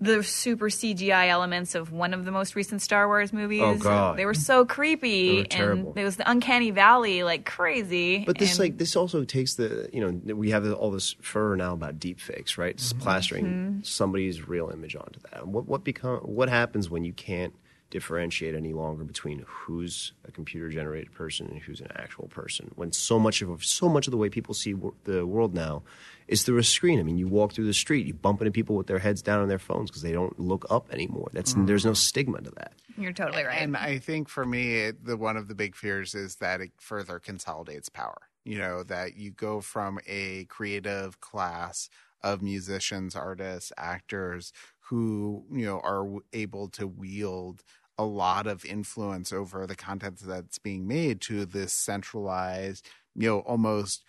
the 0.03 0.23
super 0.23 0.71
CGI 0.71 1.29
elements 1.29 1.75
of 1.75 1.93
one 1.93 2.15
of 2.15 2.25
the 2.25 2.31
most 2.31 2.57
recent 2.57 2.81
Star 2.81 3.07
Wars 3.07 3.35
movies. 3.35 3.61
Oh, 3.63 3.77
God. 3.77 4.17
They 4.19 4.25
were 4.25 4.33
so 4.35 4.65
creepy 4.65 5.41
were 5.41 5.47
and 5.51 5.97
it 5.99 6.05
was 6.05 6.17
the 6.17 6.29
uncanny 6.29 6.71
valley 6.71 7.23
like 7.23 7.45
crazy. 7.45 8.25
but 8.25 8.39
this 8.39 8.53
and- 8.53 8.61
like 8.61 8.79
this 8.79 8.97
also 8.97 9.25
takes 9.25 9.55
the 9.55 9.91
you 9.93 10.01
know 10.01 10.35
we 10.35 10.51
have 10.51 10.71
all 10.73 10.91
this 10.91 11.15
fur 11.21 11.55
now 11.55 11.75
about 11.75 11.99
deep 12.01 12.19
fakes 12.19 12.57
right 12.57 12.77
Just 12.79 12.99
plastering 12.99 13.45
Mm-hmm. 13.45 13.83
somebody's 13.83 14.49
real 14.49 14.71
image 14.71 14.97
onto 14.97 15.21
that 15.31 15.47
what 15.47 15.67
what 15.67 15.85
become 15.85 16.19
what 16.21 16.49
happens 16.49 16.89
when 16.91 17.05
you 17.05 17.13
can't 17.13 17.55
differentiate 17.91 18.55
any 18.55 18.73
longer 18.73 19.05
between 19.05 19.45
who's 19.47 20.13
a 20.27 20.31
computer 20.33 20.69
generated 20.69 21.13
person 21.13 21.49
and 21.49 21.61
who's 21.61 21.81
an 21.81 21.89
actual 21.97 22.29
person. 22.29 22.71
When 22.77 22.93
so 22.93 23.19
much 23.19 23.43
of 23.43 23.65
so 23.65 23.89
much 23.89 24.07
of 24.07 24.13
the 24.13 24.17
way 24.17 24.29
people 24.29 24.55
see 24.55 24.75
wor- 24.75 24.95
the 25.05 25.27
world 25.27 25.55
now 25.55 25.83
is 26.29 26.45
through 26.45 26.59
a 26.59 26.65
screen. 26.65 27.01
I 27.01 27.03
mean 27.03 27.19
you 27.19 27.29
walk 27.29 27.53
through 27.53 27.67
the 27.67 27.75
street 27.75 28.07
you 28.07 28.15
bump 28.15 28.41
into 28.41 28.53
people 28.53 28.77
with 28.77 28.87
their 28.87 28.99
heads 28.99 29.23
down 29.23 29.41
on 29.41 29.49
their 29.49 29.59
phones 29.59 29.91
because 29.91 30.03
they 30.03 30.13
don't 30.13 30.39
look 30.39 30.65
up 30.71 30.93
anymore. 30.93 31.31
That's 31.33 31.53
mm-hmm. 31.53 31.67
there's 31.67 31.85
no 31.85 31.95
stigma 31.95 32.41
to 32.43 32.51
that. 32.53 32.73
You're 32.97 33.13
totally 33.13 33.45
right. 33.45 33.63
And 33.63 33.77
I 33.77 33.99
think 33.99 34.29
for 34.29 34.45
me, 34.45 34.77
it, 34.77 35.05
the 35.05 35.17
one 35.17 35.37
of 35.37 35.49
the 35.49 35.55
big 35.55 35.75
fears 35.75 36.15
is 36.15 36.37
that 36.37 36.61
it 36.61 36.73
further 36.79 37.19
consolidates 37.19 37.89
power. 37.89 38.19
You 38.45 38.59
know, 38.59 38.83
that 38.85 39.17
you 39.17 39.31
go 39.31 39.61
from 39.61 39.99
a 40.07 40.45
creative 40.45 41.21
class 41.21 41.91
of 42.23 42.43
musicians, 42.43 43.17
artists, 43.17 43.73
actors 43.77 44.53
who, 44.81 45.45
you 45.53 45.65
know, 45.65 45.81
are 45.81 46.21
able 46.33 46.69
to 46.69 46.87
wield 46.87 47.63
a 48.01 48.05
lot 48.05 48.47
of 48.47 48.65
influence 48.65 49.33
over 49.33 49.67
the 49.67 49.77
content 49.77 50.19
that's 50.25 50.59
being 50.59 50.87
made 50.87 51.21
to 51.23 51.45
this 51.45 51.73
centralized, 51.73 52.89
you 53.15 53.29
know, 53.29 53.41
almost 53.41 54.03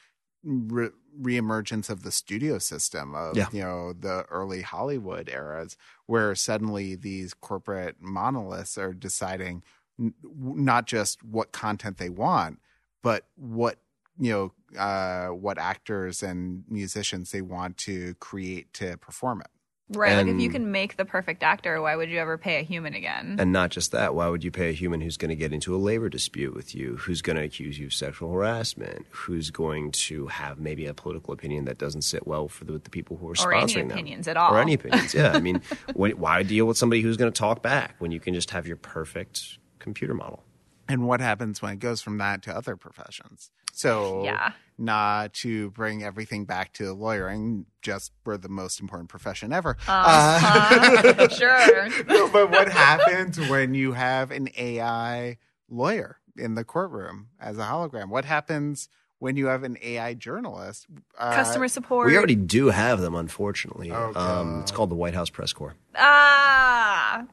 re- 0.43 0.89
reemergence 1.19 1.89
of 1.89 2.03
the 2.03 2.11
studio 2.11 2.57
system 2.57 3.13
of 3.13 3.35
Yeah. 3.35 3.47
you 3.51 3.61
know 3.61 3.93
the 3.93 4.23
early 4.29 4.61
Hollywood 4.61 5.27
eras, 5.29 5.75
where 6.05 6.33
suddenly 6.35 6.95
these 6.95 7.33
corporate 7.33 7.97
monoliths 8.01 8.77
are 8.77 8.93
deciding 8.93 9.63
n- 9.99 10.13
not 10.71 10.87
just 10.87 11.21
what 11.23 11.51
content 11.51 11.97
they 11.97 12.09
want, 12.09 12.59
but 13.03 13.27
what 13.35 13.79
you 14.17 14.31
know 14.31 14.79
uh, 14.79 15.27
what 15.45 15.57
actors 15.57 16.23
and 16.23 16.63
musicians 16.69 17.31
they 17.31 17.41
want 17.41 17.75
to 17.77 18.13
create 18.15 18.71
to 18.73 18.95
perform 18.97 19.41
it. 19.41 19.51
Right. 19.91 20.17
like 20.17 20.27
if 20.27 20.39
you 20.39 20.49
can 20.49 20.71
make 20.71 20.97
the 20.97 21.05
perfect 21.05 21.43
actor, 21.43 21.81
why 21.81 21.95
would 21.95 22.09
you 22.09 22.19
ever 22.19 22.37
pay 22.37 22.59
a 22.59 22.63
human 22.63 22.93
again? 22.93 23.37
And 23.39 23.51
not 23.51 23.69
just 23.71 23.91
that, 23.91 24.15
why 24.15 24.27
would 24.27 24.43
you 24.43 24.51
pay 24.51 24.69
a 24.69 24.73
human 24.73 25.01
who's 25.01 25.17
going 25.17 25.29
to 25.29 25.35
get 25.35 25.53
into 25.53 25.75
a 25.75 25.77
labor 25.77 26.09
dispute 26.09 26.53
with 26.53 26.73
you, 26.75 26.97
who's 26.97 27.21
going 27.21 27.37
to 27.37 27.43
accuse 27.43 27.79
you 27.79 27.87
of 27.87 27.93
sexual 27.93 28.31
harassment, 28.31 29.05
who's 29.09 29.51
going 29.51 29.91
to 29.91 30.27
have 30.27 30.59
maybe 30.59 30.85
a 30.85 30.93
political 30.93 31.33
opinion 31.33 31.65
that 31.65 31.77
doesn't 31.77 32.03
sit 32.03 32.25
well 32.27 32.47
for 32.47 32.65
the, 32.65 32.73
with 32.73 32.83
the 32.83 32.89
people 32.89 33.17
who 33.17 33.29
are 33.29 33.35
Or 33.43 33.53
any 33.53 33.65
sponsoring 33.65 33.87
them? 33.89 33.91
opinions 33.91 34.27
at 34.27 34.37
all. 34.37 34.53
Or 34.53 34.59
any 34.59 34.73
opinions, 34.73 35.13
yeah. 35.13 35.31
I 35.33 35.39
mean, 35.39 35.61
when, 35.93 36.11
why 36.11 36.43
deal 36.43 36.65
with 36.65 36.77
somebody 36.77 37.01
who's 37.01 37.17
going 37.17 37.31
to 37.31 37.37
talk 37.37 37.61
back 37.61 37.95
when 37.99 38.11
you 38.11 38.19
can 38.19 38.33
just 38.33 38.51
have 38.51 38.67
your 38.67 38.77
perfect 38.77 39.57
computer 39.79 40.13
model? 40.13 40.43
And 40.87 41.07
what 41.07 41.21
happens 41.21 41.61
when 41.61 41.73
it 41.73 41.79
goes 41.79 42.01
from 42.01 42.17
that 42.17 42.41
to 42.43 42.55
other 42.55 42.75
professions? 42.75 43.51
So, 43.73 44.23
Yeah. 44.25 44.51
not 44.77 45.33
to 45.35 45.69
bring 45.71 46.03
everything 46.03 46.43
back 46.45 46.73
to 46.73 46.91
lawyering, 46.93 47.65
just 47.81 48.11
we're 48.25 48.37
the 48.37 48.49
most 48.49 48.79
important 48.81 49.09
profession 49.09 49.53
ever. 49.53 49.77
Uh, 49.87 51.27
sure. 51.29 51.87
No, 52.05 52.27
but 52.29 52.49
what 52.51 52.69
happens 52.69 53.39
when 53.49 53.73
you 53.73 53.93
have 53.93 54.31
an 54.31 54.49
AI 54.57 55.37
lawyer 55.69 56.17
in 56.37 56.55
the 56.55 56.63
courtroom 56.65 57.27
as 57.39 57.57
a 57.57 57.63
hologram? 57.63 58.09
What 58.09 58.25
happens 58.25 58.89
when 59.19 59.37
you 59.37 59.45
have 59.45 59.63
an 59.63 59.77
AI 59.81 60.13
journalist? 60.15 60.87
Uh, 61.17 61.33
Customer 61.33 61.67
support. 61.69 62.07
We 62.07 62.17
already 62.17 62.35
do 62.35 62.67
have 62.69 62.99
them, 62.99 63.15
unfortunately. 63.15 63.91
Oh, 63.91 64.11
um, 64.15 64.61
it's 64.61 64.71
called 64.71 64.89
the 64.91 64.95
White 64.95 65.13
House 65.13 65.29
Press 65.29 65.53
Corps. 65.53 65.75
Ah. 65.95 67.25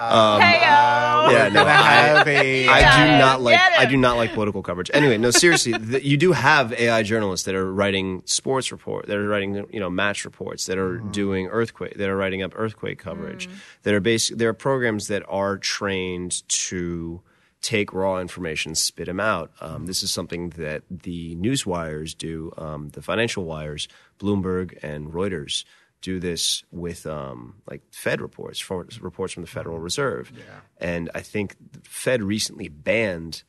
Um, 0.00 0.40
Heyo. 0.40 1.32
yeah, 1.32 1.48
no, 1.48 1.60
gonna 1.64 1.70
I- 1.70 1.92
have 1.92 2.26
a. 2.28 2.68
I 2.68 3.06
do 3.06 3.18
not 3.18 3.40
like 3.42 3.56
get 3.58 3.72
I 3.78 3.86
do 3.86 3.96
not 3.96 4.16
like 4.16 4.32
political 4.32 4.62
coverage. 4.62 4.90
Anyway, 4.94 5.18
no, 5.18 5.30
seriously, 5.30 5.72
th- 5.72 6.02
you 6.02 6.16
do 6.16 6.32
have 6.32 6.72
AI 6.72 7.02
journalists 7.02 7.44
that 7.46 7.54
are 7.54 7.72
writing 7.72 8.22
sports 8.24 8.72
report, 8.72 9.06
that 9.06 9.16
are 9.16 9.28
writing 9.28 9.66
you 9.70 9.80
know 9.80 9.90
match 9.90 10.24
reports, 10.24 10.66
that 10.66 10.78
are 10.78 10.98
doing 10.98 11.48
earthquake, 11.48 11.94
that 11.98 12.08
are 12.08 12.16
writing 12.16 12.42
up 12.42 12.52
earthquake 12.56 12.98
coverage, 12.98 13.48
that 13.82 13.92
are 13.94 14.00
basic. 14.00 14.38
There 14.38 14.48
are 14.48 14.54
programs 14.54 15.08
that 15.08 15.22
are 15.28 15.58
trained 15.58 16.48
to 16.48 17.20
take 17.62 17.92
raw 17.92 18.18
information, 18.18 18.74
spit 18.74 19.04
them 19.04 19.20
out. 19.20 19.50
Um, 19.60 19.84
this 19.84 20.02
is 20.02 20.10
something 20.10 20.48
that 20.50 20.82
the 20.88 21.34
news 21.34 21.66
wires 21.66 22.14
do, 22.14 22.52
um, 22.56 22.88
the 22.90 23.02
financial 23.02 23.44
wires, 23.44 23.86
Bloomberg 24.18 24.78
and 24.82 25.12
Reuters 25.12 25.64
do 26.00 26.18
this 26.18 26.64
with 26.70 27.06
um, 27.06 27.56
like 27.68 27.82
Fed 27.92 28.20
reports, 28.20 28.58
from, 28.58 28.88
reports 29.00 29.34
from 29.34 29.42
the 29.42 29.48
Federal 29.48 29.78
Reserve. 29.78 30.32
And 30.78 31.10
I 31.14 31.20
think 31.20 31.56
the 31.72 31.80
Fed 31.84 32.22
recently 32.22 32.68
banned 32.68 33.42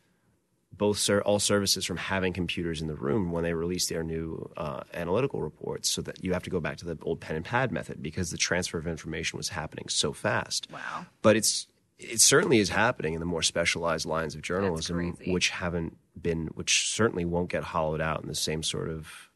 both 0.71 0.97
ser- 0.97 1.21
all 1.21 1.39
services 1.39 1.85
from 1.85 1.97
having 1.97 2.33
computers 2.33 2.81
in 2.81 2.87
the 2.87 2.95
room 2.95 3.31
when 3.31 3.43
they 3.43 3.53
release 3.53 3.87
their 3.87 4.03
new 4.03 4.51
uh, 4.57 4.81
analytical 4.93 5.41
reports, 5.41 5.89
so 5.89 6.01
that 6.01 6.23
you 6.23 6.33
have 6.33 6.43
to 6.43 6.49
go 6.49 6.59
back 6.59 6.77
to 6.77 6.85
the 6.85 6.97
old 7.03 7.19
pen 7.19 7.35
and 7.35 7.45
pad 7.45 7.71
method 7.71 8.01
because 8.01 8.31
the 8.31 8.37
transfer 8.37 8.77
of 8.77 8.87
information 8.87 9.37
was 9.37 9.49
happening 9.49 9.87
so 9.89 10.11
fast. 10.11 10.67
Wow. 10.71 11.05
But 11.21 11.35
it's 11.35 11.67
it 11.99 12.19
certainly 12.19 12.57
is 12.57 12.69
happening 12.69 13.13
in 13.13 13.19
the 13.19 13.27
more 13.27 13.43
specialized 13.43 14.07
lines 14.07 14.33
of 14.33 14.41
journalism, 14.41 15.15
which 15.27 15.49
haven't 15.49 15.97
been, 16.19 16.47
which 16.55 16.89
certainly 16.89 17.25
won't 17.25 17.51
get 17.51 17.63
hollowed 17.63 18.01
out 18.01 18.23
in 18.23 18.27
the 18.27 18.33
same 18.33 18.63
sort 18.63 18.89
of 18.89 19.29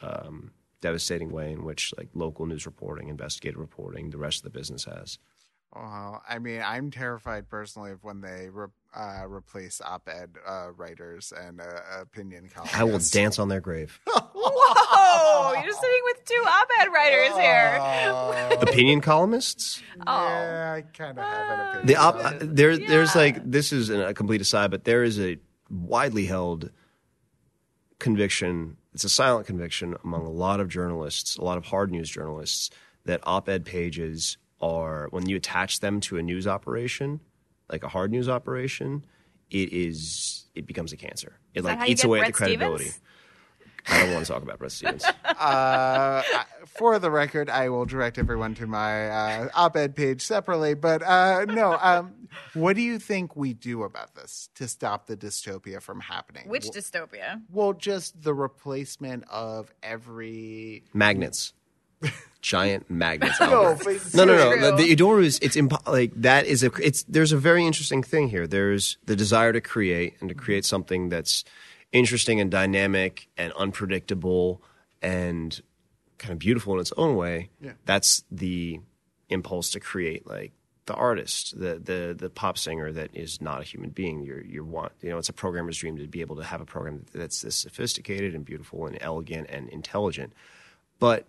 um, 0.00 0.52
devastating 0.86 1.32
way 1.32 1.50
in 1.50 1.64
which 1.64 1.92
like 1.98 2.08
local 2.14 2.46
news 2.46 2.64
reporting, 2.64 3.08
investigative 3.08 3.58
reporting, 3.60 4.10
the 4.10 4.18
rest 4.18 4.38
of 4.38 4.44
the 4.44 4.56
business 4.56 4.84
has. 4.84 5.18
Well, 5.74 6.22
I 6.28 6.38
mean, 6.38 6.62
I'm 6.64 6.90
terrified 6.92 7.48
personally 7.50 7.90
of 7.90 8.04
when 8.04 8.20
they 8.20 8.48
re- 8.50 8.68
uh, 8.94 9.24
replace 9.28 9.80
op-ed 9.84 10.30
uh, 10.46 10.68
writers 10.76 11.32
and 11.36 11.60
uh, 11.60 12.00
opinion 12.00 12.48
columnists. 12.54 12.78
I 12.80 12.84
will 12.84 13.00
dance 13.00 13.38
on 13.40 13.48
their 13.48 13.60
grave. 13.60 13.98
Whoa, 14.06 15.60
you're 15.60 15.72
sitting 15.72 16.00
with 16.04 16.24
two 16.24 16.44
op-ed 16.46 16.88
writers 16.94 17.36
here. 17.36 18.58
Opinion 18.62 19.00
columnists. 19.00 19.82
Yeah, 20.06 20.74
I 20.76 20.82
kind 20.96 21.18
of 21.18 21.24
have 21.24 21.58
an 21.58 21.60
opinion. 21.66 21.86
The 21.88 21.96
op- 21.96 22.14
about 22.20 22.42
it. 22.42 22.56
there, 22.56 22.78
there's 22.78 23.16
like 23.16 23.42
this 23.44 23.72
is 23.72 23.90
a 23.90 24.14
complete 24.14 24.40
aside, 24.40 24.70
but 24.70 24.84
there 24.84 25.02
is 25.02 25.18
a 25.18 25.36
widely 25.68 26.26
held 26.26 26.70
conviction. 27.98 28.76
It's 28.96 29.04
a 29.04 29.10
silent 29.10 29.46
conviction 29.46 29.94
among 30.04 30.24
a 30.24 30.30
lot 30.30 30.58
of 30.58 30.70
journalists, 30.70 31.36
a 31.36 31.44
lot 31.44 31.58
of 31.58 31.66
hard 31.66 31.90
news 31.90 32.08
journalists, 32.08 32.70
that 33.04 33.20
op-ed 33.24 33.66
pages 33.66 34.38
are 34.58 35.08
when 35.10 35.28
you 35.28 35.36
attach 35.36 35.80
them 35.80 36.00
to 36.00 36.16
a 36.16 36.22
news 36.22 36.46
operation, 36.46 37.20
like 37.70 37.84
a 37.84 37.88
hard 37.88 38.10
news 38.10 38.26
operation, 38.26 39.04
it 39.50 39.70
is 39.70 40.46
it 40.54 40.66
becomes 40.66 40.94
a 40.94 40.96
cancer. 40.96 41.38
It 41.52 41.62
like 41.62 41.86
eats 41.86 42.04
away 42.04 42.20
Brett 42.20 42.28
at 42.28 42.32
the 42.32 42.38
credibility. 42.38 42.84
Stevens? 42.84 43.02
I 43.88 44.00
don't 44.00 44.12
want 44.14 44.26
to 44.26 44.32
talk 44.32 44.42
about 44.42 44.58
Bret 44.58 44.72
Stephens. 44.72 45.04
uh, 45.24 46.22
for 46.66 46.98
the 46.98 47.10
record, 47.10 47.48
I 47.48 47.68
will 47.68 47.84
direct 47.84 48.18
everyone 48.18 48.54
to 48.56 48.66
my 48.66 49.08
uh, 49.08 49.48
op-ed 49.54 49.94
page 49.94 50.22
separately. 50.22 50.74
But 50.74 51.02
uh, 51.02 51.44
no, 51.46 51.78
um, 51.80 52.28
what 52.54 52.76
do 52.76 52.82
you 52.82 52.98
think 52.98 53.36
we 53.36 53.52
do 53.52 53.82
about 53.82 54.14
this 54.14 54.48
to 54.56 54.68
stop 54.68 55.06
the 55.06 55.16
dystopia 55.16 55.80
from 55.80 56.00
happening? 56.00 56.48
Which 56.48 56.64
well, 56.64 56.72
dystopia? 56.72 57.42
well, 57.50 57.72
just 57.72 58.20
the 58.20 58.34
replacement 58.34 59.24
of 59.30 59.72
every. 59.82 60.84
magnets. 60.92 61.52
Giant 62.42 62.90
magnets. 62.90 63.40
No, 63.40 63.66
Albert. 63.66 64.14
no, 64.14 64.24
no, 64.24 64.36
no. 64.36 64.76
The, 64.76 64.76
the 64.76 64.94
Idoru 64.94 65.24
is 65.24 65.38
it's 65.40 65.56
impo- 65.56 65.84
like 65.90 66.12
that 66.20 66.46
is 66.46 66.62
a 66.62 66.70
it's 66.80 67.02
there's 67.04 67.32
a 67.32 67.38
very 67.38 67.66
interesting 67.66 68.02
thing 68.02 68.28
here. 68.28 68.46
There's 68.46 68.98
the 69.06 69.16
desire 69.16 69.52
to 69.52 69.60
create 69.60 70.14
and 70.20 70.28
to 70.28 70.34
create 70.34 70.64
something 70.64 71.08
that's 71.08 71.44
interesting 71.96 72.40
and 72.40 72.50
dynamic 72.50 73.28
and 73.36 73.52
unpredictable 73.54 74.62
and 75.02 75.60
kind 76.18 76.32
of 76.32 76.38
beautiful 76.38 76.74
in 76.74 76.80
its 76.80 76.92
own 76.96 77.16
way. 77.16 77.50
Yeah. 77.60 77.72
That's 77.84 78.24
the 78.30 78.80
impulse 79.28 79.70
to 79.70 79.80
create 79.80 80.26
like 80.26 80.52
the 80.86 80.94
artist, 80.94 81.58
the 81.58 81.80
the 81.82 82.14
the 82.16 82.30
pop 82.30 82.58
singer 82.58 82.92
that 82.92 83.10
is 83.14 83.40
not 83.40 83.60
a 83.60 83.64
human 83.64 83.90
being. 83.90 84.22
You're 84.22 84.44
you 84.44 84.64
want 84.64 84.92
you 85.00 85.10
know 85.10 85.18
it's 85.18 85.28
a 85.28 85.32
programmer's 85.32 85.78
dream 85.78 85.96
to 85.96 86.06
be 86.06 86.20
able 86.20 86.36
to 86.36 86.44
have 86.44 86.60
a 86.60 86.64
program 86.64 87.04
that's 87.12 87.42
this 87.42 87.56
sophisticated 87.56 88.34
and 88.34 88.44
beautiful 88.44 88.86
and 88.86 88.96
elegant 89.00 89.48
and 89.50 89.68
intelligent. 89.70 90.32
But 90.98 91.26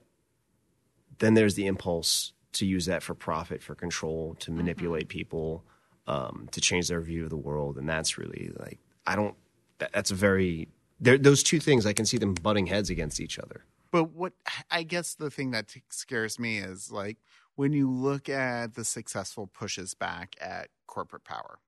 then 1.20 1.34
there's 1.34 1.56
the 1.56 1.66
impulse 1.66 2.34
to 2.54 2.66
use 2.66 2.86
that 2.86 3.04
for 3.04 3.14
profit, 3.14 3.62
for 3.62 3.76
control, 3.76 4.36
to 4.40 4.52
manipulate 4.52 5.08
people, 5.10 5.64
um, 6.08 6.48
to 6.52 6.62
change 6.62 6.88
their 6.88 7.02
view 7.02 7.24
of 7.24 7.30
the 7.30 7.38
world, 7.38 7.78
and 7.78 7.90
that's 7.90 8.18
really 8.18 8.52
like 8.60 8.80
I 9.06 9.16
don't. 9.16 9.36
That, 9.80 9.92
that's 9.94 10.12
a 10.12 10.16
very 10.16 10.68
there, 11.00 11.18
those 11.18 11.44
two 11.44 11.60
things 11.60 11.86
I 11.86 11.94
can 11.94 12.06
see 12.06 12.18
them 12.18 12.34
butting 12.34 12.68
heads 12.68 12.90
against 12.90 13.20
each 13.20 13.38
other. 13.38 13.64
But 13.92 14.12
what 14.12 14.34
I 14.72 14.84
guess 14.84 15.14
the 15.16 15.30
thing 15.30 15.52
that 15.52 15.68
t- 15.68 15.84
scares 15.90 16.40
me 16.40 16.58
is 16.58 16.92
like 16.92 17.18
when 17.56 17.74
you 17.74 17.90
look 17.90 18.30
at 18.30 18.74
the 18.76 18.84
successful 18.84 19.48
pushes 19.48 19.94
back 19.94 20.36
at 20.42 20.70
corporate 20.88 21.24
power 21.24 21.60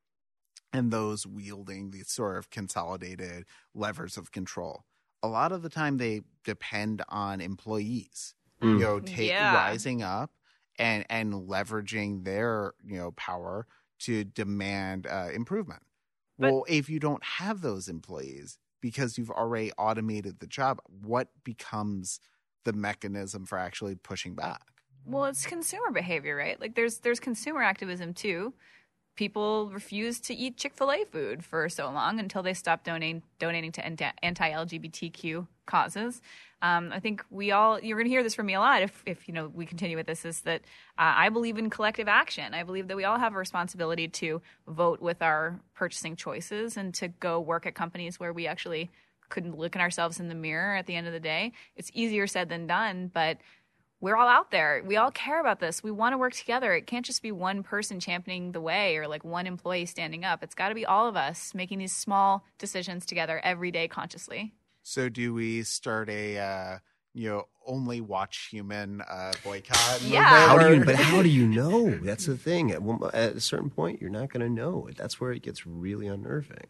and 0.74 0.91
those 0.91 1.26
wielding 1.26 1.91
these 1.91 2.10
sort 2.10 2.38
of 2.38 2.49
consolidated 2.49 3.45
levers 3.74 4.18
of 4.18 4.32
control. 4.32 4.84
A 5.24 5.28
lot 5.28 5.51
of 5.51 5.62
the 5.62 5.70
time 5.70 5.97
they 5.97 6.22
depend 6.43 7.01
on 7.10 7.41
employees, 7.41 8.36
you 8.62 8.68
Mm. 8.70 8.80
know, 8.80 8.99
ta- 8.99 9.22
Yeah. 9.22 9.53
rising 9.53 10.01
up 10.01 10.32
and 10.78 11.05
and 11.10 11.34
leveraging 11.34 12.24
their, 12.24 12.74
you 12.84 12.97
know, 12.97 13.12
power 13.12 13.68
to 13.99 14.24
demand 14.24 15.05
uh, 15.07 15.30
improvement. 15.34 15.84
But- 16.40 16.54
well, 16.54 16.66
if 16.68 16.90
you 16.90 17.00
don't 17.00 17.24
have 17.24 17.62
those 17.62 17.88
employees 17.88 18.58
because 18.82 19.18
you've 19.18 19.30
already 19.30 19.72
automated 19.78 20.40
the 20.40 20.48
job, 20.48 20.80
what 20.88 21.28
becomes 21.44 22.20
the 22.64 22.74
mechanism 22.74 23.46
for 23.46 23.58
actually 23.58 23.96
pushing 23.96 24.36
back? 24.36 24.62
Well, 25.06 25.26
it's 25.26 25.46
consumer 25.46 25.92
behavior, 25.92 26.36
right? 26.36 26.60
Like 26.60 26.76
there's 26.76 27.00
there's 27.00 27.20
consumer 27.20 27.62
activism 27.62 28.14
too. 28.14 28.54
People 29.20 29.70
refused 29.74 30.24
to 30.28 30.34
eat 30.34 30.55
Chick 30.55 30.74
Fil 30.74 30.93
A 30.93 31.03
food 31.03 31.43
for 31.43 31.67
so 31.67 31.91
long 31.91 32.22
until 32.22 32.41
they 32.41 32.53
stopped 32.53 32.86
donating 32.86 33.22
donating 33.38 33.74
to 33.74 33.86
anti 33.86 34.49
LGBTQ 34.49 35.45
causes. 35.65 36.22
Um, 36.61 36.93
I 36.93 37.01
think 37.01 37.26
we 37.30 37.51
all 37.51 37.82
you're 37.82 37.97
going 37.97 38.05
to 38.05 38.09
hear 38.09 38.24
this 38.24 38.34
from 38.34 38.45
me 38.45 38.53
a 38.53 38.61
lot 38.61 38.82
if 38.82 39.03
if 39.05 39.28
you 39.28 39.34
know 39.34 39.49
we 39.49 39.65
continue 39.65 39.97
with 39.97 40.07
this. 40.07 40.24
Is 40.24 40.39
that 40.43 40.61
uh, 40.97 41.15
I 41.17 41.28
believe 41.28 41.57
in 41.57 41.70
collective 41.70 42.07
action. 42.07 42.53
I 42.53 42.63
believe 42.63 42.88
that 42.88 42.95
we 42.95 43.03
all 43.03 43.20
have 43.20 43.34
a 43.34 43.38
responsibility 43.38 44.07
to 44.07 44.41
vote 44.70 45.01
with 45.01 45.22
our 45.22 45.59
purchasing 45.74 46.15
choices 46.15 46.78
and 46.78 46.93
to 46.93 47.09
go 47.09 47.41
work 47.41 47.65
at 47.65 47.76
companies 47.76 48.22
where 48.22 48.32
we 48.32 48.47
actually 48.47 48.89
couldn't 49.28 49.57
look 49.57 49.76
at 49.76 49.82
ourselves 49.82 50.22
in 50.22 50.30
the 50.30 50.36
mirror 50.36 50.76
at 50.76 50.86
the 50.86 50.95
end 50.95 51.07
of 51.07 51.13
the 51.13 51.20
day. 51.20 51.51
It's 51.76 51.91
easier 51.93 52.26
said 52.26 52.47
than 52.47 52.67
done, 52.67 53.11
but 53.13 53.38
we're 54.02 54.16
all 54.16 54.28
out 54.28 54.52
there. 54.52 54.82
We 54.86 54.97
all 54.97 55.12
care 55.12 55.39
about 55.39 55.60
this. 55.60 55.84
We 55.84 55.91
want 55.91 56.14
to 56.14 56.18
work 56.18 56.34
together. 56.34 56.74
It 56.74 56.88
can't 56.88 57.06
just 57.06 57.22
be 57.22 57.32
one 57.32 57.64
person 57.64 58.00
championing 58.00 58.52
the 58.52 58.62
way 58.62 58.97
or 58.97 59.08
like 59.08 59.24
one 59.24 59.45
employee 59.45 59.86
standing 59.86 60.24
up. 60.24 60.43
It's 60.43 60.56
got 60.56 60.70
to 60.70 60.76
be 60.76 60.86
all 60.86 61.08
of 61.08 61.16
us 61.16 61.54
making 61.54 61.80
these 61.80 61.95
small 61.95 62.45
decisions 62.58 63.06
together 63.06 63.41
every 63.43 63.72
day 63.72 63.88
consciously. 63.88 64.54
So 64.84 65.10
do 65.10 65.34
we 65.34 65.64
start 65.64 66.10
a 66.10 66.38
uh, 66.38 66.78
you 67.14 67.30
know 67.30 67.47
only 67.66 68.02
watch 68.02 68.47
human 68.50 69.02
uh, 69.02 69.34
boycott? 69.43 70.02
Yeah. 70.02 70.24
How 70.24 70.58
do 70.58 70.76
you? 70.76 70.86
But 70.86 70.95
how 70.95 71.22
do 71.22 71.30
you 71.30 71.47
know? 71.47 71.91
That's 72.02 72.26
the 72.26 72.38
thing. 72.38 72.72
At, 72.72 72.82
one, 72.82 73.00
at 73.14 73.36
a 73.36 73.41
certain 73.41 73.70
point, 73.70 74.02
you're 74.02 74.10
not 74.10 74.32
going 74.32 74.41
to 74.41 74.50
know. 74.50 74.89
That's 74.95 75.20
where 75.20 75.32
it 75.32 75.41
gets 75.41 75.68
really 75.68 76.08
unnerving. 76.08 76.68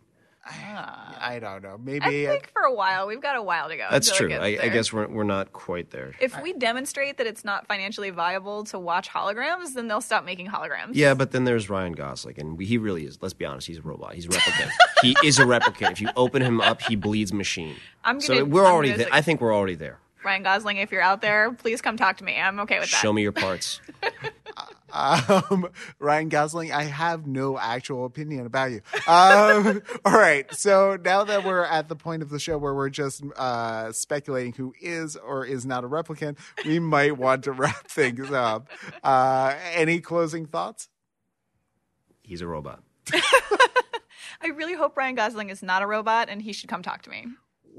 I 0.51 1.39
don't 1.41 1.61
know. 1.63 1.77
Maybe 1.81 2.27
uh, 2.27 2.31
think 2.31 2.51
for 2.53 2.63
a 2.63 2.73
while, 2.73 3.07
we've 3.07 3.21
got 3.21 3.35
a 3.35 3.41
while 3.43 3.69
to 3.69 3.77
go. 3.77 3.87
That's 3.89 4.11
true. 4.15 4.33
I, 4.33 4.57
I 4.61 4.69
guess 4.69 4.91
we're 4.91 5.07
we're 5.07 5.23
not 5.23 5.53
quite 5.53 5.91
there. 5.91 6.13
If 6.19 6.39
we 6.41 6.53
demonstrate 6.53 7.17
that 7.17 7.27
it's 7.27 7.45
not 7.45 7.67
financially 7.67 8.09
viable 8.09 8.63
to 8.65 8.79
watch 8.79 9.09
holograms, 9.09 9.73
then 9.73 9.87
they'll 9.87 10.01
stop 10.01 10.25
making 10.25 10.47
holograms. 10.47 10.91
Yeah, 10.93 11.13
but 11.13 11.31
then 11.31 11.43
there's 11.43 11.69
Ryan 11.69 11.93
Gosling, 11.93 12.39
and 12.39 12.57
we, 12.57 12.65
he 12.65 12.77
really 12.77 13.05
is. 13.05 13.19
Let's 13.21 13.33
be 13.33 13.45
honest, 13.45 13.67
he's 13.67 13.77
a 13.77 13.81
robot. 13.81 14.13
He's 14.15 14.25
a 14.25 14.29
replicant. 14.29 14.71
he 15.01 15.15
is 15.23 15.39
a 15.39 15.43
replicant. 15.43 15.91
If 15.91 16.01
you 16.01 16.09
open 16.15 16.41
him 16.41 16.61
up, 16.61 16.81
he 16.81 16.95
bleeds 16.95 17.31
machine. 17.33 17.75
I'm 18.03 18.19
so 18.19 18.33
gonna- 18.33 18.45
we're 18.45 18.65
I'm 18.65 18.73
already 18.73 18.89
gonna 18.89 18.97
there. 18.99 19.07
say- 19.07 19.17
I 19.17 19.21
think 19.21 19.41
we're 19.41 19.53
already 19.55 19.75
there. 19.75 19.99
Ryan 20.23 20.43
Gosling, 20.43 20.77
if 20.77 20.91
you're 20.91 21.01
out 21.01 21.21
there, 21.21 21.51
please 21.53 21.81
come 21.81 21.97
talk 21.97 22.17
to 22.17 22.23
me. 22.23 22.37
I'm 22.37 22.59
okay 22.61 22.79
with 22.79 22.91
that. 22.91 22.97
Show 22.97 23.13
me 23.13 23.21
your 23.21 23.31
parts. 23.31 23.79
um, 24.91 25.69
Ryan 25.99 26.29
Gosling, 26.29 26.71
I 26.71 26.83
have 26.83 27.27
no 27.27 27.57
actual 27.57 28.05
opinion 28.05 28.45
about 28.45 28.71
you. 28.71 28.81
Um, 29.07 29.81
all 30.05 30.13
right. 30.13 30.51
So 30.53 30.97
now 31.03 31.23
that 31.23 31.45
we're 31.45 31.63
at 31.63 31.87
the 31.87 31.95
point 31.95 32.21
of 32.21 32.29
the 32.29 32.39
show 32.39 32.57
where 32.57 32.73
we're 32.73 32.89
just 32.89 33.23
uh, 33.37 33.91
speculating 33.91 34.53
who 34.53 34.73
is 34.81 35.15
or 35.15 35.45
is 35.45 35.65
not 35.65 35.83
a 35.83 35.87
replicant, 35.87 36.37
we 36.65 36.79
might 36.79 37.17
want 37.17 37.43
to 37.45 37.51
wrap 37.51 37.87
things 37.89 38.31
up. 38.31 38.69
Uh, 39.03 39.55
any 39.73 39.99
closing 39.99 40.45
thoughts? 40.45 40.89
He's 42.21 42.41
a 42.41 42.47
robot. 42.47 42.83
I 44.41 44.47
really 44.47 44.73
hope 44.73 44.95
Ryan 44.95 45.15
Gosling 45.15 45.49
is 45.49 45.63
not 45.63 45.81
a 45.81 45.87
robot 45.87 46.29
and 46.29 46.41
he 46.41 46.53
should 46.53 46.69
come 46.69 46.81
talk 46.81 47.01
to 47.03 47.09
me. 47.09 47.25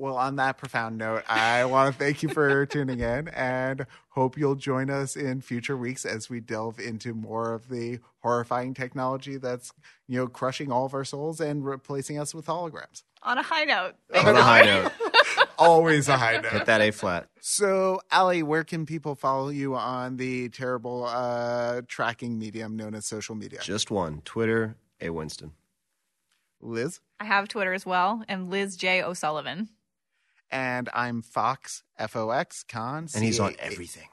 Well, 0.00 0.16
on 0.16 0.36
that 0.36 0.56
profound 0.56 0.96
note, 0.96 1.24
I 1.28 1.66
want 1.66 1.92
to 1.92 1.98
thank 1.98 2.22
you 2.22 2.30
for 2.30 2.64
tuning 2.70 3.00
in 3.00 3.28
and 3.28 3.84
hope 4.08 4.38
you'll 4.38 4.54
join 4.54 4.88
us 4.88 5.14
in 5.14 5.42
future 5.42 5.76
weeks 5.76 6.06
as 6.06 6.30
we 6.30 6.40
delve 6.40 6.80
into 6.80 7.12
more 7.12 7.52
of 7.52 7.68
the 7.68 7.98
horrifying 8.20 8.72
technology 8.72 9.36
that's, 9.36 9.72
you 10.08 10.16
know, 10.18 10.26
crushing 10.26 10.72
all 10.72 10.86
of 10.86 10.94
our 10.94 11.04
souls 11.04 11.38
and 11.38 11.66
replacing 11.66 12.18
us 12.18 12.34
with 12.34 12.46
holograms. 12.46 13.02
On 13.22 13.36
a 13.36 13.42
high 13.42 13.64
note. 13.64 13.92
On 14.14 14.34
a 14.34 14.42
high 14.42 14.62
note, 14.64 14.92
Always 15.58 16.08
a 16.08 16.16
high 16.16 16.38
note. 16.38 16.46
hit 16.52 16.64
that 16.64 16.80
A 16.80 16.92
flat. 16.92 17.28
So, 17.40 18.00
Ali, 18.10 18.42
where 18.42 18.64
can 18.64 18.86
people 18.86 19.14
follow 19.14 19.50
you 19.50 19.74
on 19.76 20.16
the 20.16 20.48
terrible 20.48 21.04
uh, 21.04 21.82
tracking 21.86 22.38
medium 22.38 22.74
known 22.74 22.94
as 22.94 23.04
social 23.04 23.34
media? 23.34 23.60
Just 23.62 23.90
one. 23.90 24.22
Twitter. 24.24 24.76
A 25.02 25.10
Winston. 25.10 25.52
Liz? 26.62 27.00
I 27.18 27.24
have 27.24 27.48
Twitter 27.48 27.74
as 27.74 27.84
well, 27.84 28.24
and 28.28 28.48
Liz 28.50 28.76
J. 28.76 29.02
O'Sullivan. 29.02 29.68
And 30.50 30.88
I'm 30.92 31.22
Fox, 31.22 31.82
F 31.98 32.16
O 32.16 32.30
X, 32.30 32.64
Con. 32.68 33.08
And 33.14 33.24
he's 33.24 33.38
on 33.40 33.52
C-A- 33.52 33.62
everything. 33.64 34.08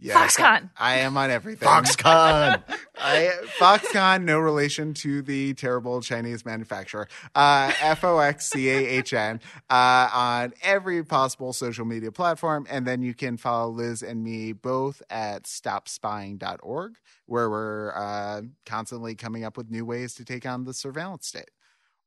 Yes, 0.00 0.36
Foxconn. 0.36 0.70
I 0.78 0.98
am 0.98 1.16
on 1.16 1.28
everything. 1.28 1.68
Foxconn. 1.68 2.62
I, 2.98 3.32
Foxconn, 3.58 4.22
no 4.22 4.38
relation 4.38 4.94
to 4.94 5.22
the 5.22 5.54
terrible 5.54 6.00
Chinese 6.02 6.44
manufacturer. 6.44 7.08
Uh, 7.34 7.72
F 7.80 8.04
O 8.04 8.18
X 8.18 8.48
C 8.48 8.68
A 8.68 8.76
H 8.76 9.12
N 9.12 9.40
uh, 9.68 10.08
on 10.12 10.52
every 10.62 11.02
possible 11.04 11.52
social 11.52 11.84
media 11.84 12.12
platform. 12.12 12.64
And 12.70 12.86
then 12.86 13.02
you 13.02 13.12
can 13.12 13.36
follow 13.38 13.70
Liz 13.72 14.02
and 14.04 14.22
me 14.22 14.52
both 14.52 15.02
at 15.10 15.44
stopspying.org, 15.44 16.94
where 17.26 17.50
we're 17.50 17.92
uh, 17.96 18.42
constantly 18.66 19.16
coming 19.16 19.42
up 19.44 19.56
with 19.56 19.68
new 19.68 19.84
ways 19.84 20.14
to 20.14 20.24
take 20.24 20.46
on 20.46 20.64
the 20.64 20.74
surveillance 20.74 21.26
state. 21.26 21.50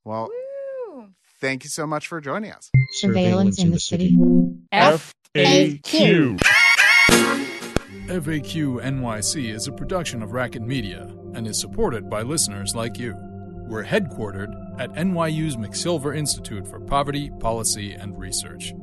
Well, 0.05 0.28
Woo. 0.30 0.50
Thank 1.41 1.63
you 1.63 1.71
so 1.71 1.87
much 1.87 2.07
for 2.07 2.21
joining 2.21 2.51
us. 2.51 2.69
Surveillance 2.91 3.59
in 3.61 3.71
the 3.71 3.79
city. 3.79 4.15
FAQ. 4.71 6.39
FAQ 8.07 8.81
NYC 8.81 9.49
is 9.51 9.67
a 9.67 9.71
production 9.71 10.21
of 10.21 10.33
Racket 10.33 10.61
Media 10.61 11.11
and 11.33 11.47
is 11.47 11.59
supported 11.59 12.09
by 12.11 12.21
listeners 12.21 12.75
like 12.75 12.99
you. 12.99 13.15
We're 13.67 13.85
headquartered 13.85 14.53
at 14.79 14.91
NYU's 14.91 15.57
McSilver 15.57 16.15
Institute 16.15 16.67
for 16.67 16.79
Poverty, 16.79 17.31
Policy, 17.39 17.93
and 17.93 18.19
Research. 18.19 18.73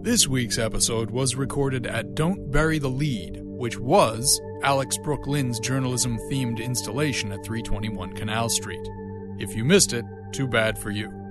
This 0.00 0.26
week's 0.26 0.58
episode 0.58 1.10
was 1.10 1.36
recorded 1.36 1.86
at 1.86 2.14
Don't 2.14 2.50
Bury 2.50 2.78
the 2.78 2.88
Lead, 2.88 3.40
which 3.42 3.78
was 3.78 4.40
Alex 4.62 4.96
Brook 4.96 5.26
Lynn's 5.26 5.60
journalism 5.60 6.18
themed 6.30 6.62
installation 6.62 7.32
at 7.32 7.44
321 7.44 8.14
Canal 8.14 8.48
Street. 8.48 8.88
If 9.38 9.54
you 9.54 9.64
missed 9.64 9.92
it, 9.92 10.06
too 10.32 10.48
bad 10.48 10.78
for 10.78 10.90
you. 10.90 11.21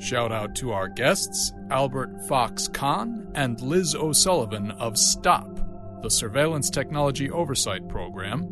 Shout 0.00 0.32
out 0.32 0.54
to 0.56 0.72
our 0.72 0.88
guests, 0.88 1.52
Albert 1.70 2.26
Fox 2.26 2.68
Cahn 2.68 3.30
and 3.34 3.60
Liz 3.60 3.94
O'Sullivan 3.94 4.70
of 4.72 4.96
STOP, 4.96 5.60
the 6.02 6.08
Surveillance 6.08 6.70
Technology 6.70 7.30
Oversight 7.30 7.86
Program, 7.86 8.48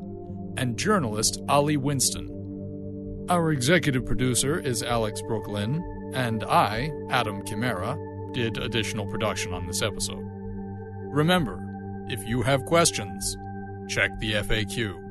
and 0.59 0.79
journalist 0.79 1.41
Ali 1.49 1.79
Winston. 1.79 3.27
Our 3.31 3.53
executive 3.53 4.05
producer 4.05 4.59
is 4.61 4.83
Alex 4.83 5.23
Brook 5.23 5.49
Lynn, 5.49 5.83
and 6.15 6.45
I, 6.45 6.91
Adam 7.09 7.43
Chimera, 7.47 7.97
did 8.35 8.59
additional 8.59 9.07
production 9.07 9.55
on 9.55 9.67
this 9.67 9.81
episode. 9.81 10.25
Remember, 11.05 11.65
if 12.11 12.29
you 12.29 12.43
have 12.43 12.67
questions, 12.67 13.39
check 13.89 14.11
the 14.19 14.35
FAQ. 14.35 15.08